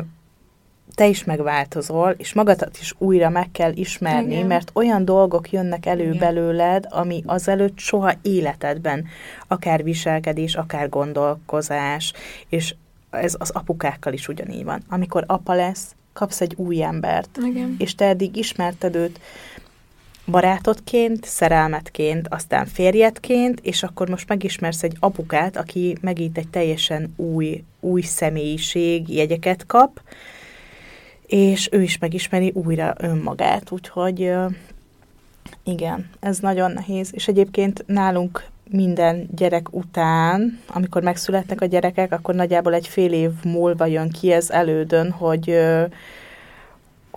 te 0.94 1.06
is 1.06 1.24
megváltozol, 1.24 2.14
és 2.16 2.32
magadat 2.32 2.78
is 2.80 2.94
újra 2.98 3.28
meg 3.28 3.50
kell 3.52 3.72
ismerni, 3.74 4.34
Igen. 4.34 4.46
mert 4.46 4.70
olyan 4.74 5.04
dolgok 5.04 5.50
jönnek 5.50 5.86
elő 5.86 6.02
Igen. 6.02 6.18
belőled, 6.18 6.86
ami 6.88 7.22
azelőtt 7.26 7.78
soha 7.78 8.12
életedben, 8.22 9.06
akár 9.48 9.82
viselkedés, 9.82 10.54
akár 10.54 10.88
gondolkozás, 10.88 12.12
és 12.48 12.74
ez 13.10 13.34
az 13.38 13.50
apukákkal 13.50 14.12
is 14.12 14.28
ugyanígy 14.28 14.64
van. 14.64 14.82
Amikor 14.88 15.24
apa 15.26 15.54
lesz, 15.54 15.94
kapsz 16.12 16.40
egy 16.40 16.54
új 16.56 16.82
embert, 16.82 17.38
Igen. 17.44 17.74
és 17.78 17.94
te 17.94 18.04
eddig 18.04 18.36
ismerted 18.36 18.94
őt, 18.94 19.20
barátodként, 20.30 21.24
szerelmetként, 21.24 22.28
aztán 22.30 22.66
férjedként, 22.66 23.60
és 23.62 23.82
akkor 23.82 24.08
most 24.08 24.28
megismersz 24.28 24.82
egy 24.82 24.96
apukát, 25.00 25.56
aki 25.56 25.96
megint 26.00 26.38
egy 26.38 26.48
teljesen 26.48 27.14
új, 27.16 27.64
új 27.80 28.02
személyiség, 28.02 29.14
jegyeket 29.14 29.66
kap, 29.66 30.00
és 31.26 31.68
ő 31.72 31.82
is 31.82 31.98
megismeri 31.98 32.52
újra 32.54 32.94
önmagát, 32.98 33.70
úgyhogy 33.70 34.32
igen, 35.64 36.10
ez 36.20 36.38
nagyon 36.38 36.70
nehéz. 36.70 37.10
És 37.12 37.28
egyébként 37.28 37.84
nálunk 37.86 38.44
minden 38.70 39.28
gyerek 39.36 39.74
után, 39.74 40.60
amikor 40.66 41.02
megszületnek 41.02 41.60
a 41.60 41.66
gyerekek, 41.66 42.12
akkor 42.12 42.34
nagyjából 42.34 42.74
egy 42.74 42.88
fél 42.88 43.12
év 43.12 43.30
múlva 43.44 43.86
jön 43.86 44.10
ki 44.10 44.32
ez 44.32 44.50
elődön, 44.50 45.10
hogy 45.10 45.58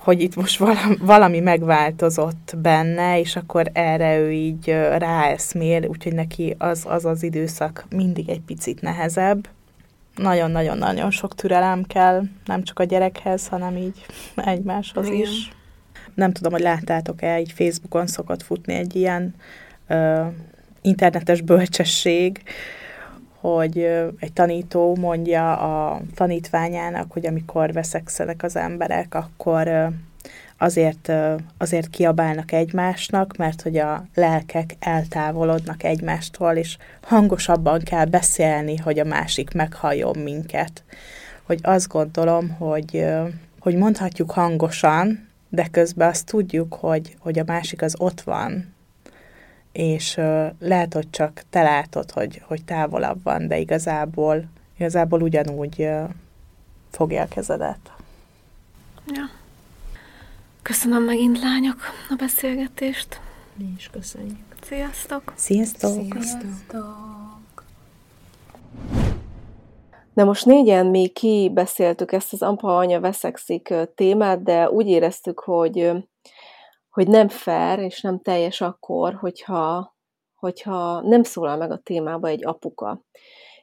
hogy 0.03 0.21
itt 0.21 0.35
most 0.35 0.63
valami, 0.99 1.39
megváltozott 1.39 2.53
benne, 2.57 3.19
és 3.19 3.35
akkor 3.35 3.69
erre 3.73 4.17
ő 4.17 4.31
így 4.31 4.67
ráeszmél, 4.97 5.85
úgyhogy 5.87 6.13
neki 6.13 6.55
az, 6.57 6.85
az 6.87 7.05
az 7.05 7.23
időszak 7.23 7.85
mindig 7.89 8.29
egy 8.29 8.41
picit 8.41 8.81
nehezebb. 8.81 9.47
Nagyon-nagyon-nagyon 10.15 11.11
sok 11.11 11.35
türelem 11.35 11.83
kell, 11.83 12.23
nem 12.45 12.63
csak 12.63 12.79
a 12.79 12.83
gyerekhez, 12.83 13.47
hanem 13.47 13.77
így 13.77 14.05
egymáshoz 14.35 15.07
Igen. 15.07 15.19
is. 15.19 15.51
Nem 16.13 16.31
tudom, 16.31 16.51
hogy 16.51 16.61
láttátok-e, 16.61 17.39
így 17.39 17.51
Facebookon 17.51 18.07
szokott 18.07 18.43
futni 18.43 18.73
egy 18.73 18.95
ilyen 18.95 19.35
ö, 19.87 20.25
internetes 20.81 21.41
bölcsesség, 21.41 22.41
hogy 23.41 23.77
egy 24.19 24.33
tanító 24.33 24.95
mondja 24.95 25.57
a 25.57 26.01
tanítványának, 26.15 27.11
hogy 27.11 27.25
amikor 27.25 27.73
veszekszenek 27.73 28.43
az 28.43 28.55
emberek, 28.55 29.15
akkor 29.15 29.91
azért, 30.57 31.11
azért 31.57 31.89
kiabálnak 31.89 32.51
egymásnak, 32.51 33.35
mert 33.37 33.61
hogy 33.61 33.77
a 33.77 34.05
lelkek 34.13 34.75
eltávolodnak 34.79 35.83
egymástól, 35.83 36.55
és 36.55 36.77
hangosabban 37.01 37.79
kell 37.79 38.05
beszélni, 38.05 38.77
hogy 38.77 38.99
a 38.99 39.05
másik 39.05 39.53
meghalljon 39.53 40.17
minket. 40.17 40.83
Hogy 41.43 41.59
azt 41.61 41.87
gondolom, 41.87 42.49
hogy, 42.49 43.05
hogy 43.59 43.75
mondhatjuk 43.75 44.31
hangosan, 44.31 45.29
de 45.49 45.67
közben 45.71 46.09
azt 46.09 46.25
tudjuk, 46.25 46.73
hogy, 46.73 47.15
hogy 47.19 47.39
a 47.39 47.43
másik 47.45 47.81
az 47.81 47.95
ott 47.97 48.21
van, 48.21 48.73
és 49.71 50.15
lehet, 50.59 50.93
hogy 50.93 51.09
csak 51.09 51.43
te 51.49 51.61
látod, 51.61 52.11
hogy, 52.11 52.41
hogy 52.45 52.63
távolabb 52.63 53.23
van, 53.23 53.47
de 53.47 53.57
igazából, 53.57 54.43
igazából 54.77 55.21
ugyanúgy 55.21 55.87
fogja 56.91 57.21
a 57.21 57.27
kezedet. 57.27 57.91
Ja. 59.07 59.29
Köszönöm 60.61 61.03
megint, 61.03 61.39
lányok, 61.39 61.77
a 62.09 62.15
beszélgetést. 62.17 63.19
Mi 63.55 63.73
is 63.77 63.89
köszönjük. 63.91 64.55
Sziasztok! 64.61 65.33
Sziasztok! 65.35 65.91
Sziasztok! 65.91 67.01
De 70.13 70.23
most 70.23 70.45
négyen 70.45 70.85
mi 70.85 71.07
kibeszéltük 71.07 72.11
ezt 72.11 72.33
az 72.33 72.41
apa 72.41 72.77
anya 72.77 72.99
veszekszik 72.99 73.73
témát, 73.95 74.43
de 74.43 74.69
úgy 74.69 74.87
éreztük, 74.87 75.39
hogy, 75.39 75.91
hogy 76.91 77.07
nem 77.07 77.27
fair 77.27 77.79
és 77.79 78.01
nem 78.01 78.19
teljes 78.19 78.61
akkor, 78.61 79.13
hogyha, 79.13 79.95
hogyha 80.35 81.01
nem 81.01 81.23
szólal 81.23 81.57
meg 81.57 81.71
a 81.71 81.81
témába 81.83 82.27
egy 82.27 82.45
apuka. 82.45 83.05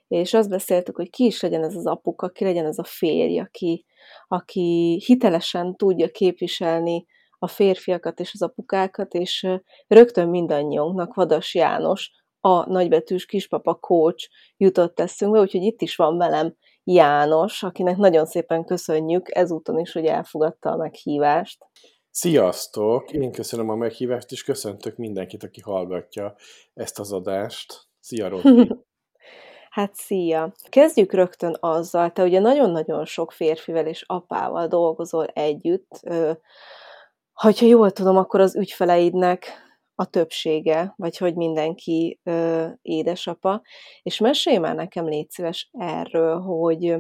És 0.09 0.35
azt 0.35 0.49
beszéltük, 0.49 0.97
hogy 0.97 1.11
ki 1.11 1.25
is 1.25 1.41
legyen 1.41 1.65
ez 1.65 1.75
az 1.75 1.87
apuka, 1.87 2.29
ki 2.29 2.45
legyen 2.45 2.67
ez 2.67 2.79
a 2.79 2.85
férj, 2.85 3.39
aki, 3.39 3.85
aki 4.29 5.03
hitelesen 5.07 5.77
tudja 5.77 6.09
képviselni 6.09 7.07
a 7.39 7.47
férfiakat 7.47 8.21
és 8.21 8.31
az 8.35 8.43
apukákat, 8.43 9.15
és 9.15 9.47
rögtön 9.87 10.29
mindannyiunknak 10.29 11.15
Vadas 11.15 11.55
János, 11.55 12.11
a 12.41 12.71
nagybetűs 12.71 13.27
kispapa 13.27 13.75
coach 13.75 14.29
jutott 14.57 15.01
eszünkbe, 15.01 15.41
úgyhogy 15.41 15.63
itt 15.63 15.81
is 15.81 15.97
van 15.97 16.17
velem 16.17 16.55
János, 16.85 17.63
akinek 17.63 17.97
nagyon 17.97 18.27
szépen 18.27 18.65
köszönjük 18.65 19.37
ezúton 19.37 19.79
is, 19.79 19.93
hogy 19.93 20.05
elfogadta 20.05 20.71
a 20.71 20.77
meghívást. 20.77 21.65
Sziasztok! 22.21 23.13
Én 23.13 23.33
köszönöm 23.33 23.69
a 23.69 23.75
meghívást, 23.75 24.33
és 24.33 24.45
köszöntök 24.45 24.97
mindenkit, 24.97 25.43
aki 25.43 25.61
hallgatja 25.61 26.35
ezt 26.75 26.99
az 26.99 27.13
adást. 27.13 27.89
Szia, 28.01 28.29
Rotti! 28.29 28.69
Hát 29.71 29.95
szia! 29.95 30.55
Kezdjük 30.69 31.13
rögtön 31.13 31.57
azzal, 31.61 32.11
te 32.11 32.23
ugye 32.23 32.41
nagyon-nagyon 32.41 33.05
sok 33.05 33.33
férfivel 33.33 33.87
és 33.87 34.05
apával 34.07 34.67
dolgozol 34.67 35.27
együtt, 35.27 36.01
hogyha 37.33 37.67
jól 37.67 37.91
tudom, 37.91 38.17
akkor 38.17 38.41
az 38.41 38.57
ügyfeleidnek 38.57 39.47
a 39.95 40.05
többsége, 40.05 40.93
vagy 40.97 41.17
hogy 41.17 41.35
mindenki 41.35 42.21
ö, 42.23 42.67
édesapa, 42.83 43.63
és 44.03 44.19
mesélj 44.19 44.57
már 44.57 44.75
nekem, 44.75 45.09
légy 45.09 45.31
szíves 45.31 45.71
erről, 45.73 46.41
hogy, 46.41 46.97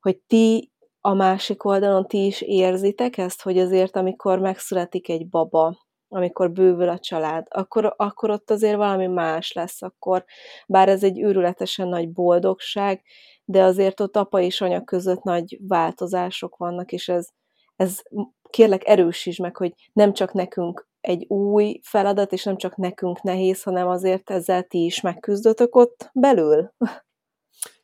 hogy 0.00 0.18
ti 0.26 0.71
a 1.04 1.14
másik 1.14 1.64
oldalon 1.64 2.06
ti 2.06 2.26
is 2.26 2.40
érzitek 2.40 3.18
ezt, 3.18 3.42
hogy 3.42 3.58
azért, 3.58 3.96
amikor 3.96 4.38
megszületik 4.38 5.08
egy 5.08 5.28
baba, 5.28 5.76
amikor 6.08 6.50
bővül 6.50 6.88
a 6.88 6.98
család, 6.98 7.46
akkor, 7.50 7.94
akkor 7.96 8.30
ott 8.30 8.50
azért 8.50 8.76
valami 8.76 9.06
más 9.06 9.52
lesz, 9.52 9.82
akkor 9.82 10.24
bár 10.66 10.88
ez 10.88 11.02
egy 11.02 11.20
őrületesen 11.20 11.88
nagy 11.88 12.12
boldogság, 12.12 13.02
de 13.44 13.62
azért 13.62 14.00
ott 14.00 14.16
apa 14.16 14.40
és 14.40 14.60
anya 14.60 14.84
között 14.84 15.22
nagy 15.22 15.58
változások 15.68 16.56
vannak, 16.56 16.92
és 16.92 17.08
ez, 17.08 17.28
ez 17.76 18.02
kérlek 18.50 18.88
erősíts 18.88 19.38
meg, 19.38 19.56
hogy 19.56 19.72
nem 19.92 20.12
csak 20.12 20.32
nekünk 20.32 20.88
egy 21.00 21.24
új 21.28 21.80
feladat, 21.82 22.32
és 22.32 22.44
nem 22.44 22.56
csak 22.56 22.76
nekünk 22.76 23.22
nehéz, 23.22 23.62
hanem 23.62 23.88
azért 23.88 24.30
ezzel 24.30 24.62
ti 24.62 24.84
is 24.84 25.00
megküzdötök 25.00 25.76
ott 25.76 26.10
belül. 26.12 26.72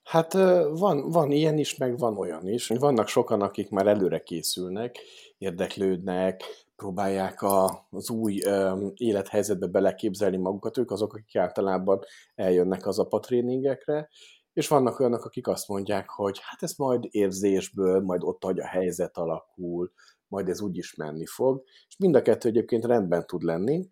Hát 0.09 0.33
van, 0.73 1.11
van 1.11 1.31
ilyen 1.31 1.59
is, 1.59 1.77
meg 1.77 1.99
van 1.99 2.17
olyan 2.17 2.49
is. 2.49 2.69
Vannak 2.69 3.09
sokan, 3.09 3.41
akik 3.41 3.71
már 3.71 3.87
előre 3.87 4.23
készülnek, 4.23 4.99
érdeklődnek, 5.39 6.43
próbálják 6.77 7.43
a, 7.43 7.87
az 7.91 8.11
új 8.11 8.41
um, 8.47 8.93
élethelyzetbe 8.95 9.67
beleképzelni 9.67 10.37
magukat, 10.37 10.79
ők 10.79 10.91
azok, 10.91 11.15
akik 11.15 11.37
általában 11.37 12.01
eljönnek 12.35 12.87
az 12.87 12.99
apatréningekre, 12.99 14.09
és 14.53 14.69
vannak 14.69 15.01
olyanok, 15.01 15.25
akik 15.25 15.47
azt 15.47 15.69
mondják, 15.69 16.09
hogy 16.09 16.39
hát 16.43 16.63
ez 16.63 16.75
majd 16.77 17.05
érzésből, 17.11 18.01
majd 18.01 18.23
ott, 18.23 18.45
hogy 18.45 18.59
a 18.59 18.67
helyzet 18.67 19.17
alakul, 19.17 19.93
majd 20.29 20.49
ez 20.49 20.61
úgy 20.61 20.77
is 20.77 20.95
menni 20.95 21.27
fog, 21.27 21.63
és 21.89 21.97
mind 21.99 22.15
a 22.15 22.23
kettő 22.23 22.49
egyébként 22.49 22.85
rendben 22.85 23.27
tud 23.27 23.43
lenni. 23.43 23.89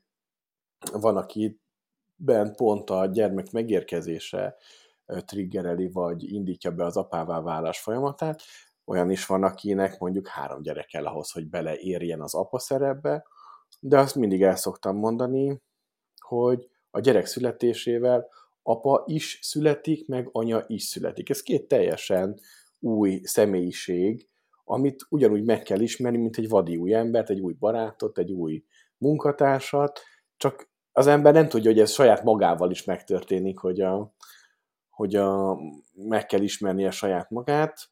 Van, 0.93 1.17
akiben 1.17 2.55
pont 2.57 2.91
a 2.91 3.07
gyermek 3.07 3.51
megérkezése 3.51 4.57
triggereli, 5.25 5.91
vagy 5.93 6.33
indítja 6.33 6.71
be 6.71 6.85
az 6.85 6.97
apává 6.97 7.41
válás 7.41 7.81
folyamatát, 7.81 8.43
olyan 8.85 9.11
is 9.11 9.27
van, 9.27 9.43
akinek 9.43 9.99
mondjuk 9.99 10.29
három 10.29 10.63
gyerek 10.63 10.87
kell 10.87 11.07
ahhoz, 11.07 11.31
hogy 11.31 11.49
beleérjen 11.49 12.21
az 12.21 12.35
apa 12.35 12.59
szerepbe, 12.59 13.27
de 13.81 13.99
azt 13.99 14.15
mindig 14.15 14.43
el 14.43 14.57
szoktam 14.57 14.97
mondani, 14.97 15.63
hogy 16.21 16.69
a 16.91 17.01
gyerek 17.01 17.27
születésével 17.27 18.29
apa 18.63 19.03
is 19.07 19.39
születik, 19.43 20.07
meg 20.07 20.29
anya 20.33 20.65
is 20.67 20.83
születik. 20.83 21.31
Ez 21.31 21.43
két 21.43 21.69
teljesen 21.69 22.41
új 22.79 23.21
személyiség, 23.23 24.29
amit 24.65 25.07
ugyanúgy 25.09 25.45
meg 25.45 25.63
kell 25.63 25.81
ismerni, 25.81 26.19
mint 26.19 26.37
egy 26.37 26.49
vadi 26.49 26.77
új 26.77 26.95
embert, 26.95 27.31
egy 27.31 27.41
új 27.41 27.53
barátot, 27.53 28.19
egy 28.19 28.33
új 28.33 28.65
munkatársat, 28.99 30.01
csak 30.37 30.71
az 30.93 31.07
ember 31.07 31.33
nem 31.33 31.49
tudja, 31.49 31.71
hogy 31.71 31.81
ez 31.81 31.91
saját 31.91 32.23
magával 32.23 32.71
is 32.71 32.85
megtörténik, 32.85 33.59
hogy, 33.59 33.81
a, 33.81 34.15
hogy 34.97 35.15
a, 35.15 35.59
meg 35.95 36.27
kell 36.27 36.41
ismerni 36.41 36.87
a 36.87 36.91
saját 36.91 37.31
magát, 37.31 37.91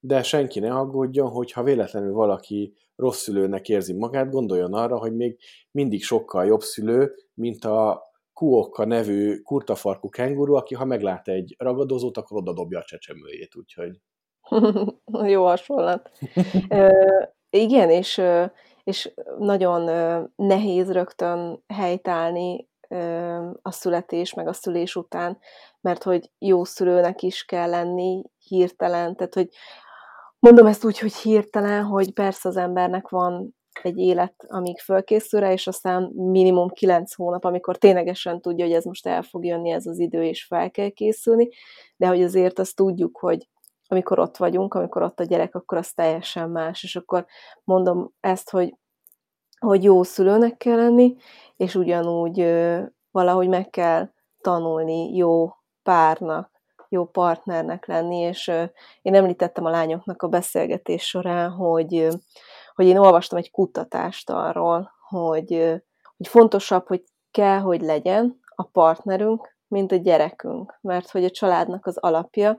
de 0.00 0.22
senki 0.22 0.60
ne 0.60 0.74
aggódjon, 0.74 1.30
hogy 1.30 1.52
ha 1.52 1.62
véletlenül 1.62 2.12
valaki 2.12 2.74
rossz 2.96 3.22
szülőnek 3.22 3.68
érzi 3.68 3.92
magát, 3.92 4.30
gondoljon 4.30 4.74
arra, 4.74 4.98
hogy 4.98 5.16
még 5.16 5.38
mindig 5.70 6.02
sokkal 6.02 6.46
jobb 6.46 6.60
szülő, 6.60 7.14
mint 7.34 7.64
a 7.64 8.02
Kuokka 8.32 8.84
nevű 8.84 9.40
kurtafarkú 9.40 10.08
kenguru, 10.08 10.54
aki 10.54 10.74
ha 10.74 10.84
meglát 10.84 11.28
egy 11.28 11.54
ragadozót, 11.58 12.16
akkor 12.16 12.38
oda 12.38 12.52
dobja 12.52 12.78
a 12.78 12.84
csecsemőjét, 12.84 13.56
úgyhogy... 13.56 14.00
Jó 15.32 15.44
hasonlat. 15.44 16.10
Ö, 16.68 16.88
igen, 17.50 17.90
és, 17.90 18.22
és 18.84 19.14
nagyon 19.38 19.82
nehéz 20.36 20.92
rögtön 20.92 21.64
helytállni 21.66 22.68
a 23.62 23.70
születés, 23.70 24.34
meg 24.34 24.48
a 24.48 24.52
szülés 24.52 24.96
után, 24.96 25.38
mert 25.80 26.02
hogy 26.02 26.30
jó 26.38 26.64
szülőnek 26.64 27.22
is 27.22 27.44
kell 27.44 27.70
lenni 27.70 28.22
hirtelen, 28.38 29.16
tehát 29.16 29.34
hogy 29.34 29.48
Mondom 30.40 30.66
ezt 30.66 30.84
úgy, 30.84 30.98
hogy 30.98 31.14
hirtelen, 31.14 31.84
hogy 31.84 32.12
persze 32.12 32.48
az 32.48 32.56
embernek 32.56 33.08
van 33.08 33.56
egy 33.82 33.98
élet, 33.98 34.34
amíg 34.48 34.78
fölkészül 34.78 35.40
rá, 35.40 35.52
és 35.52 35.66
aztán 35.66 36.12
minimum 36.14 36.68
kilenc 36.68 37.14
hónap, 37.14 37.44
amikor 37.44 37.76
ténylegesen 37.76 38.40
tudja, 38.40 38.64
hogy 38.64 38.74
ez 38.74 38.84
most 38.84 39.06
el 39.06 39.22
fog 39.22 39.44
jönni 39.44 39.70
ez 39.70 39.86
az 39.86 39.98
idő, 39.98 40.22
és 40.24 40.44
fel 40.44 40.70
kell 40.70 40.88
készülni, 40.88 41.48
de 41.96 42.06
hogy 42.06 42.22
azért 42.22 42.58
azt 42.58 42.76
tudjuk, 42.76 43.18
hogy 43.18 43.48
amikor 43.86 44.18
ott 44.18 44.36
vagyunk, 44.36 44.74
amikor 44.74 45.02
ott 45.02 45.20
a 45.20 45.24
gyerek, 45.24 45.54
akkor 45.54 45.78
az 45.78 45.92
teljesen 45.92 46.50
más, 46.50 46.82
és 46.82 46.96
akkor 46.96 47.26
mondom 47.64 48.12
ezt, 48.20 48.50
hogy, 48.50 48.74
hogy 49.58 49.84
jó 49.84 50.02
szülőnek 50.02 50.56
kell 50.56 50.76
lenni, 50.76 51.16
és 51.56 51.74
ugyanúgy 51.74 52.40
ö, 52.40 52.82
valahogy 53.10 53.48
meg 53.48 53.70
kell 53.70 54.08
tanulni 54.40 55.16
jó 55.16 55.54
párnak, 55.82 56.50
jó 56.88 57.04
partnernek 57.04 57.86
lenni, 57.86 58.16
és 58.16 58.52
én 59.02 59.14
említettem 59.14 59.64
a 59.64 59.70
lányoknak 59.70 60.22
a 60.22 60.28
beszélgetés 60.28 61.06
során, 61.06 61.50
hogy, 61.50 62.08
hogy 62.74 62.86
én 62.86 62.96
olvastam 62.96 63.38
egy 63.38 63.50
kutatást 63.50 64.30
arról, 64.30 64.90
hogy, 65.08 65.82
hogy 66.16 66.28
fontosabb, 66.28 66.86
hogy 66.86 67.04
kell, 67.30 67.58
hogy 67.58 67.80
legyen 67.80 68.40
a 68.54 68.62
partnerünk, 68.62 69.56
mint 69.68 69.92
a 69.92 69.96
gyerekünk, 69.96 70.78
mert 70.80 71.10
hogy 71.10 71.24
a 71.24 71.30
családnak 71.30 71.86
az 71.86 71.96
alapja, 71.96 72.58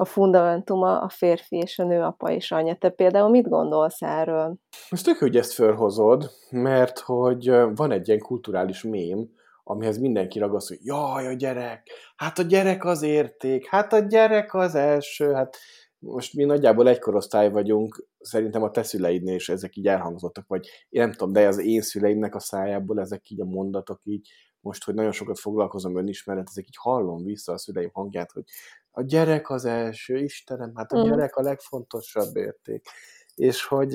a 0.00 0.04
fundamentuma 0.04 1.00
a 1.00 1.08
férfi 1.08 1.56
és 1.56 1.78
a 1.78 1.84
nő 1.84 2.00
apa 2.02 2.30
és 2.30 2.50
anya. 2.52 2.74
Te 2.74 2.88
például 2.90 3.30
mit 3.30 3.48
gondolsz 3.48 4.02
erről? 4.02 4.56
Ez 4.90 5.02
tök, 5.02 5.16
hogy 5.16 5.36
ezt 5.36 5.52
fölhozod, 5.52 6.30
mert 6.50 6.98
hogy 6.98 7.50
van 7.74 7.90
egy 7.90 8.08
ilyen 8.08 8.20
kulturális 8.20 8.82
mém, 8.82 9.30
amihez 9.64 9.98
mindenki 9.98 10.38
ragaszt, 10.38 10.68
hogy 10.68 10.78
jaj, 10.82 11.26
a 11.26 11.32
gyerek, 11.32 11.88
hát 12.16 12.38
a 12.38 12.42
gyerek 12.42 12.84
az 12.84 13.02
érték, 13.02 13.68
hát 13.68 13.92
a 13.92 13.98
gyerek 13.98 14.54
az 14.54 14.74
első, 14.74 15.32
hát 15.32 15.56
most 15.98 16.34
mi 16.34 16.44
nagyjából 16.44 16.88
egy 16.88 16.98
korosztály 16.98 17.50
vagyunk, 17.50 18.06
szerintem 18.18 18.62
a 18.62 18.70
te 18.70 18.82
szüleidnél 18.82 19.34
is 19.34 19.48
ezek 19.48 19.76
így 19.76 19.86
elhangzottak, 19.86 20.44
vagy 20.46 20.66
én 20.88 21.00
nem 21.00 21.12
tudom, 21.12 21.32
de 21.32 21.46
az 21.46 21.58
én 21.58 21.80
szüleimnek 21.80 22.34
a 22.34 22.40
szájából 22.40 23.00
ezek 23.00 23.30
így 23.30 23.40
a 23.40 23.44
mondatok 23.44 24.00
így, 24.04 24.28
most, 24.60 24.84
hogy 24.84 24.94
nagyon 24.94 25.12
sokat 25.12 25.38
foglalkozom 25.38 25.96
önismeret, 25.96 26.48
ezek 26.48 26.66
így 26.66 26.76
hallom 26.76 27.24
vissza 27.24 27.52
a 27.52 27.58
szüleim 27.58 27.90
hangját, 27.92 28.32
hogy 28.32 28.44
a 28.90 29.02
gyerek 29.02 29.50
az 29.50 29.64
első, 29.64 30.18
Istenem, 30.18 30.72
hát 30.74 30.92
a 30.92 30.98
mm. 30.98 31.04
gyerek 31.04 31.36
a 31.36 31.42
legfontosabb 31.42 32.36
érték. 32.36 32.86
És 33.34 33.64
hogy 33.64 33.94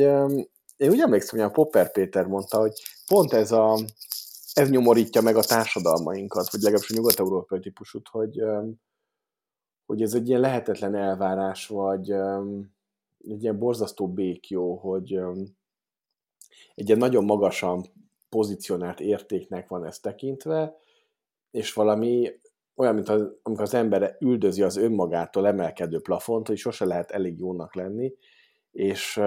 én 0.77 0.89
úgy 0.89 0.99
emlékszem, 0.99 1.39
hogy 1.39 1.47
a 1.47 1.51
Popper 1.51 1.91
Péter 1.91 2.25
mondta, 2.25 2.59
hogy 2.59 2.73
pont 3.07 3.33
ez 3.33 3.51
a 3.51 3.79
ez 4.53 4.69
nyomorítja 4.69 5.21
meg 5.21 5.35
a 5.35 5.43
társadalmainkat, 5.43 6.51
vagy 6.51 6.61
legalábbis 6.61 6.91
a 6.91 6.93
nyugat-európai 6.93 7.59
típusút, 7.59 8.07
hogy, 8.07 8.43
hogy 9.85 10.01
ez 10.01 10.13
egy 10.13 10.27
ilyen 10.27 10.39
lehetetlen 10.39 10.95
elvárás, 10.95 11.67
vagy 11.67 12.11
egy 13.17 13.43
ilyen 13.43 13.59
borzasztó 13.59 14.07
békjó, 14.07 14.75
hogy 14.75 15.19
egy 16.75 16.87
ilyen 16.87 16.99
nagyon 16.99 17.25
magasan 17.25 17.85
pozícionált 18.29 18.99
értéknek 18.99 19.67
van 19.67 19.85
ez 19.85 19.99
tekintve, 19.99 20.75
és 21.51 21.73
valami 21.73 22.39
olyan, 22.75 22.93
mint 22.93 23.09
az, 23.09 23.21
amikor 23.41 23.63
az 23.63 23.73
ember 23.73 24.17
üldözi 24.19 24.61
az 24.61 24.77
önmagától 24.77 25.47
emelkedő 25.47 25.99
plafont, 25.99 26.47
hogy 26.47 26.57
sose 26.57 26.85
lehet 26.85 27.11
elég 27.11 27.39
jónak 27.39 27.75
lenni, 27.75 28.13
és 28.71 29.21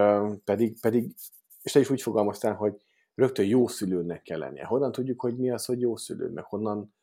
pedig, 0.44 0.80
pedig 0.80 1.14
és 1.62 1.72
te 1.72 1.80
is 1.80 1.90
úgy 1.90 2.02
fogalmaztál, 2.02 2.54
hogy 2.54 2.74
rögtön 3.14 3.46
jó 3.46 3.66
szülőnek 3.66 4.22
kell 4.22 4.38
lennie. 4.38 4.64
Honnan 4.64 4.92
tudjuk, 4.92 5.20
hogy 5.20 5.36
mi 5.36 5.50
az, 5.50 5.64
hogy 5.64 5.80
jó 5.80 5.96
szülő, 5.96 6.30
meg 6.30 6.44
honnan, 6.44 6.94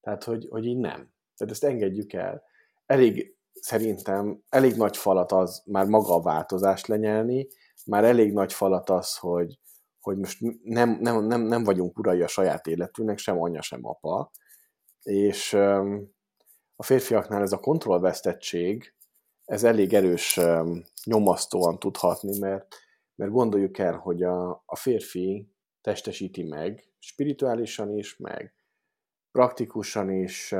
tehát, 0.00 0.24
hogy, 0.24 0.46
hogy 0.50 0.64
így 0.66 0.78
nem. 0.78 1.12
Tehát 1.36 1.52
ezt 1.52 1.64
engedjük 1.64 2.12
el. 2.12 2.42
Elég, 2.86 3.36
szerintem, 3.52 4.42
elég 4.48 4.76
nagy 4.76 4.96
falat 4.96 5.32
az 5.32 5.62
már 5.66 5.86
maga 5.86 6.14
a 6.14 6.22
változást 6.22 6.86
lenyelni, 6.86 7.48
már 7.86 8.04
elég 8.04 8.32
nagy 8.32 8.52
falat 8.52 8.90
az, 8.90 9.16
hogy, 9.16 9.58
hogy 10.00 10.18
most 10.18 10.38
nem, 10.62 10.98
nem, 11.00 11.24
nem, 11.24 11.42
nem 11.42 11.64
vagyunk 11.64 11.98
urai 11.98 12.22
a 12.22 12.26
saját 12.26 12.66
életünknek, 12.66 13.18
sem 13.18 13.40
anya, 13.40 13.62
sem 13.62 13.86
apa, 13.86 14.30
és 15.02 15.52
a 16.76 16.82
férfiaknál 16.82 17.42
ez 17.42 17.52
a 17.52 17.60
kontrollvesztettség, 17.60 18.94
ez 19.44 19.64
elég 19.64 19.94
erős 19.94 20.40
nyomasztóan 21.04 21.78
tudhatni, 21.78 22.38
mert, 22.38 22.74
mert 23.14 23.30
gondoljuk 23.30 23.78
el, 23.78 23.96
hogy 23.96 24.22
a, 24.22 24.62
a 24.66 24.76
férfi 24.76 25.48
testesíti 25.80 26.42
meg, 26.42 26.84
spirituálisan 26.98 27.96
is, 27.96 28.16
meg 28.16 28.54
praktikusan 29.30 30.10
is 30.10 30.52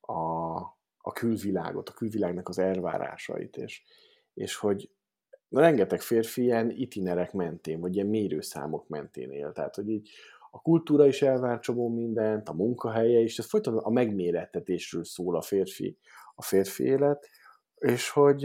a, 0.00 0.58
a 0.96 1.12
külvilágot, 1.12 1.88
a 1.88 1.92
külvilágnak 1.92 2.48
az 2.48 2.58
elvárásait, 2.58 3.56
és, 3.56 3.82
és 4.34 4.56
hogy 4.56 4.90
rengeteg 5.48 6.00
férfi 6.00 6.42
ilyen 6.42 6.70
itinerek 6.70 7.32
mentén, 7.32 7.80
vagy 7.80 7.94
ilyen 7.94 8.06
mérőszámok 8.06 8.88
mentén 8.88 9.30
él. 9.30 9.52
Tehát, 9.52 9.74
hogy 9.74 9.88
így 9.88 10.10
a 10.54 10.60
kultúra 10.60 11.06
is 11.06 11.22
elvár 11.22 11.60
csomó 11.60 11.88
mindent, 11.88 12.48
a 12.48 12.52
munkahelye 12.52 13.20
is, 13.20 13.38
ez 13.38 13.48
folyton 13.48 13.78
a 13.78 13.90
megmérettetésről 13.90 15.04
szól 15.04 15.36
a 15.36 15.42
férfi, 15.42 15.98
a 16.34 16.42
férfi 16.42 16.84
élet, 16.84 17.28
és 17.78 18.10
hogy 18.10 18.42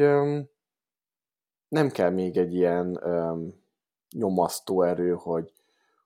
nem 1.68 1.90
kell 1.90 2.10
még 2.10 2.38
egy 2.38 2.54
ilyen 2.54 3.00
nyomasztó 4.16 4.82
erő, 4.82 5.14
hogy 5.14 5.54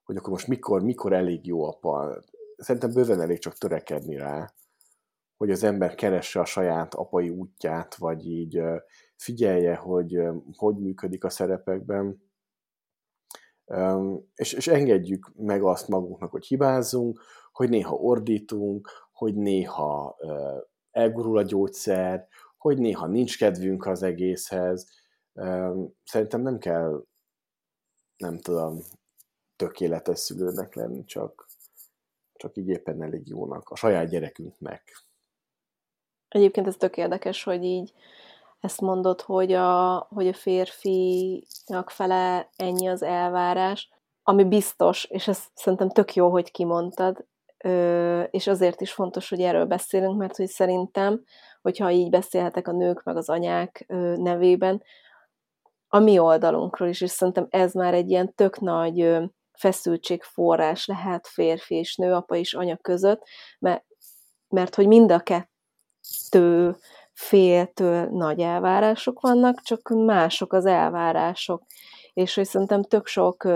hogy 0.03 0.19
akkor 0.19 0.31
most 0.31 0.47
mikor, 0.47 0.81
mikor 0.81 1.13
elég 1.13 1.45
jó 1.45 1.63
apa. 1.63 2.21
Szerintem 2.57 2.93
bőven 2.93 3.21
elég 3.21 3.39
csak 3.39 3.57
törekedni 3.57 4.15
rá, 4.15 4.53
hogy 5.37 5.51
az 5.51 5.63
ember 5.63 5.95
keresse 5.95 6.39
a 6.39 6.45
saját 6.45 6.93
apai 6.93 7.29
útját, 7.29 7.95
vagy 7.95 8.25
így 8.25 8.61
figyelje, 9.15 9.75
hogy 9.75 10.21
hogy 10.55 10.75
működik 10.75 11.23
a 11.23 11.29
szerepekben, 11.29 12.30
és, 14.35 14.53
és 14.53 14.67
engedjük 14.67 15.31
meg 15.35 15.63
azt 15.63 15.87
magunknak, 15.87 16.31
hogy 16.31 16.45
hibázzunk, 16.45 17.21
hogy 17.51 17.69
néha 17.69 17.95
ordítunk, 17.95 18.89
hogy 19.11 19.35
néha 19.35 20.17
elgurul 20.91 21.37
a 21.37 21.41
gyógyszer, 21.43 22.27
hogy 22.57 22.77
néha 22.77 23.07
nincs 23.07 23.37
kedvünk 23.37 23.85
az 23.85 24.03
egészhez. 24.03 24.89
Szerintem 26.03 26.41
nem 26.41 26.57
kell, 26.57 27.05
nem 28.17 28.39
tudom, 28.39 28.79
tökéletes 29.55 30.19
szülőnek 30.19 30.75
lenni, 30.75 31.05
csak, 31.05 31.47
csak 32.33 32.57
így 32.57 32.67
éppen 32.67 33.03
elég 33.03 33.27
jónak, 33.27 33.69
a 33.69 33.75
saját 33.75 34.09
gyerekünknek. 34.09 35.05
Egyébként 36.27 36.67
ez 36.67 36.75
tök 36.75 36.97
érdekes, 36.97 37.43
hogy 37.43 37.63
így 37.63 37.93
ezt 38.61 38.81
mondod, 38.81 39.21
hogy 39.21 39.51
a, 39.53 39.97
hogy 40.09 40.27
a 40.27 40.33
férfinak 40.33 41.89
fele 41.89 42.49
ennyi 42.55 42.87
az 42.87 43.03
elvárás, 43.03 43.89
ami 44.23 44.43
biztos, 44.43 45.03
és 45.03 45.27
ez 45.27 45.43
szerintem 45.53 45.89
tök 45.89 46.15
jó, 46.15 46.29
hogy 46.29 46.51
kimondtad, 46.51 47.25
és 48.29 48.47
azért 48.47 48.81
is 48.81 48.91
fontos, 48.91 49.29
hogy 49.29 49.41
erről 49.41 49.65
beszélünk, 49.65 50.17
mert 50.17 50.37
hogy 50.37 50.47
szerintem, 50.47 51.23
hogyha 51.61 51.91
így 51.91 52.09
beszélhetek 52.09 52.67
a 52.67 52.71
nők 52.71 53.03
meg 53.03 53.17
az 53.17 53.29
anyák 53.29 53.85
nevében, 54.15 54.83
a 55.87 55.99
mi 55.99 56.19
oldalunkról 56.19 56.89
is, 56.89 57.01
és 57.01 57.11
szerintem 57.11 57.47
ez 57.49 57.73
már 57.73 57.93
egy 57.93 58.09
ilyen 58.09 58.33
tök 58.35 58.59
nagy 58.59 59.17
feszültségforrás 59.51 60.85
lehet 60.85 61.27
férfi 61.27 61.75
és 61.75 61.95
nő, 61.95 62.13
apa 62.13 62.35
és 62.35 62.53
anya 62.53 62.77
között, 62.77 63.23
mert, 63.59 63.85
mert 64.47 64.75
hogy 64.75 64.87
mind 64.87 65.11
a 65.11 65.19
kettő 65.19 66.75
féltől 67.21 68.07
nagy 68.11 68.39
elvárások 68.39 69.19
vannak, 69.19 69.61
csak 69.61 69.89
mások 69.89 70.53
az 70.53 70.65
elvárások. 70.65 71.63
És 72.13 72.35
hogy 72.35 72.45
szerintem 72.45 72.83
tök 72.83 73.07
sok 73.07 73.47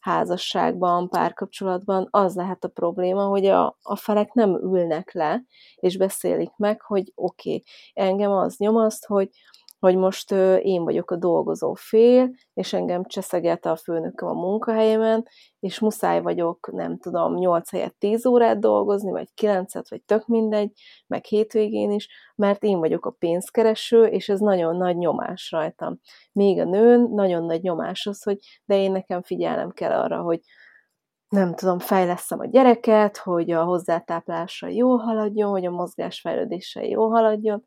házasságban, 0.00 1.08
párkapcsolatban 1.08 2.08
az 2.10 2.34
lehet 2.34 2.64
a 2.64 2.68
probléma, 2.68 3.24
hogy 3.24 3.46
a, 3.46 3.76
a 3.82 3.96
felek 3.96 4.32
nem 4.32 4.50
ülnek 4.50 5.12
le, 5.12 5.44
és 5.76 5.96
beszélik 5.96 6.50
meg, 6.56 6.80
hogy 6.80 7.12
oké, 7.14 7.48
okay, 7.48 7.64
engem 7.94 8.30
az 8.30 8.56
nyomaszt, 8.56 9.06
hogy 9.06 9.30
hogy 9.78 9.96
most 9.96 10.32
én 10.62 10.84
vagyok 10.84 11.10
a 11.10 11.16
dolgozó 11.16 11.74
fél, 11.74 12.30
és 12.54 12.72
engem 12.72 13.04
cseszegelte 13.04 13.70
a 13.70 13.76
főnököm 13.76 14.28
a 14.28 14.32
munkahelyemen, 14.32 15.26
és 15.60 15.78
muszáj 15.78 16.22
vagyok, 16.22 16.70
nem 16.72 16.98
tudom, 16.98 17.34
8 17.34 17.70
helyet 17.70 17.94
10 17.94 18.26
órát 18.26 18.60
dolgozni, 18.60 19.10
vagy 19.10 19.28
9-et, 19.42 19.84
vagy 19.88 20.02
tök 20.02 20.26
mindegy, 20.26 20.72
meg 21.06 21.24
hétvégén 21.24 21.90
is, 21.90 22.08
mert 22.34 22.62
én 22.62 22.78
vagyok 22.78 23.06
a 23.06 23.16
pénzkereső, 23.18 24.04
és 24.04 24.28
ez 24.28 24.40
nagyon 24.40 24.76
nagy 24.76 24.96
nyomás 24.96 25.50
rajtam. 25.50 26.00
Még 26.32 26.60
a 26.60 26.64
nőn 26.64 27.08
nagyon 27.10 27.44
nagy 27.44 27.62
nyomás 27.62 28.06
az, 28.06 28.22
hogy 28.22 28.38
de 28.64 28.76
én 28.76 28.92
nekem 28.92 29.22
figyelnem 29.22 29.70
kell 29.70 29.92
arra, 29.92 30.20
hogy 30.20 30.40
nem 31.28 31.54
tudom, 31.54 31.78
fejleszem 31.78 32.38
a 32.38 32.46
gyereket, 32.46 33.16
hogy 33.16 33.50
a 33.50 33.64
hozzátáplása 33.64 34.68
jó 34.68 34.96
haladjon, 34.96 35.50
hogy 35.50 35.66
a 35.66 35.70
mozgásfejlődése 35.70 36.86
jó 36.86 37.08
haladjon, 37.10 37.64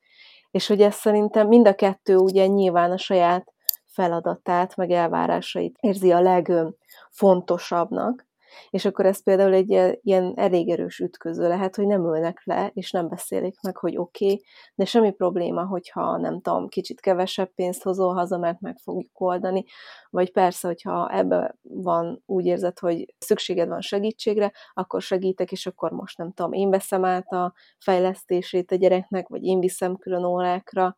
és 0.51 0.67
hogy 0.67 0.81
ez 0.81 0.95
szerintem 0.95 1.47
mind 1.47 1.67
a 1.67 1.75
kettő 1.75 2.15
ugye 2.15 2.47
nyilván 2.47 2.91
a 2.91 2.97
saját 2.97 3.53
feladatát, 3.85 4.75
meg 4.75 4.91
elvárásait 4.91 5.77
érzi 5.79 6.11
a 6.11 6.21
legfontosabbnak, 6.21 8.27
és 8.69 8.85
akkor 8.85 9.05
ez 9.05 9.23
például 9.23 9.53
egy 9.53 9.99
ilyen 10.01 10.33
elég 10.35 10.69
erős 10.69 10.99
ütköző 10.99 11.47
lehet, 11.47 11.75
hogy 11.75 11.87
nem 11.87 12.03
ülnek 12.03 12.41
le, 12.43 12.71
és 12.73 12.91
nem 12.91 13.07
beszélik 13.07 13.61
meg, 13.61 13.77
hogy 13.77 13.97
oké, 13.97 14.25
okay, 14.25 14.43
de 14.75 14.85
semmi 14.85 15.11
probléma, 15.11 15.65
hogyha 15.65 16.17
nem 16.17 16.41
tudom, 16.41 16.67
kicsit 16.67 16.99
kevesebb 16.99 17.53
pénzt 17.55 17.83
hozol 17.83 18.13
haza, 18.13 18.37
mert 18.37 18.59
meg 18.59 18.77
fogjuk 18.77 19.21
oldani, 19.21 19.63
vagy 20.09 20.31
persze, 20.31 20.67
hogyha 20.67 21.09
ebbe 21.11 21.57
van 21.61 22.23
úgy 22.25 22.45
érzed, 22.45 22.79
hogy 22.79 23.15
szükséged 23.17 23.67
van 23.67 23.81
segítségre, 23.81 24.51
akkor 24.73 25.01
segítek, 25.01 25.51
és 25.51 25.65
akkor 25.65 25.91
most 25.91 26.17
nem 26.17 26.31
tudom, 26.31 26.53
én 26.53 26.69
veszem 26.69 27.05
át 27.05 27.31
a 27.31 27.53
fejlesztését 27.77 28.71
a 28.71 28.75
gyereknek, 28.75 29.27
vagy 29.27 29.43
én 29.43 29.59
viszem 29.59 29.95
külön 29.95 30.23
órákra, 30.23 30.97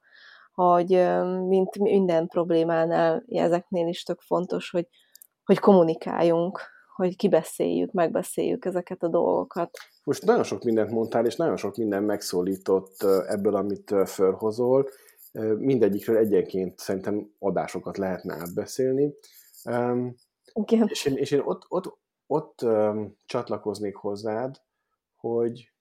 hogy 0.54 0.90
mint 1.48 1.80
minden 1.80 2.28
problémánál, 2.28 3.24
ezeknél 3.28 3.88
is 3.88 4.04
tök 4.04 4.22
fontos, 4.22 4.70
hogy, 4.70 4.88
hogy 5.44 5.60
kommunikáljunk, 5.60 6.62
hogy 7.06 7.16
kibeszéljük, 7.16 7.92
megbeszéljük 7.92 8.66
ezeket 8.66 9.04
a 9.04 9.08
dolgokat. 9.08 9.78
Most 10.04 10.26
nagyon 10.26 10.44
sok 10.44 10.64
mindent 10.64 10.92
mondtál, 10.92 11.26
és 11.26 11.36
nagyon 11.36 11.58
sok 11.58 11.76
minden 11.76 12.04
megszólított 12.04 13.04
ebből, 13.28 13.56
amit 13.56 13.94
felhozol. 14.06 14.90
Mindegyikről 15.58 16.18
egyenként 16.18 16.80
szerintem 16.80 17.32
adásokat 17.40 17.98
lehetne 17.98 18.34
átbeszélni. 18.34 19.14
Igen. 20.54 20.88
És 20.88 21.06
én, 21.06 21.16
és 21.16 21.32
én 21.32 21.40
ott, 21.40 21.66
ott, 21.68 21.98
ott 22.28 22.66
csatlakoznék 23.26 23.96
hozzád, 23.96 24.62
hogy 25.16 25.74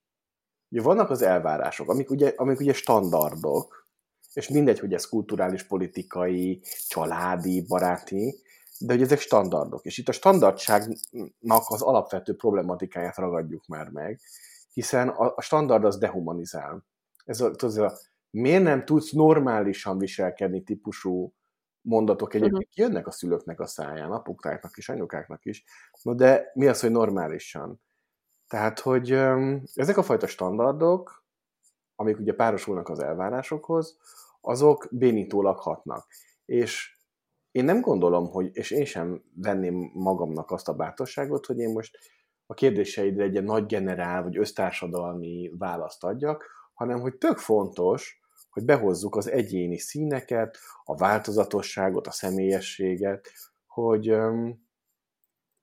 ugye 0.68 0.82
vannak 0.82 1.10
az 1.10 1.22
elvárások, 1.22 1.88
amik 1.88 2.10
ugye, 2.10 2.32
amik 2.36 2.60
ugye 2.60 2.72
standardok, 2.72 3.88
és 4.32 4.48
mindegy, 4.48 4.78
hogy 4.78 4.92
ez 4.92 5.08
kulturális, 5.08 5.66
politikai, 5.66 6.62
családi, 6.88 7.64
baráti, 7.68 8.40
de 8.80 8.92
hogy 8.92 9.02
ezek 9.02 9.18
standardok. 9.18 9.84
És 9.84 9.98
itt 9.98 10.08
a 10.08 10.12
standardságnak 10.12 11.62
az 11.66 11.82
alapvető 11.82 12.36
problematikáját 12.36 13.16
ragadjuk 13.16 13.66
már 13.66 13.88
meg, 13.88 14.20
hiszen 14.72 15.08
a, 15.08 15.32
a 15.36 15.40
standard 15.40 15.84
az 15.84 15.98
dehumanizál. 15.98 16.84
Ez 17.24 17.40
a, 17.40 17.50
ez 17.58 17.76
a 17.76 17.98
miért 18.30 18.62
nem 18.62 18.84
tudsz 18.84 19.10
normálisan 19.10 19.98
viselkedni 19.98 20.62
típusú 20.62 21.34
mondatok 21.80 22.34
egyébként 22.34 22.68
uh-huh. 22.68 22.86
jönnek 22.86 23.06
a 23.06 23.10
szülőknek 23.10 23.60
a 23.60 23.66
száján, 23.66 24.10
apukáknak 24.10 24.76
is, 24.76 24.88
anyukáknak 24.88 25.44
is. 25.44 25.64
No 26.02 26.14
de 26.14 26.50
mi 26.54 26.66
az, 26.66 26.80
hogy 26.80 26.90
normálisan? 26.90 27.80
Tehát, 28.46 28.78
hogy 28.78 29.10
ezek 29.74 29.96
a 29.96 30.02
fajta 30.02 30.26
standardok, 30.26 31.24
amik 31.94 32.18
ugye 32.18 32.34
párosulnak 32.34 32.88
az 32.88 32.98
elvárásokhoz, 32.98 33.98
azok 34.40 34.88
bénítólag 34.90 35.58
hatnak. 35.58 36.06
És 36.44 36.99
én 37.50 37.64
nem 37.64 37.80
gondolom, 37.80 38.26
hogy, 38.26 38.50
és 38.52 38.70
én 38.70 38.84
sem 38.84 39.22
venném 39.34 39.90
magamnak 39.94 40.50
azt 40.50 40.68
a 40.68 40.74
bátorságot, 40.74 41.46
hogy 41.46 41.58
én 41.58 41.72
most 41.72 41.98
a 42.46 42.54
kérdéseidre 42.54 43.24
egy 43.24 43.42
nagy 43.42 43.66
generál 43.66 44.22
vagy 44.22 44.38
össztársadalmi 44.38 45.50
választ 45.58 46.04
adjak, 46.04 46.44
hanem 46.74 47.00
hogy 47.00 47.16
tök 47.16 47.38
fontos, 47.38 48.20
hogy 48.50 48.64
behozzuk 48.64 49.16
az 49.16 49.30
egyéni 49.30 49.78
színeket, 49.78 50.58
a 50.84 50.96
változatosságot, 50.96 52.06
a 52.06 52.10
személyességet, 52.10 53.32
hogy 53.66 54.12
um, 54.12 54.68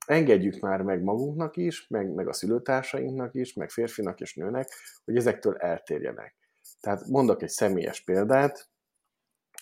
engedjük 0.06 0.60
már 0.60 0.82
meg 0.82 1.02
magunknak 1.02 1.56
is, 1.56 1.88
meg, 1.88 2.14
meg 2.14 2.28
a 2.28 2.32
szülőtársainknak 2.32 3.34
is, 3.34 3.54
meg 3.54 3.70
férfinak 3.70 4.20
és 4.20 4.34
nőnek, 4.34 4.68
hogy 5.04 5.16
ezektől 5.16 5.56
eltérjenek. 5.56 6.36
Tehát 6.80 7.06
mondok 7.06 7.42
egy 7.42 7.48
személyes 7.48 8.04
példát, 8.04 8.68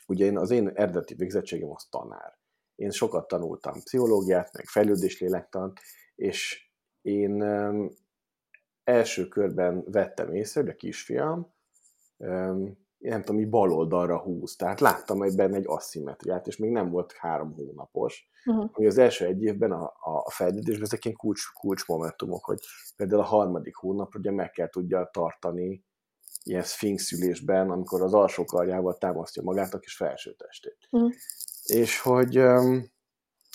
ugye 0.06 0.24
én, 0.24 0.38
az 0.38 0.50
én 0.50 0.68
eredeti 0.68 1.14
végzettségem 1.14 1.70
az 1.70 1.86
tanár. 1.90 2.38
Én 2.74 2.90
sokat 2.90 3.28
tanultam 3.28 3.82
pszichológiát, 3.82 4.52
meg 4.52 4.64
fejlődéslélektant, 4.64 5.80
és 6.14 6.70
én 7.02 7.42
első 8.84 9.28
körben 9.28 9.84
vettem 9.86 10.34
észre, 10.34 10.60
hogy 10.60 10.70
a 10.70 10.74
kisfiam 10.74 11.54
nem 12.98 13.22
tudom, 13.22 13.40
így 13.40 13.48
bal 13.48 13.72
oldalra 13.72 14.18
húz. 14.18 14.56
Tehát 14.56 14.80
láttam 14.80 15.22
ebben 15.22 15.54
egy 15.54 15.64
asszimetriát, 15.66 16.46
és 16.46 16.56
még 16.56 16.70
nem 16.70 16.90
volt 16.90 17.12
három 17.12 17.52
hónapos. 17.52 18.28
Uh-huh. 18.44 18.70
Ami 18.72 18.86
az 18.86 18.98
első 18.98 19.26
egy 19.26 19.42
évben 19.42 19.72
a, 19.72 19.92
a 20.24 20.30
fejlődésben 20.30 20.84
ezek 20.84 21.04
ilyen 21.04 21.16
kulcs, 21.16 21.52
kulcsmomentumok, 21.60 22.44
hogy 22.44 22.58
például 22.96 23.20
a 23.20 23.24
harmadik 23.24 23.76
hónap 23.76 24.14
ugye 24.14 24.30
meg 24.30 24.50
kell 24.50 24.68
tudja 24.68 25.08
tartani 25.12 25.84
ilyen 26.46 26.62
szülésben, 26.96 27.70
amikor 27.70 28.02
az 28.02 28.14
alsó 28.14 28.44
karjával 28.44 28.98
támasztja 28.98 29.42
magát 29.42 29.74
a 29.74 29.78
kis 29.78 29.96
felső 29.96 30.34
testét. 30.34 30.78
Uh-huh. 30.90 31.12
És 31.64 32.00
hogy 32.00 32.38
um, 32.38 32.94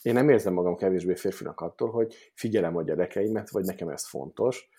én 0.02 0.14
nem 0.14 0.30
érzem 0.30 0.54
magam 0.54 0.76
kevésbé 0.76 1.16
férfinak 1.16 1.62
attól, 1.62 1.90
hogy 1.90 2.32
figyelem 2.36 2.76
a 2.76 2.84
gyerekeimet, 2.84 3.50
vagy 3.50 3.66
nekem 3.66 3.90
ez 3.90 4.08
fontos, 4.08 4.70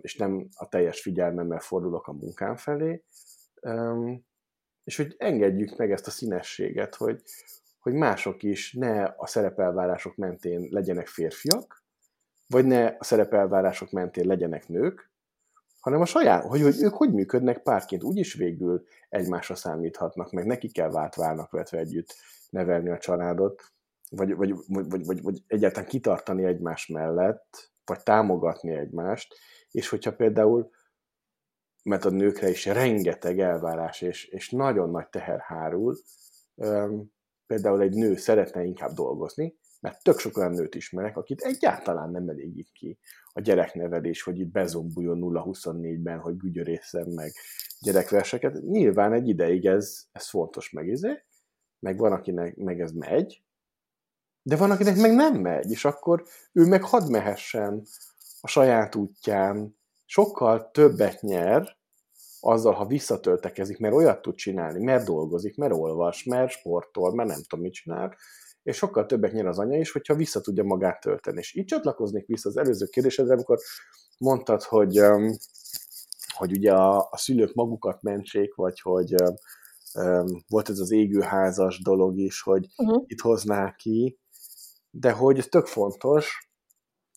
és 0.00 0.16
nem 0.16 0.48
a 0.54 0.68
teljes 0.68 1.00
figyelmemmel 1.00 1.60
fordulok 1.60 2.06
a 2.06 2.12
munkám 2.12 2.56
felé, 2.56 3.04
és 4.84 4.96
hogy 4.96 5.14
engedjük 5.18 5.76
meg 5.76 5.92
ezt 5.92 6.06
a 6.06 6.10
színességet, 6.10 6.94
hogy, 6.94 7.22
hogy 7.80 7.92
mások 7.92 8.42
is 8.42 8.72
ne 8.72 9.02
a 9.02 9.26
szerepelvárások 9.26 10.16
mentén 10.16 10.68
legyenek 10.70 11.06
férfiak, 11.06 11.84
vagy 12.46 12.64
ne 12.64 12.86
a 12.86 13.04
szerepelvárások 13.04 13.90
mentén 13.90 14.26
legyenek 14.26 14.68
nők, 14.68 15.11
hanem 15.82 16.00
a 16.00 16.04
saját, 16.04 16.44
hogy, 16.44 16.62
hogy 16.62 16.82
ők 16.82 16.94
hogy 16.94 17.12
működnek 17.12 17.62
párként, 17.62 18.02
úgyis 18.02 18.34
végül 18.34 18.84
egymásra 19.08 19.54
számíthatnak, 19.54 20.30
meg 20.30 20.46
neki 20.46 20.68
kell 20.68 20.90
vált 20.90 21.14
válnak 21.14 21.50
vetve 21.50 21.78
együtt 21.78 22.14
nevelni 22.50 22.90
a 22.90 22.98
családot, 22.98 23.62
vagy, 24.10 24.34
vagy, 24.34 24.54
vagy, 24.66 25.06
vagy, 25.06 25.22
vagy 25.22 25.42
egyáltalán 25.46 25.88
kitartani 25.88 26.44
egymás 26.44 26.86
mellett, 26.86 27.70
vagy 27.84 28.02
támogatni 28.02 28.70
egymást, 28.70 29.34
és 29.70 29.88
hogyha 29.88 30.14
például 30.14 30.70
mert 31.82 32.04
a 32.04 32.10
nőkre 32.10 32.48
is 32.48 32.66
rengeteg 32.66 33.40
elvárás 33.40 34.00
és, 34.00 34.24
és 34.24 34.50
nagyon 34.50 34.90
nagy 34.90 35.08
teher 35.08 35.40
hárul. 35.40 35.96
Például 37.46 37.80
egy 37.80 37.94
nő 37.94 38.16
szeretne 38.16 38.64
inkább 38.64 38.90
dolgozni, 38.90 39.56
mert 39.82 40.02
tök 40.02 40.18
sok 40.18 40.36
olyan 40.36 40.52
nőt 40.52 40.74
ismerek, 40.74 41.16
akit 41.16 41.40
egyáltalán 41.40 42.10
nem 42.10 42.28
elégít 42.28 42.70
ki 42.72 42.98
a 43.32 43.40
gyereknevelés, 43.40 44.22
hogy 44.22 44.38
itt 44.38 44.50
bezombuljon 44.50 45.18
0-24-ben, 45.22 46.18
hogy 46.18 46.36
gügyörészem 46.36 47.08
meg 47.08 47.32
gyerekverseket. 47.80 48.62
Nyilván 48.62 49.12
egy 49.12 49.28
ideig 49.28 49.66
ez, 49.66 50.04
ez 50.12 50.28
fontos 50.28 50.70
meg, 50.70 50.86
izé, 50.88 51.22
meg 51.78 51.98
van, 51.98 52.12
akinek 52.12 52.56
meg 52.56 52.80
ez 52.80 52.92
megy, 52.92 53.42
de 54.42 54.56
van, 54.56 54.70
akinek 54.70 54.96
meg 54.96 55.14
nem 55.14 55.34
megy, 55.34 55.70
és 55.70 55.84
akkor 55.84 56.24
ő 56.52 56.66
meg 56.66 56.82
hadd 56.82 57.10
mehessen 57.10 57.82
a 58.40 58.46
saját 58.46 58.94
útján, 58.94 59.76
sokkal 60.04 60.70
többet 60.70 61.20
nyer 61.20 61.76
azzal, 62.40 62.72
ha 62.72 62.86
visszatöltekezik, 62.86 63.78
mert 63.78 63.94
olyat 63.94 64.22
tud 64.22 64.34
csinálni, 64.34 64.84
mert 64.84 65.04
dolgozik, 65.04 65.56
mert 65.56 65.72
olvas, 65.72 66.24
mert 66.24 66.50
sportol, 66.50 67.14
mert 67.14 67.28
nem 67.28 67.42
tudom, 67.48 67.64
mit 67.64 67.72
csinál, 67.72 68.16
és 68.62 68.76
sokkal 68.76 69.06
többet 69.06 69.32
nyer 69.32 69.46
az 69.46 69.58
anya 69.58 69.78
is, 69.78 69.92
hogyha 69.92 70.14
vissza 70.14 70.40
tudja 70.40 70.64
magát 70.64 71.00
tölteni. 71.00 71.38
És 71.38 71.54
így 71.54 71.64
csatlakoznék 71.64 72.26
vissza 72.26 72.48
az 72.48 72.56
előző 72.56 72.86
kérdésedre, 72.86 73.32
amikor 73.32 73.58
mondtad, 74.18 74.62
hogy, 74.62 75.00
hogy 76.36 76.52
ugye 76.52 76.72
a, 76.72 76.98
a 77.10 77.16
szülők 77.16 77.54
magukat 77.54 78.02
mentsék, 78.02 78.54
vagy 78.54 78.80
hogy 78.80 79.14
volt 80.48 80.68
ez 80.68 80.78
az 80.78 80.90
égőházas 80.90 81.82
dolog 81.82 82.18
is, 82.18 82.40
hogy 82.40 82.66
uh-huh. 82.76 83.02
itt 83.06 83.20
hoznák 83.20 83.76
ki, 83.76 84.18
de 84.90 85.12
hogy 85.12 85.38
ez 85.38 85.46
tök 85.46 85.66
fontos, 85.66 86.50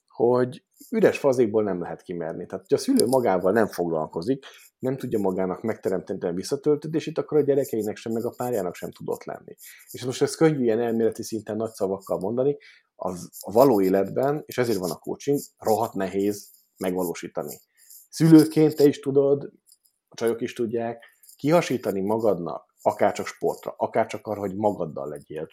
hogy 0.08 0.66
üres 0.92 1.18
fazékból 1.18 1.64
nem 1.64 1.82
lehet 1.82 2.02
kimerni. 2.02 2.46
Tehát, 2.46 2.66
hogy 2.68 2.78
a 2.78 2.82
szülő 2.82 3.06
magával 3.06 3.52
nem 3.52 3.68
foglalkozik, 3.68 4.46
nem 4.86 4.98
tudja 4.98 5.20
magának 5.20 5.62
megteremteni 5.62 6.20
a 6.20 6.34
visszatöltődését, 6.34 7.18
akkor 7.18 7.38
a 7.38 7.42
gyerekeinek 7.42 7.96
sem, 7.96 8.12
meg 8.12 8.26
a 8.26 8.34
párjának 8.38 8.76
sem 8.76 8.92
tudott 8.92 9.24
lenni. 9.24 9.56
És 9.92 10.06
most 10.06 10.22
ez 10.22 10.36
könnyű 10.36 10.64
ilyen 10.64 10.80
elméleti 10.80 11.24
szinten 11.24 11.56
nagy 11.56 11.72
szavakkal 11.72 12.20
mondani, 12.20 12.58
az 12.96 13.30
a 13.40 13.52
való 13.52 13.82
életben, 13.82 14.44
és 14.46 14.58
ezért 14.58 14.78
van 14.78 14.92
a 14.92 15.00
coaching, 15.00 15.40
rohadt 15.58 15.94
nehéz 15.94 16.50
megvalósítani. 16.78 17.60
Szülőként 18.10 18.76
te 18.76 18.84
is 18.84 19.00
tudod, 19.00 19.52
a 20.08 20.16
csajok 20.16 20.42
is 20.42 20.54
tudják, 20.54 21.04
kihasítani 21.36 22.02
magadnak, 22.02 22.76
akár 22.82 23.14
csak 23.14 23.28
sportra, 23.28 23.74
akár 23.78 24.06
csak 24.06 24.28
arra, 24.28 24.40
hogy 24.40 24.56
magaddal 24.56 25.08
legyél 25.08 25.48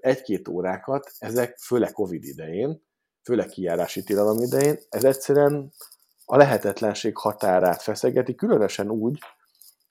egy-két 0.00 0.48
órákat, 0.48 1.12
ezek 1.18 1.58
főleg 1.58 1.92
Covid 1.92 2.24
idején, 2.24 2.82
főleg 3.22 3.48
kijárási 3.48 4.02
tilalom 4.02 4.42
idején, 4.42 4.78
ez 4.88 5.04
egyszerűen 5.04 5.72
a 6.32 6.36
lehetetlenség 6.36 7.16
határát 7.16 7.82
feszegeti, 7.82 8.34
különösen 8.34 8.90
úgy, 8.90 9.18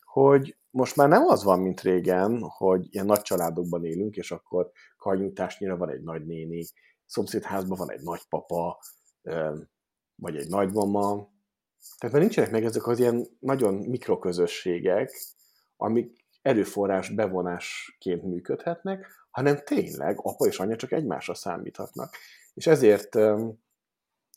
hogy 0.03 0.57
most 0.69 0.95
már 0.95 1.07
nem 1.09 1.25
az 1.25 1.43
van, 1.43 1.59
mint 1.59 1.81
régen, 1.81 2.41
hogy 2.41 2.87
ilyen 2.89 3.05
nagy 3.05 3.21
családokban 3.21 3.85
élünk, 3.85 4.15
és 4.15 4.31
akkor 4.31 4.71
karnyújtásnyira 4.97 5.77
van 5.77 5.89
egy 5.89 6.01
nagynéni, 6.01 6.65
szomszédházban 7.05 7.77
van 7.77 7.91
egy 7.91 8.01
nagypapa, 8.01 8.79
vagy 10.15 10.35
egy 10.35 10.49
nagymama. 10.49 11.29
Tehát 11.97 12.15
már 12.15 12.21
nincsenek 12.23 12.51
meg 12.51 12.63
ezek 12.63 12.87
az 12.87 12.99
ilyen 12.99 13.27
nagyon 13.39 13.73
mikroközösségek, 13.73 15.11
amik 15.77 16.25
erőforrás 16.41 17.09
bevonásként 17.09 18.23
működhetnek, 18.23 19.05
hanem 19.29 19.57
tényleg 19.63 20.19
apa 20.21 20.45
és 20.45 20.59
anya 20.59 20.75
csak 20.75 20.91
egymásra 20.91 21.33
számíthatnak. 21.33 22.15
És 22.53 22.67
ezért, 22.67 23.15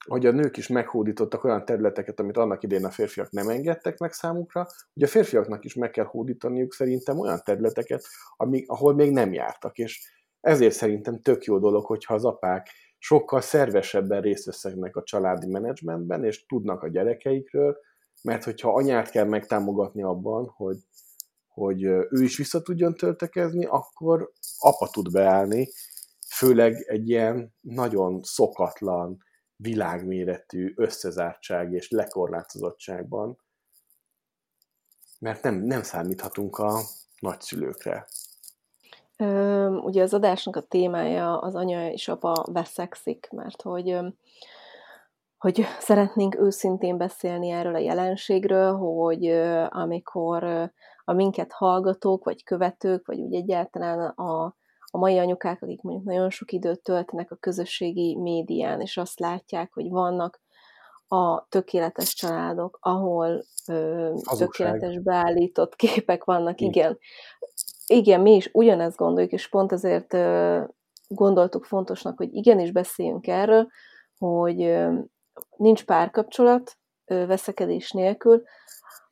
hogy 0.09 0.27
a 0.27 0.33
nők 0.33 0.57
is 0.57 0.69
meghódítottak 0.69 1.45
olyan 1.45 1.65
területeket, 1.65 2.21
amit 2.21 2.37
annak 2.37 2.63
idén 2.63 2.85
a 2.85 2.91
férfiak 2.91 3.31
nem 3.31 3.49
engedtek 3.49 3.99
meg 3.99 4.13
számukra, 4.13 4.67
hogy 4.93 5.03
a 5.03 5.07
férfiaknak 5.07 5.65
is 5.65 5.75
meg 5.75 5.91
kell 5.91 6.05
hódítaniuk 6.05 6.73
szerintem 6.73 7.19
olyan 7.19 7.41
területeket, 7.45 8.05
amik, 8.37 8.71
ahol 8.71 8.95
még 8.95 9.13
nem 9.13 9.33
jártak. 9.33 9.79
És 9.79 10.11
ezért 10.41 10.75
szerintem 10.75 11.21
tök 11.21 11.45
jó 11.45 11.59
dolog, 11.59 11.85
hogyha 11.85 12.15
az 12.15 12.25
apák 12.25 12.69
sokkal 12.99 13.41
szervesebben 13.41 14.21
részt 14.21 14.45
vesznek 14.45 14.97
a 14.97 15.03
családi 15.03 15.47
menedzsmentben, 15.47 16.25
és 16.25 16.47
tudnak 16.47 16.83
a 16.83 16.89
gyerekeikről, 16.89 17.77
mert 18.23 18.45
hogyha 18.45 18.75
anyát 18.75 19.11
kell 19.11 19.25
megtámogatni 19.25 20.03
abban, 20.03 20.53
hogy, 20.57 20.77
hogy 21.49 21.83
ő 21.83 22.23
is 22.23 22.37
vissza 22.37 22.63
tudjon 22.63 22.95
töltekezni, 22.95 23.65
akkor 23.65 24.33
apa 24.59 24.89
tud 24.93 25.13
beállni, 25.13 25.69
főleg 26.35 26.85
egy 26.87 27.09
ilyen 27.09 27.55
nagyon 27.61 28.21
szokatlan, 28.23 29.19
világméretű 29.63 30.73
összezártság 30.77 31.73
és 31.73 31.91
lekorlátozottságban, 31.91 33.39
mert 35.19 35.43
nem, 35.43 35.55
nem 35.55 35.83
számíthatunk 35.83 36.59
a 36.59 36.81
nagyszülőkre. 37.19 38.07
Ö, 39.17 39.67
ugye 39.69 40.03
az 40.03 40.15
adásnak 40.15 40.57
a 40.57 40.61
témája 40.61 41.39
az 41.39 41.55
anya 41.55 41.91
és 41.91 42.09
apa 42.09 42.45
veszekszik, 42.53 43.29
mert 43.31 43.63
hogy 43.63 43.99
hogy 45.43 45.65
szeretnénk 45.79 46.39
őszintén 46.39 46.97
beszélni 46.97 47.51
erről 47.51 47.75
a 47.75 47.79
jelenségről, 47.79 48.73
hogy 48.77 49.27
amikor 49.69 50.45
a 51.05 51.13
minket 51.13 51.53
hallgatók, 51.53 52.25
vagy 52.25 52.45
követők, 52.45 53.07
vagy 53.07 53.21
úgy 53.21 53.35
egyáltalán 53.35 54.09
a, 54.09 54.57
a 54.95 54.99
mai 54.99 55.19
anyukák, 55.19 55.63
akik 55.63 55.83
mondjuk 55.83 56.07
nagyon 56.07 56.31
sok 56.31 56.53
időt 56.53 56.83
töltenek 56.83 57.31
a 57.31 57.37
közösségi 57.37 58.17
médián, 58.17 58.81
és 58.81 58.97
azt 58.97 59.21
látják, 59.21 59.73
hogy 59.73 59.89
vannak 59.89 60.41
a 61.09 61.47
tökéletes 61.49 62.15
családok, 62.15 62.79
ahol 62.81 63.45
ö, 63.69 64.11
tökéletes 64.39 64.99
beállított 64.99 65.77
képek 65.77 66.25
vannak, 66.25 66.61
igen. 66.61 66.73
igen. 66.73 66.99
Igen, 67.87 68.21
mi 68.21 68.35
is 68.35 68.51
ugyanezt 68.53 68.97
gondoljuk, 68.97 69.33
és 69.33 69.49
pont 69.49 69.73
ezért 69.73 70.15
ö, 70.15 70.63
gondoltuk 71.09 71.65
fontosnak, 71.65 72.17
hogy 72.17 72.35
igenis 72.35 72.73
beszéljünk 72.73 73.27
erről, 73.27 73.67
hogy 74.19 74.63
ö, 74.63 74.99
nincs 75.57 75.85
párkapcsolat 75.85 76.77
ö, 77.05 77.27
veszekedés 77.27 77.91
nélkül, 77.91 78.43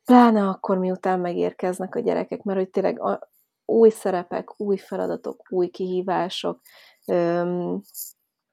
pláne 0.05 0.47
akkor, 0.47 0.77
miután 0.77 1.19
megérkeznek 1.19 1.95
a 1.95 1.99
gyerekek, 1.99 2.43
mert 2.43 2.59
hogy 2.59 2.69
tényleg 2.69 3.01
a, 3.01 3.30
új 3.71 3.89
szerepek, 3.89 4.59
új 4.59 4.77
feladatok, 4.77 5.41
új 5.49 5.67
kihívások. 5.67 6.59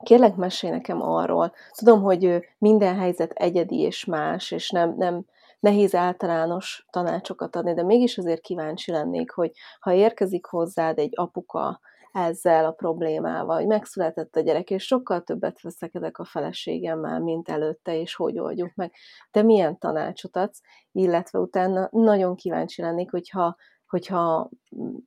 Kérlek, 0.04 0.36
mesélj 0.36 0.72
nekem 0.72 1.02
arról. 1.02 1.52
Tudom, 1.76 2.02
hogy 2.02 2.40
minden 2.58 2.96
helyzet 2.98 3.32
egyedi 3.32 3.80
és 3.80 4.04
más, 4.04 4.50
és 4.50 4.70
nem, 4.70 4.94
nem 4.96 5.24
nehéz 5.60 5.94
általános 5.94 6.86
tanácsokat 6.90 7.56
adni, 7.56 7.74
de 7.74 7.82
mégis 7.82 8.18
azért 8.18 8.40
kíváncsi 8.40 8.90
lennék, 8.90 9.30
hogy 9.30 9.50
ha 9.80 9.92
érkezik 9.92 10.46
hozzád 10.46 10.98
egy 10.98 11.12
apuka 11.14 11.80
ezzel 12.12 12.64
a 12.64 12.72
problémával, 12.72 13.56
hogy 13.56 13.66
megszületett 13.66 14.36
a 14.36 14.40
gyerek, 14.40 14.70
és 14.70 14.84
sokkal 14.84 15.22
többet 15.22 15.60
veszekedek 15.60 16.18
a 16.18 16.24
feleségemmel, 16.24 17.20
mint 17.20 17.48
előtte, 17.48 18.00
és 18.00 18.14
hogy 18.14 18.38
oldjuk 18.38 18.74
meg. 18.74 18.92
Te 19.30 19.42
milyen 19.42 19.78
tanácsot 19.78 20.36
adsz, 20.36 20.60
illetve 20.92 21.38
utána 21.38 21.88
nagyon 21.90 22.36
kíváncsi 22.36 22.82
lennék, 22.82 23.10
hogyha 23.10 23.56
hogyha, 23.88 24.50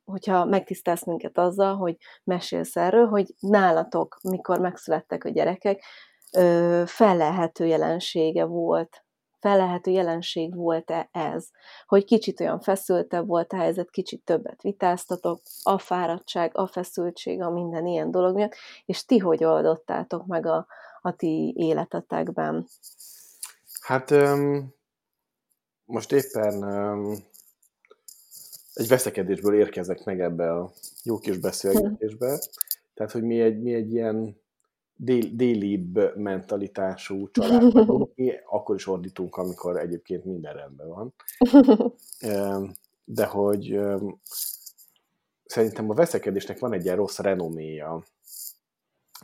hogyha 0.04 0.44
megtisztelsz 0.44 1.04
minket 1.04 1.38
azzal, 1.38 1.76
hogy 1.76 1.96
mesélsz 2.24 2.76
erről, 2.76 3.06
hogy 3.06 3.34
nálatok, 3.38 4.18
mikor 4.22 4.58
megszülettek 4.58 5.24
a 5.24 5.28
gyerekek, 5.28 5.82
felelhető 6.86 7.66
jelensége 7.66 8.44
volt 8.44 9.04
felelhető 9.42 9.90
jelenség 9.90 10.54
volt-e 10.54 11.08
ez, 11.12 11.48
hogy 11.86 12.04
kicsit 12.04 12.40
olyan 12.40 12.60
feszültebb 12.60 13.26
volt 13.26 13.52
a 13.52 13.56
helyzet, 13.56 13.90
kicsit 13.90 14.24
többet 14.24 14.62
vitáztatok, 14.62 15.42
a 15.62 15.78
fáradtság, 15.78 16.50
a 16.54 16.66
feszültség, 16.66 17.42
a 17.42 17.50
minden 17.50 17.86
ilyen 17.86 18.10
dolog 18.10 18.34
miatt, 18.34 18.54
és 18.84 19.04
ti 19.04 19.18
hogy 19.18 19.44
oldottátok 19.44 20.26
meg 20.26 20.46
a, 20.46 20.66
a 21.00 21.16
ti 21.16 21.54
életetekben? 21.56 22.66
Hát 23.80 24.10
um, 24.10 24.74
most 25.84 26.12
éppen 26.12 26.54
um, 26.62 27.14
egy 28.72 28.88
veszekedésből 28.88 29.54
érkezek 29.54 30.04
meg 30.04 30.20
ebbe 30.20 30.52
a 30.52 30.72
jó 31.04 31.18
kis 31.18 31.38
beszélgetésbe. 31.38 32.38
Tehát, 32.94 33.12
hogy 33.12 33.22
mi 33.22 33.40
egy, 33.40 33.62
mi 33.62 33.74
egy 33.74 33.92
ilyen 33.92 34.40
dél, 34.96 35.30
délibb 35.32 36.16
mentalitású 36.16 37.30
család 37.30 37.72
vagyunk. 37.72 38.14
Mi 38.16 38.32
akkor 38.44 38.74
is 38.74 38.86
ordítunk, 38.86 39.36
amikor 39.36 39.78
egyébként 39.78 40.24
minden 40.24 40.54
rendben 40.54 40.88
van. 40.88 41.14
De 43.04 43.24
hogy 43.24 43.80
szerintem 45.44 45.90
a 45.90 45.94
veszekedésnek 45.94 46.58
van 46.58 46.72
egy 46.72 46.84
ilyen 46.84 46.96
rossz 46.96 47.18
renoméja, 47.18 48.04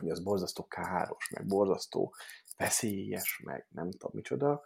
hogy 0.01 0.11
az 0.11 0.21
borzasztó 0.21 0.67
káros, 0.67 1.31
meg 1.31 1.47
borzasztó 1.47 2.15
veszélyes, 2.57 3.41
meg 3.45 3.67
nem 3.71 3.91
tudom 3.91 4.11
micsoda. 4.15 4.63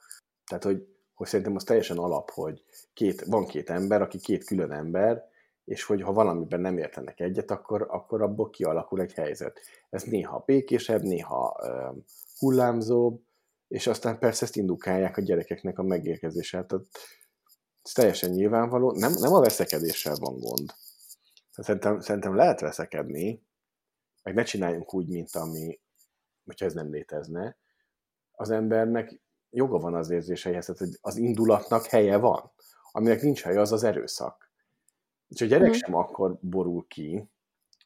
Tehát, 0.46 0.64
hogy, 0.64 0.86
hogy 1.14 1.26
szerintem 1.26 1.56
az 1.56 1.64
teljesen 1.64 1.98
alap, 1.98 2.30
hogy 2.30 2.64
két, 2.92 3.24
van 3.24 3.46
két 3.46 3.70
ember, 3.70 4.02
aki 4.02 4.18
két 4.18 4.44
külön 4.44 4.72
ember, 4.72 5.30
és 5.64 5.84
hogy 5.84 6.02
ha 6.02 6.12
valamiben 6.12 6.60
nem 6.60 6.78
értenek 6.78 7.20
egyet, 7.20 7.50
akkor, 7.50 7.86
akkor 7.90 8.22
abból 8.22 8.50
kialakul 8.50 9.00
egy 9.00 9.12
helyzet. 9.12 9.60
Ez 9.90 10.02
néha 10.02 10.42
békésebb, 10.46 11.02
néha 11.02 11.56
um, 11.62 12.04
hullámzóbb, 12.38 13.22
és 13.68 13.86
aztán 13.86 14.18
persze 14.18 14.44
ezt 14.44 14.56
indukálják 14.56 15.16
a 15.16 15.20
gyerekeknek 15.20 15.78
a 15.78 15.82
megérkezését. 15.82 16.66
Tehát 16.66 16.86
ez 17.82 17.92
teljesen 17.92 18.30
nyilvánvaló. 18.30 18.92
Nem, 18.92 19.12
nem 19.12 19.32
a 19.32 19.40
veszekedéssel 19.40 20.14
van 20.14 20.38
gond. 20.38 20.74
Szerintem, 21.50 22.00
szerintem 22.00 22.36
lehet 22.36 22.60
veszekedni, 22.60 23.42
meg 24.22 24.34
ne 24.34 24.42
csináljunk 24.42 24.94
úgy, 24.94 25.08
mint 25.08 25.34
ami, 25.34 25.80
hogyha 26.44 26.66
ez 26.66 26.72
nem 26.72 26.90
létezne. 26.90 27.56
Az 28.32 28.50
embernek 28.50 29.21
joga 29.52 29.78
van 29.78 29.94
az 29.94 30.10
érzéseihez, 30.10 30.66
hogy 30.66 30.98
az 31.00 31.16
indulatnak 31.16 31.86
helye 31.86 32.16
van. 32.16 32.52
Aminek 32.92 33.22
nincs 33.22 33.42
helye, 33.42 33.60
az 33.60 33.72
az 33.72 33.84
erőszak. 33.84 34.50
És 35.28 35.40
a 35.40 35.44
gyerek 35.44 35.68
mm. 35.68 35.72
sem 35.72 35.94
akkor 35.94 36.38
borul 36.40 36.86
ki, 36.88 37.30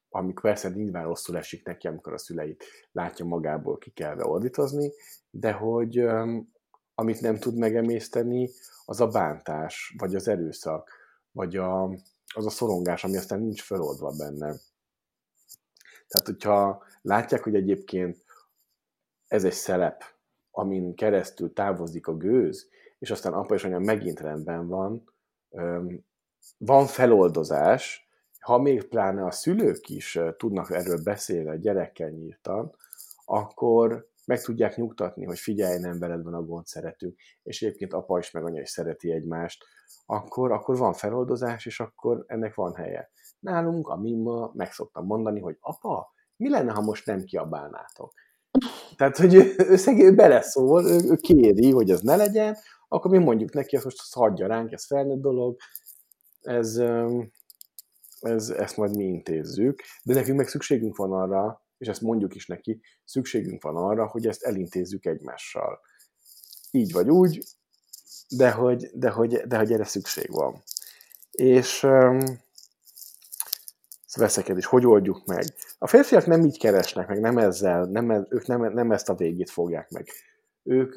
amikor 0.09 0.43
persze 0.43 0.69
nyilván 0.69 1.05
rosszul 1.05 1.37
esik 1.37 1.65
neki, 1.65 1.87
amikor 1.87 2.13
a 2.13 2.19
szüleit 2.19 2.65
látja 2.93 3.25
magából 3.25 3.79
kikelve 3.79 4.25
ordítozni, 4.25 4.93
de 5.31 5.53
hogy 5.53 6.01
um, 6.01 6.53
amit 6.95 7.21
nem 7.21 7.39
tud 7.39 7.57
megemészteni, 7.57 8.51
az 8.85 9.01
a 9.01 9.07
bántás, 9.07 9.95
vagy 9.99 10.15
az 10.15 10.29
erőszak, 10.29 10.91
vagy 11.33 11.57
a, 11.57 11.83
az 12.35 12.47
a 12.47 12.51
szorongás, 12.51 13.05
ami 13.05 13.17
aztán 13.17 13.41
nincs 13.41 13.63
feloldva 13.63 14.15
benne. 14.19 14.55
Tehát, 16.09 16.27
hogyha 16.27 16.85
látják, 17.03 17.43
hogy 17.43 17.55
egyébként 17.55 18.25
ez 19.27 19.45
egy 19.45 19.53
szelep, 19.53 20.05
amin 20.57 20.95
keresztül 20.95 21.53
távozik 21.53 22.07
a 22.07 22.17
gőz, 22.17 22.69
és 22.99 23.11
aztán 23.11 23.33
apa 23.33 23.55
és 23.55 23.65
anya 23.65 23.79
megint 23.79 24.21
rendben 24.21 24.69
van, 24.69 25.13
van 26.59 26.87
feloldozás, 26.87 28.09
ha 28.41 28.59
még 28.59 28.89
pláne 28.89 29.25
a 29.25 29.31
szülők 29.31 29.89
is 29.89 30.19
tudnak 30.37 30.71
erről 30.71 31.03
beszélni 31.03 31.49
a 31.49 31.55
gyerekkel 31.55 32.09
nyíltan, 32.09 32.77
akkor 33.25 34.09
meg 34.27 34.41
tudják 34.41 34.77
nyugtatni, 34.77 35.25
hogy 35.25 35.39
figyelj, 35.39 35.79
nem 35.79 35.99
veled 35.99 36.23
van 36.23 36.35
a 36.35 36.43
gond, 36.43 36.67
szeretünk, 36.67 37.19
és 37.43 37.63
egyébként 37.63 37.93
apa 37.93 38.19
is 38.19 38.31
meg 38.31 38.45
anya 38.45 38.61
is 38.61 38.71
szereti 38.71 39.13
egymást, 39.13 39.65
akkor, 40.07 40.53
akkor 40.53 40.77
van 40.77 40.93
feloldozás, 40.93 41.67
és 41.67 41.81
akkor 41.81 42.25
ennek 42.27 42.55
van 42.55 42.75
helye. 42.75 43.11
Nálunk 43.39 43.89
a 43.89 43.97
mimma 43.97 44.51
meg 44.55 44.73
szoktam 44.73 45.07
mondani, 45.07 45.41
hogy 45.41 45.57
apa, 45.61 46.15
mi 46.37 46.51
lenne, 46.51 46.73
ha 46.73 46.81
most 46.81 47.07
nem 47.07 47.25
kiabálnátok? 47.25 48.13
Tehát, 48.97 49.17
hogy 49.17 49.55
szegény 49.75 50.15
beleszól, 50.15 50.85
ő, 50.85 51.01
ő 51.11 51.17
kéri, 51.17 51.71
hogy 51.71 51.91
ez 51.91 52.01
ne 52.01 52.17
legyen, 52.17 52.57
akkor 52.89 53.11
mi 53.11 53.19
mondjuk 53.19 53.53
neki, 53.53 53.77
azt 53.77 53.85
most 53.85 54.15
hagyja 54.15 54.47
ránk, 54.47 54.73
ez 54.73 54.87
felnőtt 54.87 55.21
dolog, 55.21 55.57
ez, 56.41 56.83
ez, 58.21 58.51
ezt 58.51 58.77
majd 58.77 58.97
mi 58.97 59.05
intézzük, 59.05 59.83
de 60.03 60.15
nekünk 60.15 60.37
meg 60.37 60.49
szükségünk 60.49 60.97
van 60.97 61.13
arra, 61.13 61.65
és 61.79 61.89
ezt 61.89 62.01
mondjuk 62.01 62.35
is 62.35 62.47
neki, 62.47 62.81
szükségünk 63.05 63.63
van 63.63 63.77
arra, 63.77 64.07
hogy 64.07 64.27
ezt 64.27 64.43
elintézzük 64.43 65.07
egymással. 65.07 65.81
Így 66.71 66.93
vagy 66.93 67.11
úgy, 67.11 67.45
de 68.29 68.51
hogy, 68.51 68.91
de 68.95 69.11
hogy, 69.11 69.35
de 69.35 69.57
hogy 69.57 69.73
erre 69.73 69.85
szükség 69.85 70.31
van. 70.31 70.63
És 71.31 71.87
veszekedés, 74.17 74.67
hogy 74.67 74.87
oldjuk 74.87 75.25
meg? 75.25 75.45
A 75.79 75.87
férfiak 75.87 76.27
nem 76.27 76.45
így 76.45 76.59
keresnek 76.59 77.09
meg, 77.09 77.21
nem 77.21 77.39
ezzel, 77.39 77.85
nem, 77.85 78.11
ők 78.11 78.47
nem, 78.47 78.73
nem 78.73 78.93
ezt 78.93 79.09
a 79.09 79.15
végét 79.15 79.51
fogják 79.51 79.91
meg. 79.91 80.09
Ők 80.63 80.95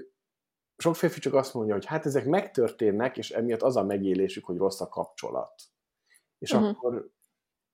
sok 0.78 0.96
férfi 0.96 1.20
csak 1.20 1.34
azt 1.34 1.54
mondja, 1.54 1.74
hogy 1.74 1.86
hát 1.86 2.06
ezek 2.06 2.26
megtörténnek, 2.26 3.18
és 3.18 3.32
emiatt 3.32 3.62
az 3.62 3.76
a 3.76 3.84
megélésük, 3.84 4.46
hogy 4.46 4.58
rossz 4.58 4.82
a 4.82 4.90
kapcsolat. 4.90 5.62
És 6.38 6.52
uh-huh. 6.52 6.70
akkor 6.70 7.12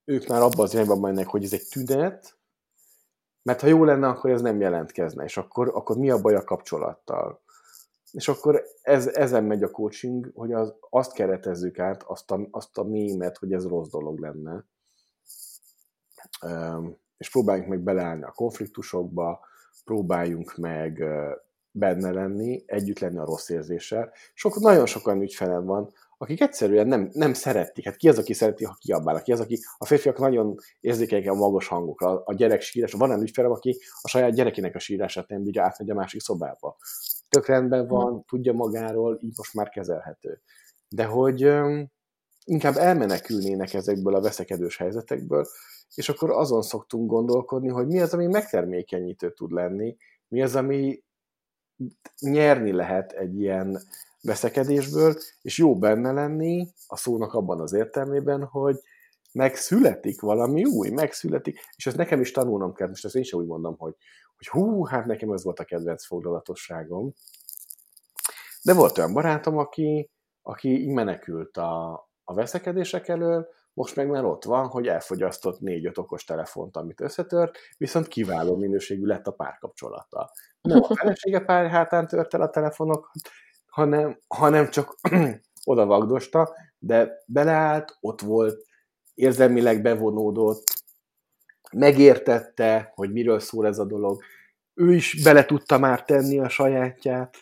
ők 0.06 0.28
már 0.28 0.42
abban 0.42 0.66
az 0.66 0.74
irányban 0.74 1.00
mennek, 1.00 1.28
hogy 1.28 1.44
ez 1.44 1.54
egy 1.54 1.68
tünet, 1.72 2.38
mert 3.42 3.62
ha 3.62 3.68
jó 3.68 3.84
lenne, 3.84 4.08
akkor 4.08 4.30
ez 4.30 4.42
nem 4.42 4.60
jelentkezne, 4.60 5.24
és 5.24 5.38
akkor, 5.38 5.72
akkor 5.74 5.98
mi 5.98 6.10
a 6.10 6.22
baj 6.22 6.36
a 6.36 6.44
kapcsolattal? 6.44 7.44
És 8.12 8.28
akkor 8.28 8.64
ez, 8.82 9.08
ezen 9.08 9.44
megy 9.44 9.64
a 9.64 9.72
coaching, 9.72 10.32
hogy 10.36 10.54
az, 10.54 10.74
azt 10.90 11.14
keretezzük 11.14 11.80
át, 11.80 12.04
azt 12.04 12.32
a, 12.32 12.48
azt 12.52 12.78
a 12.78 12.84
mémet, 12.84 13.38
hogy 13.38 13.54
ez 13.54 13.68
rossz 13.68 13.90
dolog 13.90 14.20
lenne. 14.20 14.66
És 17.18 17.30
próbáljunk 17.30 17.70
meg 17.70 17.80
beleállni 17.80 18.24
a 18.24 18.32
konfliktusokba, 18.32 19.40
próbáljunk 19.84 20.56
meg 20.56 21.04
benne 21.72 22.12
lenni, 22.12 22.64
együtt 22.66 23.00
lenni 23.00 23.18
a 23.18 23.26
rossz 23.26 23.50
érzéssel. 23.50 24.12
Sok, 24.34 24.60
nagyon 24.60 24.86
sokan 24.86 25.22
ügyfelem 25.22 25.66
van, 25.66 25.94
akik 26.18 26.42
egyszerűen 26.42 26.88
nem, 26.88 27.10
nem 27.14 27.34
szeretik. 27.34 27.86
Hát 27.86 27.96
ki 27.96 28.10
az, 28.10 28.18
aki 28.18 28.34
szereti, 28.34 28.64
ha 28.64 28.78
kiabál? 28.80 29.22
Ki 29.22 29.32
az, 29.32 29.40
aki 29.40 29.60
a 29.78 29.86
férfiak 29.86 30.20
nagyon 30.20 30.56
érzékenyek 30.80 31.32
a 31.32 31.34
magas 31.34 31.68
hangokra, 31.68 32.24
a 32.24 32.34
gyerek 32.34 32.62
sírás. 32.62 32.92
Van 32.92 33.10
olyan 33.10 33.22
ügyfelem, 33.22 33.52
aki 33.52 33.78
a 34.02 34.08
saját 34.08 34.34
gyerekének 34.34 34.76
a 34.76 34.80
sírását 34.80 35.28
nem 35.28 35.44
bírja 35.44 35.64
átmegy 35.64 35.90
a 35.90 35.94
másik 35.94 36.22
szobába. 36.22 36.78
Tök 37.30 37.46
rendben 37.46 37.88
van, 37.88 38.24
tudja 38.26 38.54
magáról, 38.54 39.20
így 39.22 39.34
most 39.38 39.54
már 39.54 39.70
kezelhető. 39.70 40.42
De 40.90 41.06
hogy 41.06 41.42
inkább 42.46 42.76
elmenekülnének 42.76 43.74
ezekből 43.74 44.16
a 44.16 44.22
veszekedős 44.22 44.78
helyzetekből, 44.78 45.46
és 45.96 46.10
akkor 46.10 46.32
azon 46.32 46.62
szoktunk 46.62 47.10
gondolkodni, 47.10 47.70
hogy 47.70 47.88
mi 47.88 48.00
az, 48.00 48.14
ami 48.14 48.28
megtermékenyítő 48.28 49.34
tud 49.34 49.52
lenni, 49.52 49.98
mi 50.28 50.42
az, 50.42 50.56
ami 50.56 51.04
nyerni 52.20 52.72
lehet 52.72 53.12
egy 53.12 53.40
ilyen 53.40 53.82
veszekedésből, 54.22 55.16
és 55.42 55.58
jó 55.58 55.78
benne 55.78 56.12
lenni 56.12 56.68
a 56.88 56.98
szónak 56.98 57.34
abban 57.34 57.60
az 57.60 57.74
értelmében, 57.74 58.44
hogy 58.44 58.80
megszületik 59.32 60.22
valami 60.22 60.64
új, 60.64 60.90
megszületik, 60.90 61.60
és 61.76 61.86
ezt 61.86 61.98
nekem 61.98 62.22
is 62.22 62.32
tanulnom 62.32 62.74
kell, 62.74 62.88
most 62.88 63.06
ezt 63.06 63.16
én 63.16 63.24
sem 63.24 63.40
úgy 63.40 63.46
mondom, 63.46 63.76
hogy, 63.78 63.96
hogy 64.38 64.48
hú, 64.48 64.86
hát 64.86 65.06
nekem 65.06 65.32
ez 65.32 65.44
volt 65.44 65.60
a 65.60 65.64
kedvenc 65.64 66.06
foglalatosságom. 66.06 67.14
De 68.62 68.74
volt 68.74 68.98
olyan 68.98 69.14
barátom, 69.14 69.58
aki, 69.58 70.10
aki 70.42 70.92
menekült 70.92 71.58
a, 71.58 72.05
a 72.26 72.34
veszekedések 72.34 73.08
elől, 73.08 73.48
most 73.74 73.96
meg 73.96 74.08
már 74.08 74.26
ott 74.26 74.44
van, 74.44 74.68
hogy 74.68 74.88
elfogyasztott 74.88 75.60
négy-öt 75.60 75.98
okos 75.98 76.24
telefont, 76.24 76.78
amit 76.78 77.02
összetört, 77.02 77.58
viszont 77.78 78.08
kiváló 78.08 78.56
minőségű 78.56 79.06
lett 79.06 79.28
a 79.28 79.32
párkapcsolata. 79.32 80.32
Nem 80.62 80.84
a 80.84 80.96
felesége 80.96 81.40
pár 81.40 81.70
hátán 81.70 82.08
tört 82.08 82.34
el 82.34 82.42
a 82.42 82.50
telefonokat, 82.50 83.30
hanem, 83.68 84.20
hanem 84.28 84.70
csak 84.70 84.96
oda 85.66 85.86
vagdosta, 85.86 86.56
de 86.80 87.24
beleállt, 87.28 87.98
ott 88.00 88.22
volt, 88.22 88.66
érzelmileg 89.14 89.82
bevonódott, 89.82 90.64
megértette, 91.72 92.92
hogy 92.96 93.12
miről 93.12 93.40
szól 93.40 93.68
ez 93.68 93.80
a 93.80 93.86
dolog, 93.86 94.24
ő 94.74 94.94
is 94.94 95.24
bele 95.24 95.46
tudta 95.46 95.78
már 95.78 96.04
tenni 96.04 96.40
a 96.40 96.50
sajátját, 96.50 97.38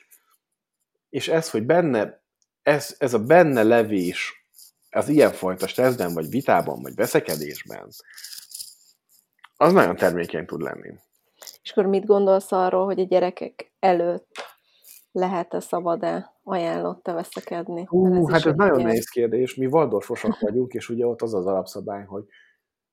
és 1.09 1.27
ez, 1.27 1.49
hogy 1.49 1.65
benne, 1.65 2.23
ez, 2.61 2.95
ez 2.97 3.13
a 3.13 3.19
benne 3.19 3.63
levés 3.63 4.42
az 4.93 5.09
ilyenfajta 5.09 5.67
stresszben, 5.67 6.13
vagy 6.13 6.29
vitában, 6.29 6.81
vagy 6.81 6.95
veszekedésben, 6.95 7.87
az 9.57 9.73
nagyon 9.73 9.95
termékeny 9.95 10.45
tud 10.45 10.61
lenni. 10.61 10.93
És 11.61 11.71
akkor 11.71 11.85
mit 11.85 12.05
gondolsz 12.05 12.51
arról, 12.51 12.85
hogy 12.85 12.99
a 12.99 13.03
gyerekek 13.03 13.71
előtt 13.79 14.35
lehet-e, 15.11 15.59
szabad-e, 15.59 16.33
ajánlott-e 16.43 17.11
veszekedni? 17.11 17.83
Hú, 17.87 18.27
hát 18.27 18.45
ez 18.45 18.55
nagyon 18.55 18.81
nehéz 18.81 19.09
kérdés. 19.09 19.55
Mi 19.55 19.65
Waldorfosak 19.65 20.39
vagyunk, 20.39 20.73
és 20.73 20.89
ugye 20.89 21.05
ott 21.05 21.21
az 21.21 21.33
az 21.33 21.45
alapszabály, 21.45 22.05
hogy 22.05 22.23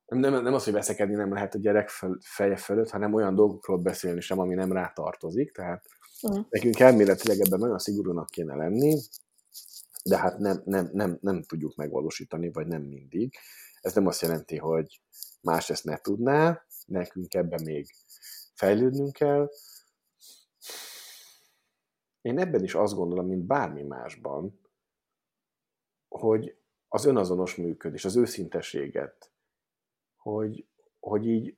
nem, 0.07 0.42
nem 0.42 0.55
az, 0.55 0.64
hogy 0.64 0.72
veszekedni 0.72 1.14
nem 1.14 1.32
lehet 1.32 1.55
a 1.55 1.59
gyerek 1.59 1.88
fel, 1.88 2.18
feje 2.20 2.57
fölött, 2.57 2.90
hanem 2.90 3.14
olyan 3.14 3.34
dolgokról 3.34 3.78
beszélni 3.78 4.20
sem, 4.20 4.38
ami 4.38 4.55
nem 4.55 4.72
rá 4.72 4.92
tartozik. 4.94 5.53
Tehát 5.53 5.84
uh-huh. 6.22 6.44
nekünk 6.48 6.80
elméletileg 6.80 7.38
ebben 7.40 7.59
nagyon 7.59 7.78
szigorúnak 7.78 8.26
kéne 8.26 8.55
lenni, 8.55 8.98
de 10.05 10.18
hát 10.18 10.38
nem, 10.38 10.62
nem, 10.64 10.90
nem, 10.92 11.18
nem 11.20 11.42
tudjuk 11.42 11.74
megvalósítani, 11.74 12.51
vagy 12.53 12.66
nem 12.66 12.82
mindig. 12.82 13.34
Ez 13.80 13.94
nem 13.94 14.07
azt 14.07 14.20
jelenti, 14.20 14.57
hogy 14.57 15.01
más 15.40 15.70
ezt 15.70 15.84
ne 15.84 15.96
tudná, 15.96 16.64
nekünk 16.86 17.34
ebben 17.34 17.62
még 17.64 17.94
fejlődnünk 18.55 19.12
kell. 19.12 19.51
Én 22.20 22.38
ebben 22.38 22.62
is 22.62 22.74
azt 22.74 22.94
gondolom, 22.94 23.26
mint 23.26 23.46
bármi 23.46 23.82
másban, 23.82 24.61
hogy 26.09 26.57
az 26.88 27.05
önazonos 27.05 27.57
működés, 27.57 28.05
az 28.05 28.16
őszinteséget, 28.16 29.30
hogy, 30.16 30.66
hogy 31.01 31.26
így, 31.26 31.57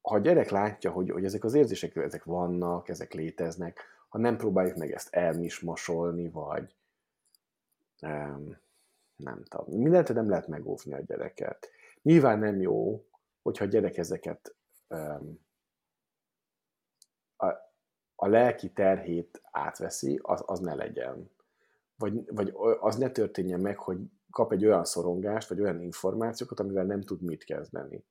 ha 0.00 0.14
a 0.14 0.18
gyerek 0.18 0.50
látja, 0.50 0.90
hogy, 0.90 1.10
hogy 1.10 1.24
ezek 1.24 1.44
az 1.44 1.54
érzések, 1.54 1.96
ezek 1.96 2.24
vannak, 2.24 2.88
ezek 2.88 3.12
léteznek, 3.12 3.80
ha 4.08 4.18
nem 4.18 4.36
próbáljuk 4.36 4.76
meg 4.76 4.92
ezt 4.92 5.14
elmismasolni, 5.14 6.28
vagy 6.30 6.74
nem 9.16 9.42
tudom, 9.48 9.80
mindent 9.80 10.14
nem 10.14 10.28
lehet 10.28 10.46
megóvni 10.46 10.94
a 10.94 11.00
gyereket. 11.00 11.70
Nyilván 12.02 12.38
nem 12.38 12.60
jó, 12.60 13.04
hogyha 13.42 13.64
a 13.64 13.68
gyerek 13.68 13.96
ezeket 13.96 14.54
a, 17.36 17.46
a 18.14 18.28
lelki 18.28 18.72
terhét 18.72 19.42
átveszi, 19.50 20.18
az, 20.22 20.42
az 20.46 20.60
ne 20.60 20.74
legyen. 20.74 21.30
Vagy, 21.96 22.34
vagy 22.34 22.52
az 22.80 22.96
ne 22.96 23.10
történjen 23.10 23.60
meg, 23.60 23.78
hogy 23.78 23.98
kap 24.30 24.52
egy 24.52 24.64
olyan 24.64 24.84
szorongást, 24.84 25.48
vagy 25.48 25.60
olyan 25.60 25.80
információkat, 25.80 26.60
amivel 26.60 26.84
nem 26.84 27.00
tud 27.00 27.22
mit 27.22 27.44
kezdeni. 27.44 28.04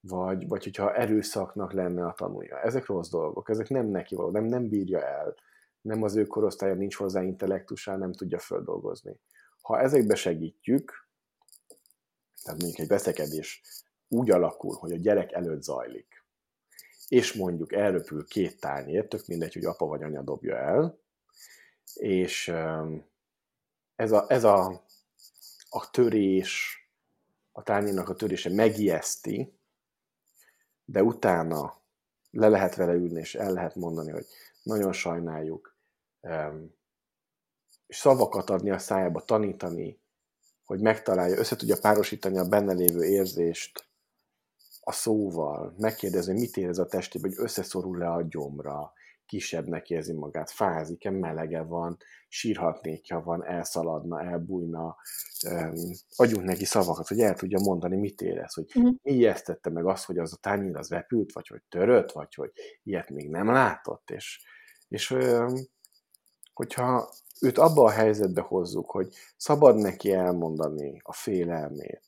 Vagy, 0.00 0.48
vagy 0.48 0.64
hogyha 0.64 0.94
erőszaknak 0.94 1.72
lenne 1.72 2.06
a 2.06 2.12
tanulja. 2.12 2.60
Ezek 2.60 2.86
rossz 2.86 3.10
dolgok, 3.10 3.48
ezek 3.48 3.68
nem 3.68 3.86
neki 3.86 4.14
való, 4.14 4.30
nem, 4.30 4.44
nem 4.44 4.68
bírja 4.68 5.02
el. 5.02 5.34
Nem 5.80 6.02
az 6.02 6.16
ő 6.16 6.26
korosztálya, 6.26 6.74
nincs 6.74 6.96
hozzá 6.96 7.22
intellektusá, 7.22 7.96
nem 7.96 8.12
tudja 8.12 8.38
földolgozni. 8.38 9.16
Ha 9.60 9.80
ezekbe 9.80 10.14
segítjük, 10.14 11.08
tehát 12.42 12.60
mondjuk 12.60 12.80
egy 12.80 12.88
veszekedés 12.88 13.62
úgy 14.08 14.30
alakul, 14.30 14.76
hogy 14.76 14.92
a 14.92 14.96
gyerek 14.96 15.32
előtt 15.32 15.62
zajlik, 15.62 16.24
és 17.08 17.32
mondjuk 17.32 17.72
elröpül 17.72 18.24
két 18.24 18.60
tányér, 18.60 19.08
tök 19.08 19.26
mindegy, 19.26 19.52
hogy 19.52 19.64
apa 19.64 19.86
vagy 19.86 20.02
anya 20.02 20.22
dobja 20.22 20.56
el, 20.56 20.98
és 21.94 22.48
ez 23.96 24.12
a, 24.12 24.24
ez 24.28 24.44
a 24.44 24.84
a 25.70 25.90
törés, 25.90 26.78
a 27.52 27.62
tányérnak 27.62 28.08
a 28.08 28.14
törése 28.14 28.50
megijeszti, 28.50 29.58
de 30.84 31.02
utána 31.02 31.80
le 32.30 32.48
lehet 32.48 32.74
vele 32.74 32.92
ülni, 32.92 33.20
és 33.20 33.34
el 33.34 33.52
lehet 33.52 33.74
mondani, 33.74 34.10
hogy 34.10 34.26
nagyon 34.62 34.92
sajnáljuk, 34.92 35.76
és 37.86 37.96
szavakat 37.96 38.50
adni 38.50 38.70
a 38.70 38.78
szájába, 38.78 39.24
tanítani, 39.24 40.00
hogy 40.64 40.80
megtalálja, 40.80 41.38
össze 41.38 41.56
tudja 41.56 41.76
párosítani 41.80 42.38
a 42.38 42.48
benne 42.48 42.72
lévő 42.72 43.04
érzést 43.04 43.88
a 44.80 44.92
szóval, 44.92 45.74
megkérdezni, 45.78 46.32
mit 46.32 46.56
érez 46.56 46.78
a 46.78 46.86
testében, 46.86 47.30
hogy 47.30 47.44
összeszorul 47.44 47.98
le 47.98 48.10
a 48.10 48.22
gyomra, 48.22 48.92
kisebbnek 49.30 49.90
érzi 49.90 50.12
magát, 50.12 50.50
fázik-e, 50.50 51.10
melege 51.10 51.62
van, 51.62 51.96
sírhatnék, 52.28 53.12
ha 53.12 53.22
van, 53.22 53.44
elszaladna, 53.44 54.22
elbújna, 54.22 54.96
um, 55.50 55.74
adjunk 56.16 56.44
neki 56.44 56.64
szavakat, 56.64 57.08
hogy 57.08 57.20
el 57.20 57.34
tudja 57.34 57.58
mondani, 57.58 57.96
mit 57.96 58.20
érez, 58.20 58.54
hogy 58.54 58.64
uh-huh. 58.74 58.94
mi 59.02 59.12
ijesztette 59.12 59.70
meg 59.70 59.86
azt, 59.86 60.04
hogy 60.04 60.18
az 60.18 60.32
a 60.32 60.36
tányér 60.36 60.76
az 60.76 60.88
vepült, 60.88 61.32
vagy 61.32 61.46
hogy 61.46 61.62
törött, 61.68 62.12
vagy 62.12 62.34
hogy 62.34 62.50
ilyet 62.82 63.10
még 63.10 63.30
nem 63.30 63.46
látott, 63.46 64.10
és, 64.10 64.42
és 64.88 65.10
um, 65.10 65.54
hogyha 66.54 67.10
őt 67.40 67.58
abba 67.58 67.84
a 67.84 67.90
helyzetbe 67.90 68.40
hozzuk, 68.40 68.90
hogy 68.90 69.14
szabad 69.36 69.76
neki 69.76 70.12
elmondani 70.12 71.00
a 71.04 71.12
félelmét, 71.12 72.02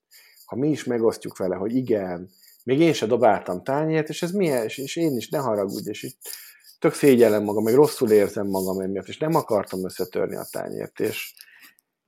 ha 0.45 0.57
mi 0.57 0.69
is 0.69 0.85
megosztjuk 0.85 1.37
vele, 1.37 1.57
hogy 1.57 1.75
igen, 1.75 2.31
még 2.65 2.81
én 2.81 2.93
se 2.93 3.07
dobáltam 3.07 3.63
tányért, 3.63 4.09
és 4.09 4.23
ez 4.23 4.33
milyen, 4.33 4.65
és, 4.65 4.79
és 4.79 4.97
én 4.97 5.17
is, 5.17 5.29
ne 5.29 5.39
haragudj, 5.39 5.89
és 5.89 6.03
itt 6.03 6.19
tök 6.83 6.93
szégyellem 6.93 7.43
magam, 7.43 7.63
meg 7.63 7.75
rosszul 7.75 8.11
érzem 8.11 8.47
magam 8.47 8.81
emiatt, 8.81 9.09
és 9.09 9.19
nem 9.19 9.35
akartam 9.35 9.85
összetörni 9.85 10.37
a 10.37 10.47
tányért, 10.51 11.01
és, 11.01 11.35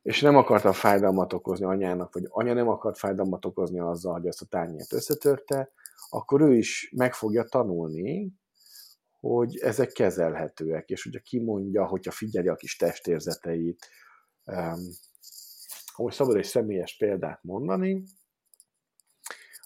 és 0.02 0.20
nem 0.20 0.36
akartam 0.36 0.72
fájdalmat 0.72 1.32
okozni 1.32 1.64
anyának, 1.64 2.14
vagy 2.14 2.24
anya 2.28 2.52
nem 2.52 2.68
akart 2.68 2.98
fájdalmat 2.98 3.44
okozni 3.44 3.80
azzal, 3.80 4.12
hogy 4.12 4.26
ezt 4.26 4.42
a 4.42 4.46
tányért 4.46 4.92
összetörte, 4.92 5.72
akkor 6.08 6.40
ő 6.40 6.56
is 6.56 6.92
meg 6.96 7.14
fogja 7.14 7.44
tanulni, 7.44 8.32
hogy 9.20 9.56
ezek 9.56 9.92
kezelhetőek, 9.92 10.88
és 10.88 11.02
hogyha 11.02 11.20
kimondja, 11.20 11.86
hogyha 11.86 12.10
figyeli 12.10 12.48
a 12.48 12.56
kis 12.56 12.76
testérzeteit, 12.76 13.86
um, 14.44 14.88
ahogy 15.94 16.12
szabad 16.12 16.36
egy 16.36 16.44
személyes 16.44 16.96
példát 16.96 17.42
mondani, 17.42 18.02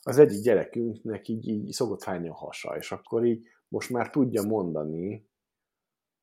az 0.03 0.19
egyik 0.19 0.43
gyerekünknek 0.43 1.29
így, 1.29 1.49
így 1.49 1.71
szokott 1.71 2.03
fájni 2.03 2.29
a 2.29 2.35
hasa, 2.35 2.77
és 2.77 2.93
akkor 2.93 3.27
így 3.27 3.47
most 3.69 3.91
már 3.91 4.11
tudja 4.11 4.43
mondani, 4.43 5.29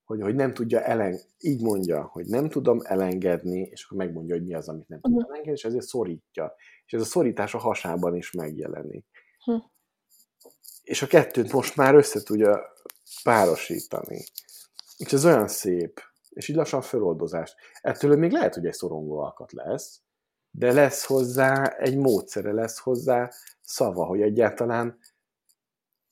hogy, 0.04 0.22
hogy 0.22 0.36
nem 0.36 0.54
tudja 0.54 0.82
elen, 0.82 1.20
így 1.40 1.62
mondja, 1.62 2.04
hogy 2.04 2.26
nem 2.26 2.50
tudom 2.50 2.80
elengedni, 2.84 3.60
és 3.60 3.86
akkor 3.86 3.98
megmondja, 3.98 4.36
hogy 4.36 4.46
mi 4.46 4.54
az, 4.54 4.70
amit 4.70 4.88
nem 4.88 5.00
uh-huh. 5.02 5.22
tud 5.22 5.30
elengedni, 5.30 5.58
és 5.58 5.66
ezért 5.66 5.86
szorítja. 5.86 6.56
És 6.86 6.94
ez 6.94 7.02
a 7.02 7.06
szorítás 7.06 7.54
a 7.54 7.58
hasában 7.58 8.16
is 8.16 8.32
megjelenik. 8.32 9.06
Uh-huh. 9.46 9.64
És 10.84 11.02
a 11.02 11.08
kettőt 11.08 11.52
most 11.52 11.76
már 11.76 11.96
össze 11.96 12.24
tudja 12.24 12.62
párosítani. 13.24 14.24
És 14.98 15.14
ez 15.14 15.26
olyan 15.26 15.48
szép, 15.48 16.02
és 16.30 16.48
így 16.48 16.56
lassan 16.56 16.82
föloldozást. 16.82 17.56
Ettől 17.82 18.18
még 18.18 18.32
lehet, 18.32 18.54
hogy 18.54 18.66
egy 18.66 18.74
szorongó 18.74 19.20
alkat 19.20 19.52
lesz, 19.52 20.02
de 20.52 20.74
lesz 20.74 21.06
hozzá 21.06 21.64
egy 21.64 21.98
módszere, 21.98 22.54
lesz 22.54 22.80
hozzá 22.80 23.32
szava, 23.62 24.06
hogy 24.06 24.22
egyáltalán 24.22 25.00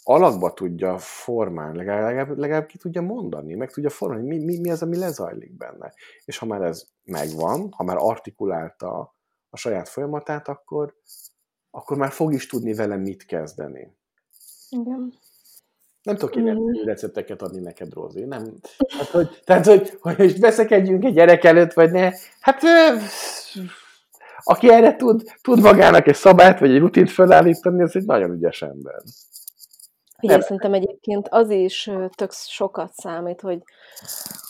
alakba 0.03 0.53
tudja 0.53 0.97
formálni, 0.97 1.77
legalább, 1.77 2.37
legalább, 2.37 2.65
ki 2.65 2.77
tudja 2.77 3.01
mondani, 3.01 3.55
meg 3.55 3.71
tudja 3.71 3.89
formálni, 3.89 4.27
mi, 4.27 4.43
mi, 4.43 4.59
mi 4.59 4.71
az, 4.71 4.81
ami 4.81 4.97
lezajlik 4.97 5.57
benne. 5.57 5.93
És 6.25 6.37
ha 6.37 6.45
már 6.45 6.61
ez 6.61 6.85
megvan, 7.03 7.71
ha 7.71 7.83
már 7.83 7.97
artikulálta 7.99 9.15
a 9.49 9.57
saját 9.57 9.89
folyamatát, 9.89 10.47
akkor, 10.47 10.95
akkor 11.71 11.97
már 11.97 12.11
fog 12.11 12.33
is 12.33 12.47
tudni 12.47 12.73
vele 12.73 12.95
mit 12.95 13.25
kezdeni. 13.25 13.97
Igen. 14.69 15.13
Nem 16.03 16.15
tudok 16.15 16.35
én 16.35 16.53
mm. 16.53 16.85
recepteket 16.85 17.41
adni 17.41 17.61
neked, 17.61 17.93
Rózi. 17.93 18.25
Nem. 18.25 18.59
Hát, 18.97 19.07
hogy, 19.07 19.41
tehát, 19.43 19.65
hogy, 19.65 19.97
hogy 20.01 20.17
most 20.17 20.37
veszekedjünk 20.37 21.03
egy 21.03 21.13
gyerek 21.13 21.43
előtt, 21.43 21.73
vagy 21.73 21.91
ne. 21.91 22.11
Hát, 22.39 22.61
aki 24.43 24.71
erre 24.71 24.95
tud, 24.95 25.23
tud 25.41 25.59
magának 25.59 26.07
egy 26.07 26.15
szabályt, 26.15 26.59
vagy 26.59 26.71
egy 26.71 26.79
rutint 26.79 27.09
felállítani, 27.09 27.81
az 27.81 27.95
egy 27.95 28.05
nagyon 28.05 28.31
ügyes 28.31 28.61
ember. 28.61 29.01
Figyelj, 30.23 30.41
szerintem 30.41 30.73
egyébként 30.73 31.27
az 31.27 31.49
is 31.49 31.89
tök 32.15 32.31
sokat 32.31 32.93
számít, 32.93 33.41
hogy 33.41 33.63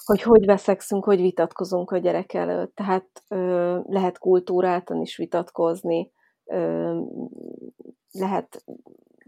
hogy, 0.05 0.21
hogy 0.21 0.45
veszekszünk, 0.45 1.03
hogy 1.03 1.21
vitatkozunk 1.21 1.91
a 1.91 1.97
gyerek 1.97 2.33
előtt. 2.33 2.75
Tehát 2.75 3.05
ö, 3.27 3.79
lehet 3.83 4.17
kultúráltan 4.17 5.01
is 5.01 5.17
vitatkozni, 5.17 6.11
ö, 6.45 6.99
lehet 8.11 8.63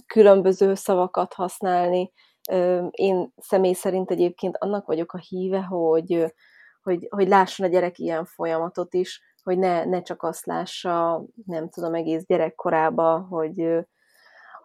különböző 0.07 0.73
szavakat 0.73 1.33
használni. 1.33 2.11
Ö, 2.51 2.85
én 2.91 3.33
személy 3.37 3.73
szerint 3.73 4.11
egyébként 4.11 4.57
annak 4.57 4.85
vagyok 4.85 5.13
a 5.13 5.17
híve, 5.17 5.61
hogy, 5.61 6.33
hogy, 6.81 7.07
hogy 7.09 7.27
lásson 7.27 7.65
a 7.65 7.69
gyerek 7.69 7.99
ilyen 7.99 8.25
folyamatot 8.25 8.93
is, 8.93 9.21
hogy 9.43 9.57
ne, 9.57 9.85
ne 9.85 10.01
csak 10.01 10.23
azt 10.23 10.45
lássa, 10.45 11.25
nem 11.45 11.69
tudom, 11.69 11.93
egész 11.93 12.25
gyerekkorába, 12.25 13.19
hogy 13.29 13.85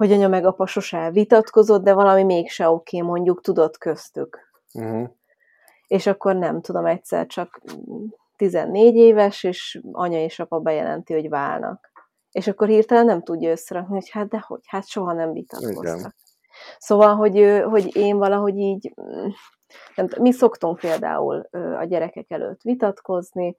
hogy 0.00 0.12
anya 0.12 0.28
meg 0.28 0.44
apa 0.44 0.66
sose 0.66 1.10
vitatkozott, 1.10 1.84
de 1.84 1.92
valami 1.92 2.24
mégse 2.24 2.68
oké, 2.68 2.96
okay, 2.96 3.08
mondjuk 3.08 3.40
tudott 3.40 3.78
köztük. 3.78 4.50
Uh-huh. 4.74 5.08
És 5.86 6.06
akkor 6.06 6.36
nem 6.36 6.60
tudom, 6.60 6.86
egyszer 6.86 7.26
csak 7.26 7.60
14 8.36 8.94
éves, 8.94 9.44
és 9.44 9.80
anya 9.92 10.22
és 10.22 10.38
apa 10.38 10.58
bejelenti, 10.58 11.12
hogy 11.12 11.28
válnak. 11.28 11.90
És 12.30 12.48
akkor 12.48 12.68
hirtelen 12.68 13.04
nem 13.04 13.22
tudja 13.22 13.50
összerakni, 13.50 13.94
hogy 13.94 14.10
hát 14.10 14.28
de 14.28 14.44
hogy, 14.46 14.60
hát 14.66 14.88
soha 14.88 15.12
nem 15.12 15.32
vitatkoztak. 15.32 15.98
Igen. 15.98 16.14
Szóval, 16.78 17.14
hogy, 17.14 17.62
hogy 17.64 17.96
én 17.96 18.16
valahogy 18.16 18.56
így, 18.56 18.94
mm, 19.00 19.28
nem, 19.94 20.08
mi 20.20 20.32
szoktunk 20.32 20.78
például 20.78 21.48
a 21.78 21.84
gyerekek 21.84 22.30
előtt 22.30 22.62
vitatkozni, 22.62 23.56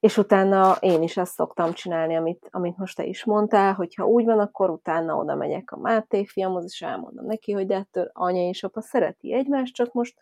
és 0.00 0.16
utána 0.16 0.76
én 0.80 1.02
is 1.02 1.16
ezt 1.16 1.32
szoktam 1.32 1.72
csinálni, 1.72 2.16
amit, 2.16 2.48
amit 2.50 2.76
most 2.76 2.96
te 2.96 3.04
is 3.04 3.24
mondtál, 3.24 3.72
hogyha 3.74 4.06
úgy 4.06 4.24
van, 4.24 4.38
akkor 4.38 4.70
utána 4.70 5.16
oda 5.16 5.34
megyek 5.34 5.70
a 5.70 5.76
Máté 5.76 6.24
fiamhoz, 6.24 6.64
és 6.64 6.82
elmondom 6.82 7.26
neki, 7.26 7.52
hogy 7.52 7.66
de 7.66 7.74
ettől 7.74 8.10
anya 8.12 8.48
és 8.48 8.62
apa 8.62 8.80
szereti 8.80 9.34
egymást, 9.34 9.74
csak 9.74 9.92
most 9.92 10.18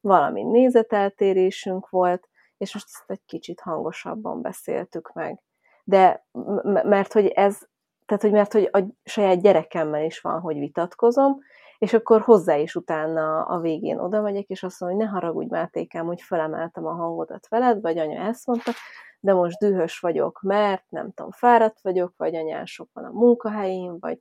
valami 0.00 0.42
nézeteltérésünk 0.42 1.88
volt, 1.88 2.28
és 2.56 2.74
most 2.74 2.86
ezt 2.86 3.10
egy 3.10 3.24
kicsit 3.26 3.60
hangosabban 3.60 4.42
beszéltük 4.42 5.12
meg. 5.12 5.42
De 5.84 6.26
mert 6.72 7.12
hogy 7.12 7.26
ez, 7.26 7.58
tehát 8.06 8.22
hogy 8.22 8.32
mert 8.32 8.52
hogy 8.52 8.68
a 8.72 8.82
saját 9.04 9.40
gyerekemmel 9.40 10.04
is 10.04 10.20
van, 10.20 10.40
hogy 10.40 10.58
vitatkozom, 10.58 11.38
és 11.80 11.92
akkor 11.92 12.20
hozzá 12.20 12.56
is 12.56 12.74
utána 12.74 13.42
a 13.42 13.60
végén 13.60 13.98
oda 13.98 14.20
megyek, 14.20 14.46
és 14.46 14.62
azt 14.62 14.80
mondom, 14.80 14.98
hogy 14.98 15.06
ne 15.06 15.12
haragudj 15.12 15.48
Mátékám, 15.50 16.06
hogy 16.06 16.20
felemeltem 16.22 16.86
a 16.86 16.92
hangodat 16.92 17.48
veled, 17.48 17.80
vagy 17.80 17.98
anya 17.98 18.20
ezt 18.20 18.46
mondta, 18.46 18.72
de 19.20 19.32
most 19.32 19.58
dühös 19.58 19.98
vagyok, 19.98 20.40
mert 20.42 20.84
nem 20.88 21.12
tudom, 21.12 21.30
fáradt 21.30 21.80
vagyok, 21.80 22.14
vagy 22.16 22.34
anyán 22.34 22.66
sok 22.66 22.88
van 22.92 23.04
a 23.04 23.10
munkahelyén, 23.10 23.96
vagy, 24.00 24.18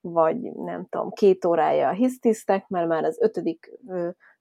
vagy 0.00 0.40
nem 0.40 0.86
tudom, 0.88 1.10
két 1.10 1.44
órája 1.44 1.90
hisztisztek, 1.90 2.68
mert 2.68 2.88
már 2.88 3.04
az 3.04 3.18
ötödik 3.20 3.72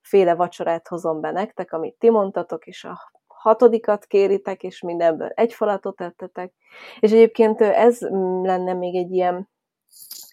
féle 0.02 0.36
vacsorát 0.36 0.88
hozom 0.88 1.22
be 1.22 1.32
nektek, 1.32 1.72
amit 1.72 1.96
ti 1.98 2.10
mondtatok, 2.10 2.66
és 2.66 2.84
a 2.84 3.12
hatodikat 3.28 4.06
kéritek, 4.06 4.64
és 4.64 4.82
mindenből 4.82 5.30
egy 5.30 5.54
falatot 5.54 5.96
tettetek. 5.96 6.54
És 7.00 7.12
egyébként 7.12 7.62
ez 7.62 8.02
lenne 8.42 8.74
még 8.74 8.96
egy 8.96 9.12
ilyen 9.12 9.50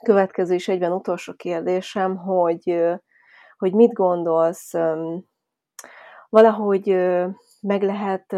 következő 0.03 0.55
és 0.55 0.69
egyben 0.69 0.93
utolsó 0.93 1.33
kérdésem, 1.33 2.17
hogy, 2.17 2.83
hogy 3.57 3.73
mit 3.73 3.93
gondolsz, 3.93 4.73
valahogy 6.29 6.87
meg 7.61 7.83
lehet 7.83 8.37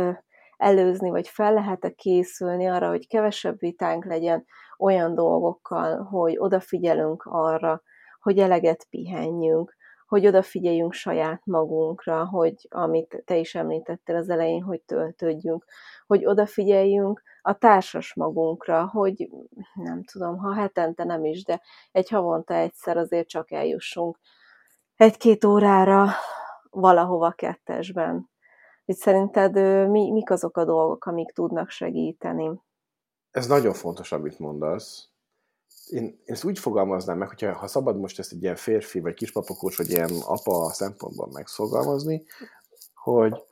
előzni, 0.57 1.11
vagy 1.11 1.29
fel 1.29 1.53
lehet-e 1.53 1.91
készülni 1.91 2.67
arra, 2.67 2.89
hogy 2.89 3.07
kevesebb 3.07 3.59
vitánk 3.59 4.05
legyen 4.05 4.45
olyan 4.79 5.15
dolgokkal, 5.15 6.03
hogy 6.03 6.35
odafigyelünk 6.39 7.23
arra, 7.25 7.83
hogy 8.21 8.39
eleget 8.39 8.87
pihenjünk, 8.91 9.77
hogy 10.07 10.27
odafigyeljünk 10.27 10.93
saját 10.93 11.41
magunkra, 11.45 12.27
hogy 12.27 12.55
amit 12.71 13.23
te 13.25 13.37
is 13.37 13.55
említettél 13.55 14.17
az 14.17 14.29
elején, 14.29 14.63
hogy 14.63 14.83
töltődjünk, 14.83 15.65
hogy 16.07 16.27
odafigyeljünk 16.27 17.23
a 17.47 17.59
társas 17.59 18.15
magunkra, 18.15 18.89
hogy 18.89 19.31
nem 19.75 20.05
tudom, 20.05 20.37
ha 20.37 20.55
hetente 20.55 21.05
nem 21.05 21.25
is, 21.25 21.45
de 21.45 21.61
egy 21.93 22.09
havonta 22.09 22.55
egyszer 22.55 22.97
azért 22.97 23.29
csak 23.29 23.53
eljussunk 23.53 24.19
egy-két 24.97 25.45
órára 25.45 26.09
valahova 26.71 27.31
kettesben. 27.31 28.31
Hogy 28.85 28.97
szerinted 28.97 29.55
mi, 29.91 30.11
mik 30.11 30.31
azok 30.31 30.57
a 30.57 30.65
dolgok, 30.65 31.05
amik 31.05 31.33
tudnak 31.33 31.71
segíteni? 31.71 32.61
Ez 33.31 33.47
nagyon 33.47 33.73
fontos, 33.73 34.13
amit 34.13 34.39
mondasz. 34.39 35.09
Én, 35.89 36.03
én 36.03 36.19
ezt 36.25 36.45
úgy 36.45 36.59
fogalmaznám 36.59 37.19
meg, 37.19 37.29
hogyha 37.29 37.53
ha 37.53 37.67
szabad 37.67 37.99
most 37.99 38.19
ezt 38.19 38.33
egy 38.33 38.43
ilyen 38.43 38.57
férfi, 38.57 39.01
vagy 39.01 39.15
kispapakós, 39.15 39.77
vagy 39.77 39.91
ilyen 39.91 40.11
apa 40.27 40.71
szempontból 40.73 41.29
megszógalmazni, 41.33 42.25
hogy 42.95 43.43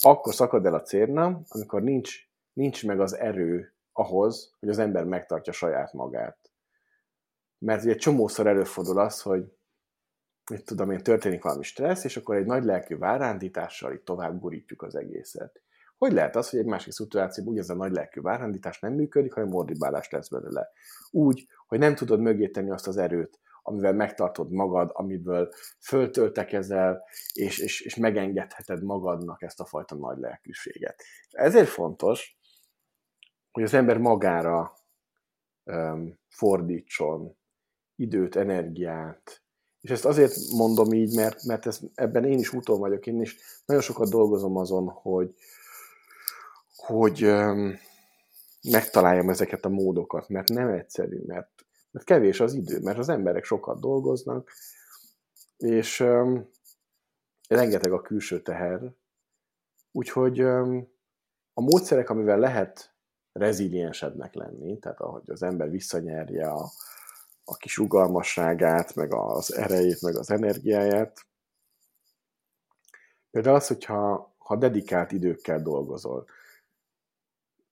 akkor 0.00 0.34
szakad 0.34 0.66
el 0.66 0.74
a 0.74 0.82
cérna, 0.82 1.40
amikor 1.48 1.82
nincs 1.82 2.28
nincs 2.60 2.86
meg 2.86 3.00
az 3.00 3.16
erő 3.16 3.74
ahhoz, 3.92 4.54
hogy 4.58 4.68
az 4.68 4.78
ember 4.78 5.04
megtartja 5.04 5.52
saját 5.52 5.92
magát. 5.92 6.38
Mert 7.58 7.84
ugye 7.84 7.94
csomószor 7.94 8.46
előfordul 8.46 8.98
az, 8.98 9.22
hogy 9.22 9.52
mit 10.50 10.64
tudom 10.64 10.90
én, 10.90 11.02
történik 11.02 11.42
valami 11.42 11.62
stressz, 11.62 12.04
és 12.04 12.16
akkor 12.16 12.36
egy 12.36 12.46
nagy 12.46 12.64
lelkű 12.64 12.96
várándítással 12.96 13.92
itt 13.92 14.04
tovább 14.04 14.40
gurítjuk 14.40 14.82
az 14.82 14.94
egészet. 14.94 15.62
Hogy 15.98 16.12
lehet 16.12 16.36
az, 16.36 16.50
hogy 16.50 16.58
egy 16.58 16.66
másik 16.66 16.92
szituációban 16.92 17.52
ugyanaz 17.52 17.70
a 17.70 17.74
nagy 17.74 17.92
lelkű 17.92 18.20
várándítás 18.20 18.80
nem 18.80 18.92
működik, 18.92 19.32
hanem 19.32 19.54
ordibálás 19.54 20.10
lesz 20.10 20.28
belőle. 20.28 20.70
Úgy, 21.10 21.46
hogy 21.66 21.78
nem 21.78 21.94
tudod 21.94 22.20
mögé 22.20 22.48
tenni 22.48 22.70
azt 22.70 22.86
az 22.86 22.96
erőt, 22.96 23.40
amivel 23.62 23.92
megtartod 23.92 24.50
magad, 24.50 24.90
amiből 24.92 25.52
föltöltekezel, 25.80 27.04
és, 27.32 27.58
és, 27.58 27.80
és 27.80 27.96
megengedheted 27.96 28.82
magadnak 28.82 29.42
ezt 29.42 29.60
a 29.60 29.64
fajta 29.64 29.94
nagy 29.94 30.18
lelkűséget. 30.18 31.02
Ezért 31.30 31.68
fontos, 31.68 32.39
hogy 33.52 33.62
az 33.62 33.74
ember 33.74 33.98
magára 33.98 34.78
um, 35.64 36.18
fordítson 36.28 37.36
időt, 37.96 38.36
energiát. 38.36 39.42
És 39.80 39.90
ezt 39.90 40.04
azért 40.04 40.34
mondom 40.56 40.92
így, 40.92 41.14
mert, 41.14 41.44
mert 41.44 41.66
ez, 41.66 41.80
ebben 41.94 42.24
én 42.24 42.38
is 42.38 42.52
úton 42.52 42.78
vagyok, 42.78 43.06
én 43.06 43.20
is 43.20 43.36
nagyon 43.66 43.82
sokat 43.82 44.10
dolgozom 44.10 44.56
azon, 44.56 44.88
hogy, 44.88 45.34
hogy 46.76 47.24
um, 47.24 47.78
megtaláljam 48.70 49.28
ezeket 49.28 49.64
a 49.64 49.68
módokat, 49.68 50.28
mert 50.28 50.48
nem 50.48 50.68
egyszerű, 50.68 51.20
mert, 51.26 51.66
mert 51.90 52.06
kevés 52.06 52.40
az 52.40 52.54
idő, 52.54 52.80
mert 52.80 52.98
az 52.98 53.08
emberek 53.08 53.44
sokat 53.44 53.80
dolgoznak, 53.80 54.52
és 55.56 56.00
um, 56.00 56.50
rengeteg 57.48 57.92
a 57.92 58.00
külső 58.00 58.42
teher. 58.42 58.80
Úgyhogy 59.92 60.42
um, 60.42 60.88
a 61.54 61.60
módszerek, 61.60 62.10
amivel 62.10 62.38
lehet 62.38 62.89
reziliensebbnek 63.32 64.34
lenni, 64.34 64.78
tehát 64.78 65.00
ahogy 65.00 65.30
az 65.30 65.42
ember 65.42 65.70
visszanyerje 65.70 66.50
a, 66.50 66.70
a 67.44 67.56
kis 67.56 67.76
rugalmasságát, 67.76 68.94
meg 68.94 69.14
az 69.14 69.54
erejét, 69.54 70.02
meg 70.02 70.16
az 70.16 70.30
energiáját. 70.30 71.26
Például 73.30 73.56
az, 73.56 73.66
hogyha 73.66 74.34
ha 74.38 74.56
dedikált 74.56 75.12
időkkel 75.12 75.62
dolgozol. 75.62 76.26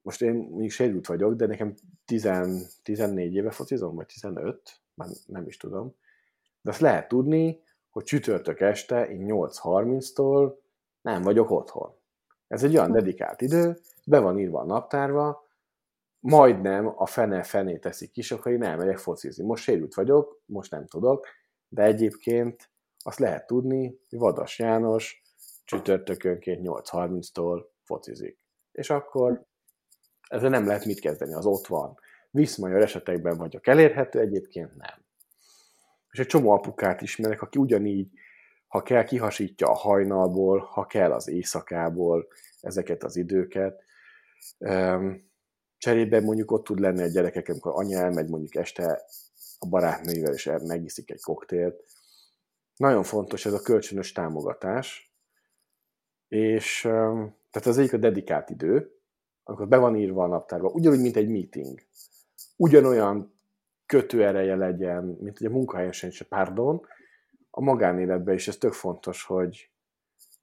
Most 0.02 0.22
én 0.22 0.34
még 0.34 0.70
sérült 0.70 1.06
vagyok, 1.06 1.34
de 1.34 1.46
nekem 1.46 1.74
10, 2.04 2.28
14 2.82 3.34
éve 3.34 3.50
focizom, 3.50 3.94
vagy 3.94 4.06
15, 4.06 4.80
már 4.94 5.08
nem 5.26 5.46
is 5.46 5.56
tudom. 5.56 5.94
De 6.60 6.70
azt 6.70 6.80
lehet 6.80 7.08
tudni, 7.08 7.62
hogy 7.90 8.04
csütörtök 8.04 8.60
este 8.60 9.08
én 9.08 9.26
8.30-tól 9.28 10.54
nem 11.00 11.22
vagyok 11.22 11.50
otthon. 11.50 11.94
Ez 12.48 12.64
egy 12.64 12.76
olyan 12.76 12.92
dedikált 12.92 13.40
idő, 13.40 13.78
be 14.06 14.18
van 14.18 14.38
írva 14.38 14.60
a 14.60 14.64
naptárva, 14.64 15.47
majdnem 16.28 16.92
a 16.96 17.06
fene 17.06 17.42
fené 17.42 17.76
teszik 17.76 18.16
is, 18.16 18.32
akkor 18.32 18.52
én 18.52 18.62
elmegyek 18.62 18.98
focizni. 18.98 19.44
Most 19.44 19.62
sérült 19.62 19.94
vagyok, 19.94 20.40
most 20.46 20.70
nem 20.70 20.86
tudok, 20.86 21.26
de 21.68 21.82
egyébként 21.82 22.70
azt 22.98 23.18
lehet 23.18 23.46
tudni, 23.46 23.98
hogy 24.08 24.18
Vadas 24.18 24.58
János 24.58 25.22
csütörtökönként 25.64 26.60
8.30-tól 26.68 27.64
focizik. 27.84 28.38
És 28.72 28.90
akkor 28.90 29.44
ezzel 30.28 30.50
nem 30.50 30.66
lehet 30.66 30.84
mit 30.84 31.00
kezdeni, 31.00 31.34
az 31.34 31.46
ott 31.46 31.66
van. 31.66 31.98
Viszmajor 32.30 32.82
esetekben 32.82 33.36
vagyok 33.36 33.66
elérhető, 33.66 34.18
egyébként 34.18 34.76
nem. 34.76 35.04
És 36.10 36.18
egy 36.18 36.26
csomó 36.26 36.50
apukát 36.50 37.00
ismerek, 37.00 37.42
aki 37.42 37.58
ugyanígy, 37.58 38.10
ha 38.66 38.82
kell, 38.82 39.04
kihasítja 39.04 39.66
a 39.66 39.74
hajnalból, 39.74 40.58
ha 40.58 40.86
kell 40.86 41.12
az 41.12 41.28
éjszakából 41.28 42.28
ezeket 42.60 43.04
az 43.04 43.16
időket. 43.16 43.82
Cserében 45.78 46.22
mondjuk 46.22 46.50
ott 46.50 46.64
tud 46.64 46.78
lenni 46.78 47.02
a 47.02 47.06
gyerekek, 47.06 47.48
amikor 47.48 47.72
anya 47.74 47.98
elmegy 47.98 48.28
mondjuk 48.28 48.54
este 48.54 49.02
a 49.58 49.68
barátnőivel, 49.68 50.32
és 50.32 50.50
megiszik 50.66 51.10
egy 51.10 51.20
koktélt. 51.20 51.84
Nagyon 52.76 53.02
fontos 53.02 53.46
ez 53.46 53.52
a 53.52 53.62
kölcsönös 53.62 54.12
támogatás, 54.12 55.12
és 56.28 56.80
tehát 57.50 57.66
az 57.66 57.78
egyik 57.78 57.92
a 57.92 57.96
dedikált 57.96 58.50
idő, 58.50 58.92
amikor 59.44 59.68
be 59.68 59.76
van 59.76 59.96
írva 59.96 60.24
a 60.24 60.28
naptárba, 60.28 60.68
ugyanúgy, 60.68 61.00
mint 61.00 61.16
egy 61.16 61.28
meeting. 61.28 61.80
Ugyanolyan 62.56 63.40
kötőereje 63.86 64.56
legyen, 64.56 65.04
mint 65.04 65.38
hogy 65.38 65.46
a 65.46 65.50
munkahelyen 65.50 65.92
se 65.92 66.24
pardon, 66.28 66.86
a 67.50 67.60
magánéletben 67.60 68.34
is 68.34 68.48
ez 68.48 68.56
tök 68.56 68.72
fontos, 68.72 69.22
hogy 69.22 69.70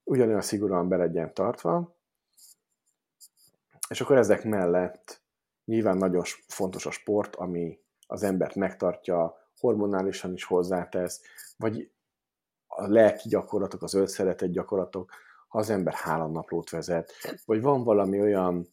ugyanolyan 0.04 0.42
szigorúan 0.42 0.90
be 0.90 0.98
legyen 0.98 1.34
tartva, 1.34 1.98
és 3.90 4.02
akkor 4.02 4.18
ezek 4.18 4.44
mellett 4.44 5.24
Nyilván 5.66 5.98
nagyon 5.98 6.24
fontos 6.48 6.86
a 6.86 6.92
sport, 6.92 7.36
ami 7.36 7.80
az 8.08 8.24
embert 8.24 8.56
megtartja, 8.56 9.36
hormonálisan 9.60 10.34
is 10.34 10.44
hozzátesz, 10.44 11.22
vagy 11.58 11.92
a 12.68 12.88
lelki 12.88 13.30
gyakorlatok, 13.30 13.84
az 13.84 13.94
ölszeretett 13.94 14.52
gyakorlatok, 14.52 15.12
ha 15.48 15.60
az 15.60 15.70
ember 15.70 15.94
hálanaplót 15.94 16.70
vezet, 16.70 17.12
vagy 17.46 17.62
van 17.62 17.84
valami 17.84 18.22
olyan, 18.22 18.68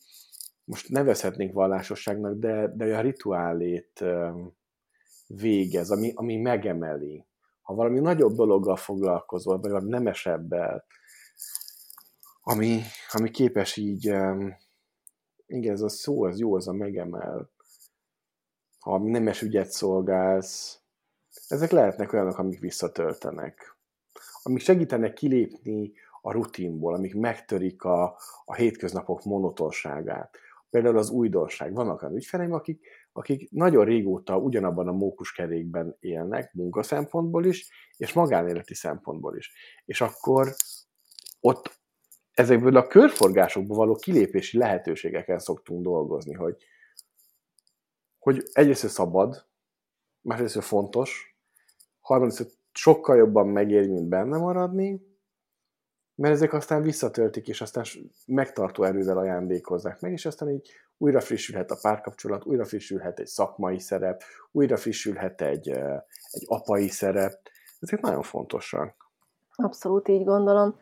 most 0.65 0.89
nevezhetnénk 0.89 1.53
vallásosságnak, 1.53 2.39
de, 2.39 2.73
de 2.75 2.85
olyan 2.85 3.03
rituálét 3.03 4.05
végez, 5.27 5.91
ami, 5.91 6.13
ami 6.15 6.37
megemeli. 6.37 7.27
Ha 7.63 7.75
valami 7.75 8.01
nagyobb 8.01 8.35
dologgal 8.35 8.77
foglalkozol, 8.77 9.61
vagy 9.61 9.71
valami 9.71 9.91
nemesebbel, 9.91 10.85
ami, 12.43 12.81
ami 13.11 13.31
képes 13.31 13.77
így 13.77 14.15
igen, 15.53 15.73
ez 15.73 15.81
a 15.81 15.89
szó, 15.89 16.25
az 16.25 16.39
jó, 16.39 16.55
az 16.55 16.69
a 16.69 16.73
megemel. 16.73 17.51
Ha 18.79 18.99
nemes 18.99 19.43
ügyet 19.43 19.71
szolgálsz, 19.71 20.81
ezek 21.49 21.71
lehetnek 21.71 22.13
olyanok, 22.13 22.39
amik 22.39 22.61
visszatöltenek. 22.61 23.77
Amik 24.43 24.61
segítenek 24.61 25.13
kilépni 25.13 25.93
a 26.21 26.33
rutinból, 26.33 26.95
amik 26.95 27.15
megtörik 27.15 27.83
a, 27.83 28.17
a 28.45 28.55
hétköznapok 28.55 29.25
monotonságát. 29.25 30.37
Például 30.71 30.99
az 30.99 31.11
újdonság. 31.11 31.75
Vannak 31.75 32.03
olyan 32.03 32.15
ügyfeleim, 32.15 32.53
akik, 32.53 32.87
akik 33.13 33.51
nagyon 33.51 33.85
régóta 33.85 34.39
ugyanabban 34.39 34.89
a 34.89 34.93
mókuskerékben 34.93 35.97
élnek, 36.01 36.53
munka 36.53 36.83
szempontból 36.83 37.45
is, 37.45 37.69
és 37.97 38.13
magánéleti 38.13 38.75
szempontból 38.75 39.37
is. 39.37 39.53
És 39.85 40.01
akkor 40.01 40.55
ott 41.41 41.82
ezekből 42.43 42.77
a 42.77 42.87
körforgásokból 42.87 43.77
való 43.77 43.95
kilépési 43.95 44.59
lehetőségeken 44.59 45.39
szoktunk 45.39 45.83
dolgozni, 45.83 46.35
hogy, 46.35 46.57
hogy 48.19 48.43
egyrészt 48.53 48.89
szabad, 48.89 49.47
másrészt 50.21 50.61
fontos, 50.61 51.37
harmadrészt 52.01 52.59
sokkal 52.73 53.17
jobban 53.17 53.49
megéri, 53.49 53.87
mint 53.87 54.09
benne 54.09 54.39
maradni, 54.39 55.11
mert 56.15 56.35
ezek 56.35 56.53
aztán 56.53 56.83
visszatöltik, 56.83 57.49
és 57.49 57.61
aztán 57.61 57.85
megtartó 58.27 58.83
erővel 58.83 59.19
ajándékozzák 59.19 60.01
meg, 60.01 60.13
és 60.13 60.27
aztán 60.27 60.51
így 60.51 60.71
újra 60.99 61.21
frissülhet 61.21 61.71
a 61.71 61.79
párkapcsolat, 61.83 62.45
újra 62.45 62.65
frissülhet 62.65 63.19
egy 63.19 63.27
szakmai 63.27 63.79
szerep, 63.79 64.23
újra 64.53 64.77
frissülhet 64.77 65.41
egy, 65.41 65.69
egy 66.31 66.45
apai 66.47 66.89
szerep. 66.89 67.41
Ezek 67.81 68.01
nagyon 68.01 68.23
fontosak. 68.23 69.11
Abszolút 69.51 70.09
így 70.09 70.25
gondolom. 70.25 70.79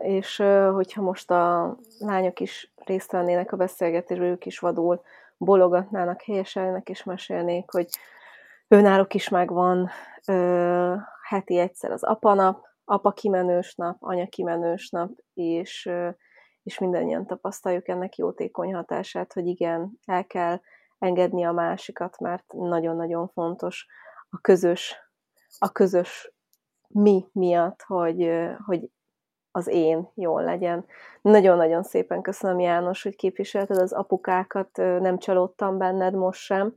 És 0.00 0.36
hogyha 0.72 1.02
most 1.02 1.30
a 1.30 1.76
lányok 1.98 2.40
is 2.40 2.72
részt 2.84 3.12
vennének 3.12 3.52
a 3.52 3.56
beszélgetésben, 3.56 4.28
ők 4.28 4.46
is 4.46 4.58
vadul 4.58 5.02
bologatnának, 5.36 6.22
helyeselnek 6.22 6.88
és 6.88 7.04
mesélnék, 7.04 7.70
hogy 7.70 7.88
önállók 8.68 9.14
is 9.14 9.28
megvan 9.28 9.90
heti 11.28 11.58
egyszer 11.58 11.90
az 11.90 12.02
apanap, 12.02 12.64
apa 12.84 13.12
kimenős 13.12 13.74
nap, 13.74 13.96
anya 14.00 14.26
kimenős 14.26 14.90
nap, 14.90 15.10
és, 15.34 15.90
és 16.62 16.78
mindannyian 16.78 17.26
tapasztaljuk 17.26 17.88
ennek 17.88 18.16
jótékony 18.16 18.74
hatását, 18.74 19.32
hogy 19.32 19.46
igen, 19.46 19.98
el 20.04 20.26
kell 20.26 20.60
engedni 20.98 21.44
a 21.44 21.52
másikat, 21.52 22.18
mert 22.18 22.44
nagyon-nagyon 22.52 23.28
fontos 23.28 23.86
a 24.30 24.38
közös, 24.40 24.96
a 25.58 25.72
közös 25.72 26.32
mi 26.88 27.24
miatt, 27.32 27.82
hogy, 27.82 28.30
hogy 28.66 28.90
az 29.52 29.68
én 29.68 30.08
jól 30.14 30.42
legyen. 30.42 30.84
Nagyon-nagyon 31.20 31.82
szépen 31.82 32.22
köszönöm, 32.22 32.60
János, 32.60 33.02
hogy 33.02 33.16
képviselted 33.16 33.76
az 33.76 33.92
apukákat, 33.92 34.76
nem 34.76 35.18
csalódtam 35.18 35.78
benned 35.78 36.14
most 36.14 36.40
sem. 36.40 36.74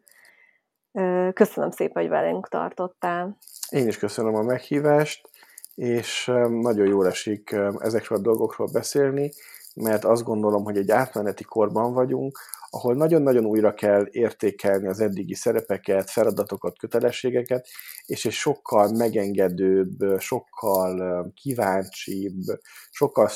Köszönöm 1.34 1.72
szépen, 1.72 2.02
hogy 2.02 2.12
velünk 2.12 2.48
tartottál. 2.48 3.38
Én 3.70 3.88
is 3.88 3.98
köszönöm 3.98 4.36
a 4.36 4.42
meghívást, 4.42 5.30
és 5.76 6.26
nagyon 6.50 6.88
jól 6.88 7.08
esik 7.08 7.56
ezekről 7.78 8.18
a 8.18 8.22
dolgokról 8.22 8.68
beszélni, 8.74 9.32
mert 9.76 10.04
azt 10.04 10.24
gondolom, 10.24 10.64
hogy 10.64 10.78
egy 10.78 10.92
átmeneti 10.92 11.44
korban 11.44 11.94
vagyunk, 11.94 12.40
ahol 12.70 12.96
nagyon-nagyon 12.96 13.46
újra 13.46 13.74
kell 13.74 14.08
értékelni 14.12 14.88
az 14.88 15.00
eddigi 15.00 15.34
szerepeket, 15.34 16.10
feladatokat, 16.10 16.78
kötelességeket, 16.78 17.68
és 18.06 18.26
egy 18.26 18.32
sokkal 18.32 18.92
megengedőbb, 18.92 20.20
sokkal 20.20 21.32
kíváncsibb, 21.34 22.42
sokkal 22.90 23.30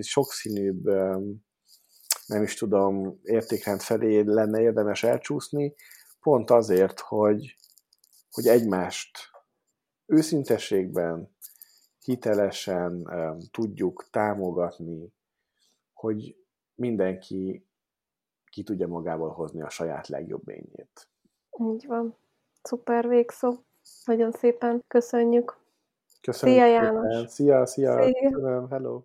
sokszínűbb, 0.00 0.84
nem 2.26 2.42
is 2.42 2.54
tudom, 2.54 3.20
értékrend 3.22 3.80
felé 3.80 4.20
lenne 4.20 4.60
érdemes 4.60 5.02
elcsúszni, 5.02 5.74
pont 6.20 6.50
azért, 6.50 7.00
hogy, 7.00 7.56
hogy 8.30 8.46
egymást 8.46 9.18
őszintességben, 10.06 11.36
hitelesen 12.04 13.08
tudjuk 13.50 14.08
támogatni, 14.10 15.12
hogy 16.04 16.36
mindenki 16.74 17.66
ki 18.50 18.62
tudja 18.62 18.88
magával 18.88 19.30
hozni 19.30 19.62
a 19.62 19.68
saját 19.68 20.08
legjobb 20.08 20.48
ényét. 20.48 21.08
Így 21.60 21.86
van. 21.86 22.16
Szuper 22.62 23.08
végszó. 23.08 23.54
Nagyon 24.04 24.30
szépen 24.32 24.84
köszönjük. 24.88 25.56
Köszönjük 26.20 26.58
szia, 26.58 26.72
János. 26.72 27.06
Szépen. 27.06 27.28
Szia, 27.28 27.66
szia. 27.66 28.02
szia. 28.02 28.30
Köszönöm. 28.30 28.68
Hello. 28.70 29.02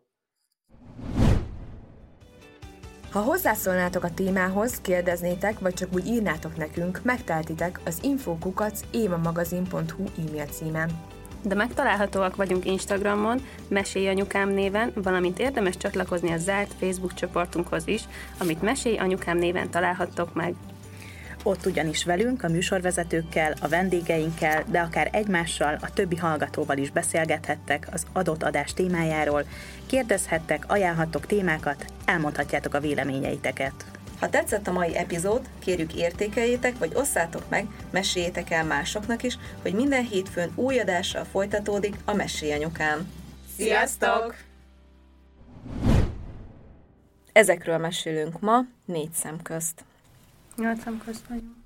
Ha 3.11 3.21
hozzászólnátok 3.21 4.03
a 4.03 4.13
témához, 4.13 4.81
kérdeznétek, 4.81 5.59
vagy 5.59 5.73
csak 5.73 5.89
úgy 5.93 6.05
írnátok 6.05 6.57
nekünk, 6.57 7.01
megteltitek 7.03 7.81
az 7.85 8.03
infokukac 8.03 8.81
évamagazin.hu 8.91 10.03
e-mail 10.17 10.45
címen 10.45 10.89
de 11.41 11.55
megtalálhatóak 11.55 12.35
vagyunk 12.35 12.65
Instagramon, 12.65 13.41
Mesélj 13.67 14.07
Anyukám 14.07 14.49
néven, 14.49 14.91
valamint 14.95 15.39
érdemes 15.39 15.77
csatlakozni 15.77 16.31
a 16.31 16.37
zárt 16.37 16.73
Facebook 16.79 17.13
csoportunkhoz 17.13 17.87
is, 17.87 18.01
amit 18.37 18.61
Mesélj 18.61 18.97
Anyukám 18.97 19.37
néven 19.37 19.69
találhattok 19.69 20.33
meg. 20.33 20.53
Ott 21.43 21.65
ugyanis 21.65 22.03
velünk, 22.03 22.43
a 22.43 22.49
műsorvezetőkkel, 22.49 23.53
a 23.61 23.67
vendégeinkkel, 23.67 24.63
de 24.67 24.79
akár 24.79 25.09
egymással, 25.11 25.77
a 25.81 25.93
többi 25.93 26.15
hallgatóval 26.15 26.77
is 26.77 26.91
beszélgethettek 26.91 27.87
az 27.91 28.05
adott 28.13 28.43
adás 28.43 28.73
témájáról, 28.73 29.43
kérdezhettek, 29.85 30.63
ajánlhattok 30.67 31.25
témákat, 31.25 31.85
elmondhatjátok 32.05 32.73
a 32.73 32.79
véleményeiteket. 32.79 33.85
Ha 34.19 34.29
tetszett 34.29 34.67
a 34.67 34.71
mai 34.71 34.97
epizód, 34.97 35.49
kérjük 35.59 35.93
értékeljétek, 35.93 36.77
vagy 36.77 36.91
osszátok 36.95 37.49
meg, 37.49 37.67
meséljétek 37.91 38.49
el 38.49 38.63
másoknak 38.65 39.23
is, 39.23 39.37
hogy 39.61 39.73
minden 39.73 40.03
hétfőn 40.03 40.51
új 40.55 40.79
adással 40.79 41.23
folytatódik 41.23 41.95
a 42.05 42.13
Mesélyanyukám. 42.13 43.11
Sziasztok! 43.55 44.35
Ezekről 47.31 47.77
mesélünk 47.77 48.39
ma 48.39 48.59
négy 48.85 49.11
szem 49.11 49.41
közt. 49.41 49.83
Nyolc 50.55 50.81
szem 50.81 51.01
közt 51.05 51.25
vagyunk. 51.27 51.57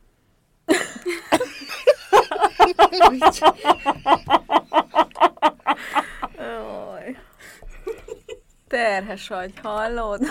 Terhes 8.68 9.28
vagy, 9.28 9.54
hallod? 9.62 10.22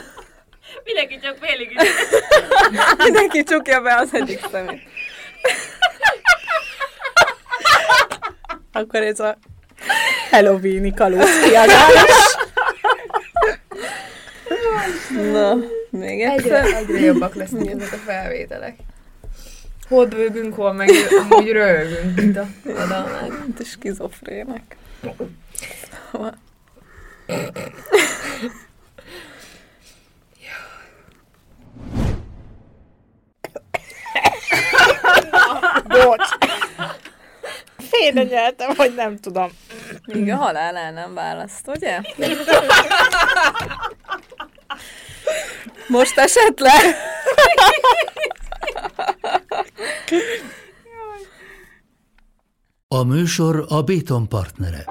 Mindenki 0.84 1.18
csak 1.22 1.36
félig 1.40 1.70
is. 1.70 1.88
Mindenki 3.04 3.42
csukja 3.42 3.80
be 3.80 3.94
az 3.94 4.08
egyik 4.12 4.40
szemét. 4.50 4.82
Akkor 8.72 9.02
ez 9.02 9.20
a 9.20 9.38
Halloween-i 10.30 10.94
kalóz 10.94 11.40
kiadás. 11.44 12.36
Na, 15.32 15.56
még 15.90 16.20
egyszer. 16.20 16.64
Egyre, 16.64 16.76
egyre 16.76 16.98
jobbak 17.00 17.34
lesznek 17.34 17.66
ezek 17.66 17.92
a 17.92 17.96
felvételek. 17.96 18.76
Hol 19.88 20.06
bőgünk, 20.06 20.54
hol 20.54 20.72
meg 20.72 20.90
amúgy 21.30 21.50
röhögünk, 21.50 22.16
mint 22.16 22.36
a 22.36 22.46
adalmák. 22.64 23.38
Mint 23.44 23.60
a 23.60 23.64
skizofrének. 23.64 24.76
Szóval. 26.12 26.38
Bocs. 35.88 36.28
Félre 37.90 38.22
nyeltem, 38.22 38.76
hogy 38.76 38.94
nem 38.94 39.18
tudom. 39.18 39.50
Még 40.06 40.30
a 40.30 40.36
halál 40.36 40.76
el 40.76 40.92
nem 40.92 41.14
választ, 41.14 41.68
ugye? 41.68 42.00
Most 45.88 46.18
esett 46.18 46.58
le? 46.58 46.72
A 52.88 53.02
műsor 53.02 53.64
a 53.68 53.82
Béton 53.82 54.28
partnere. 54.28 54.84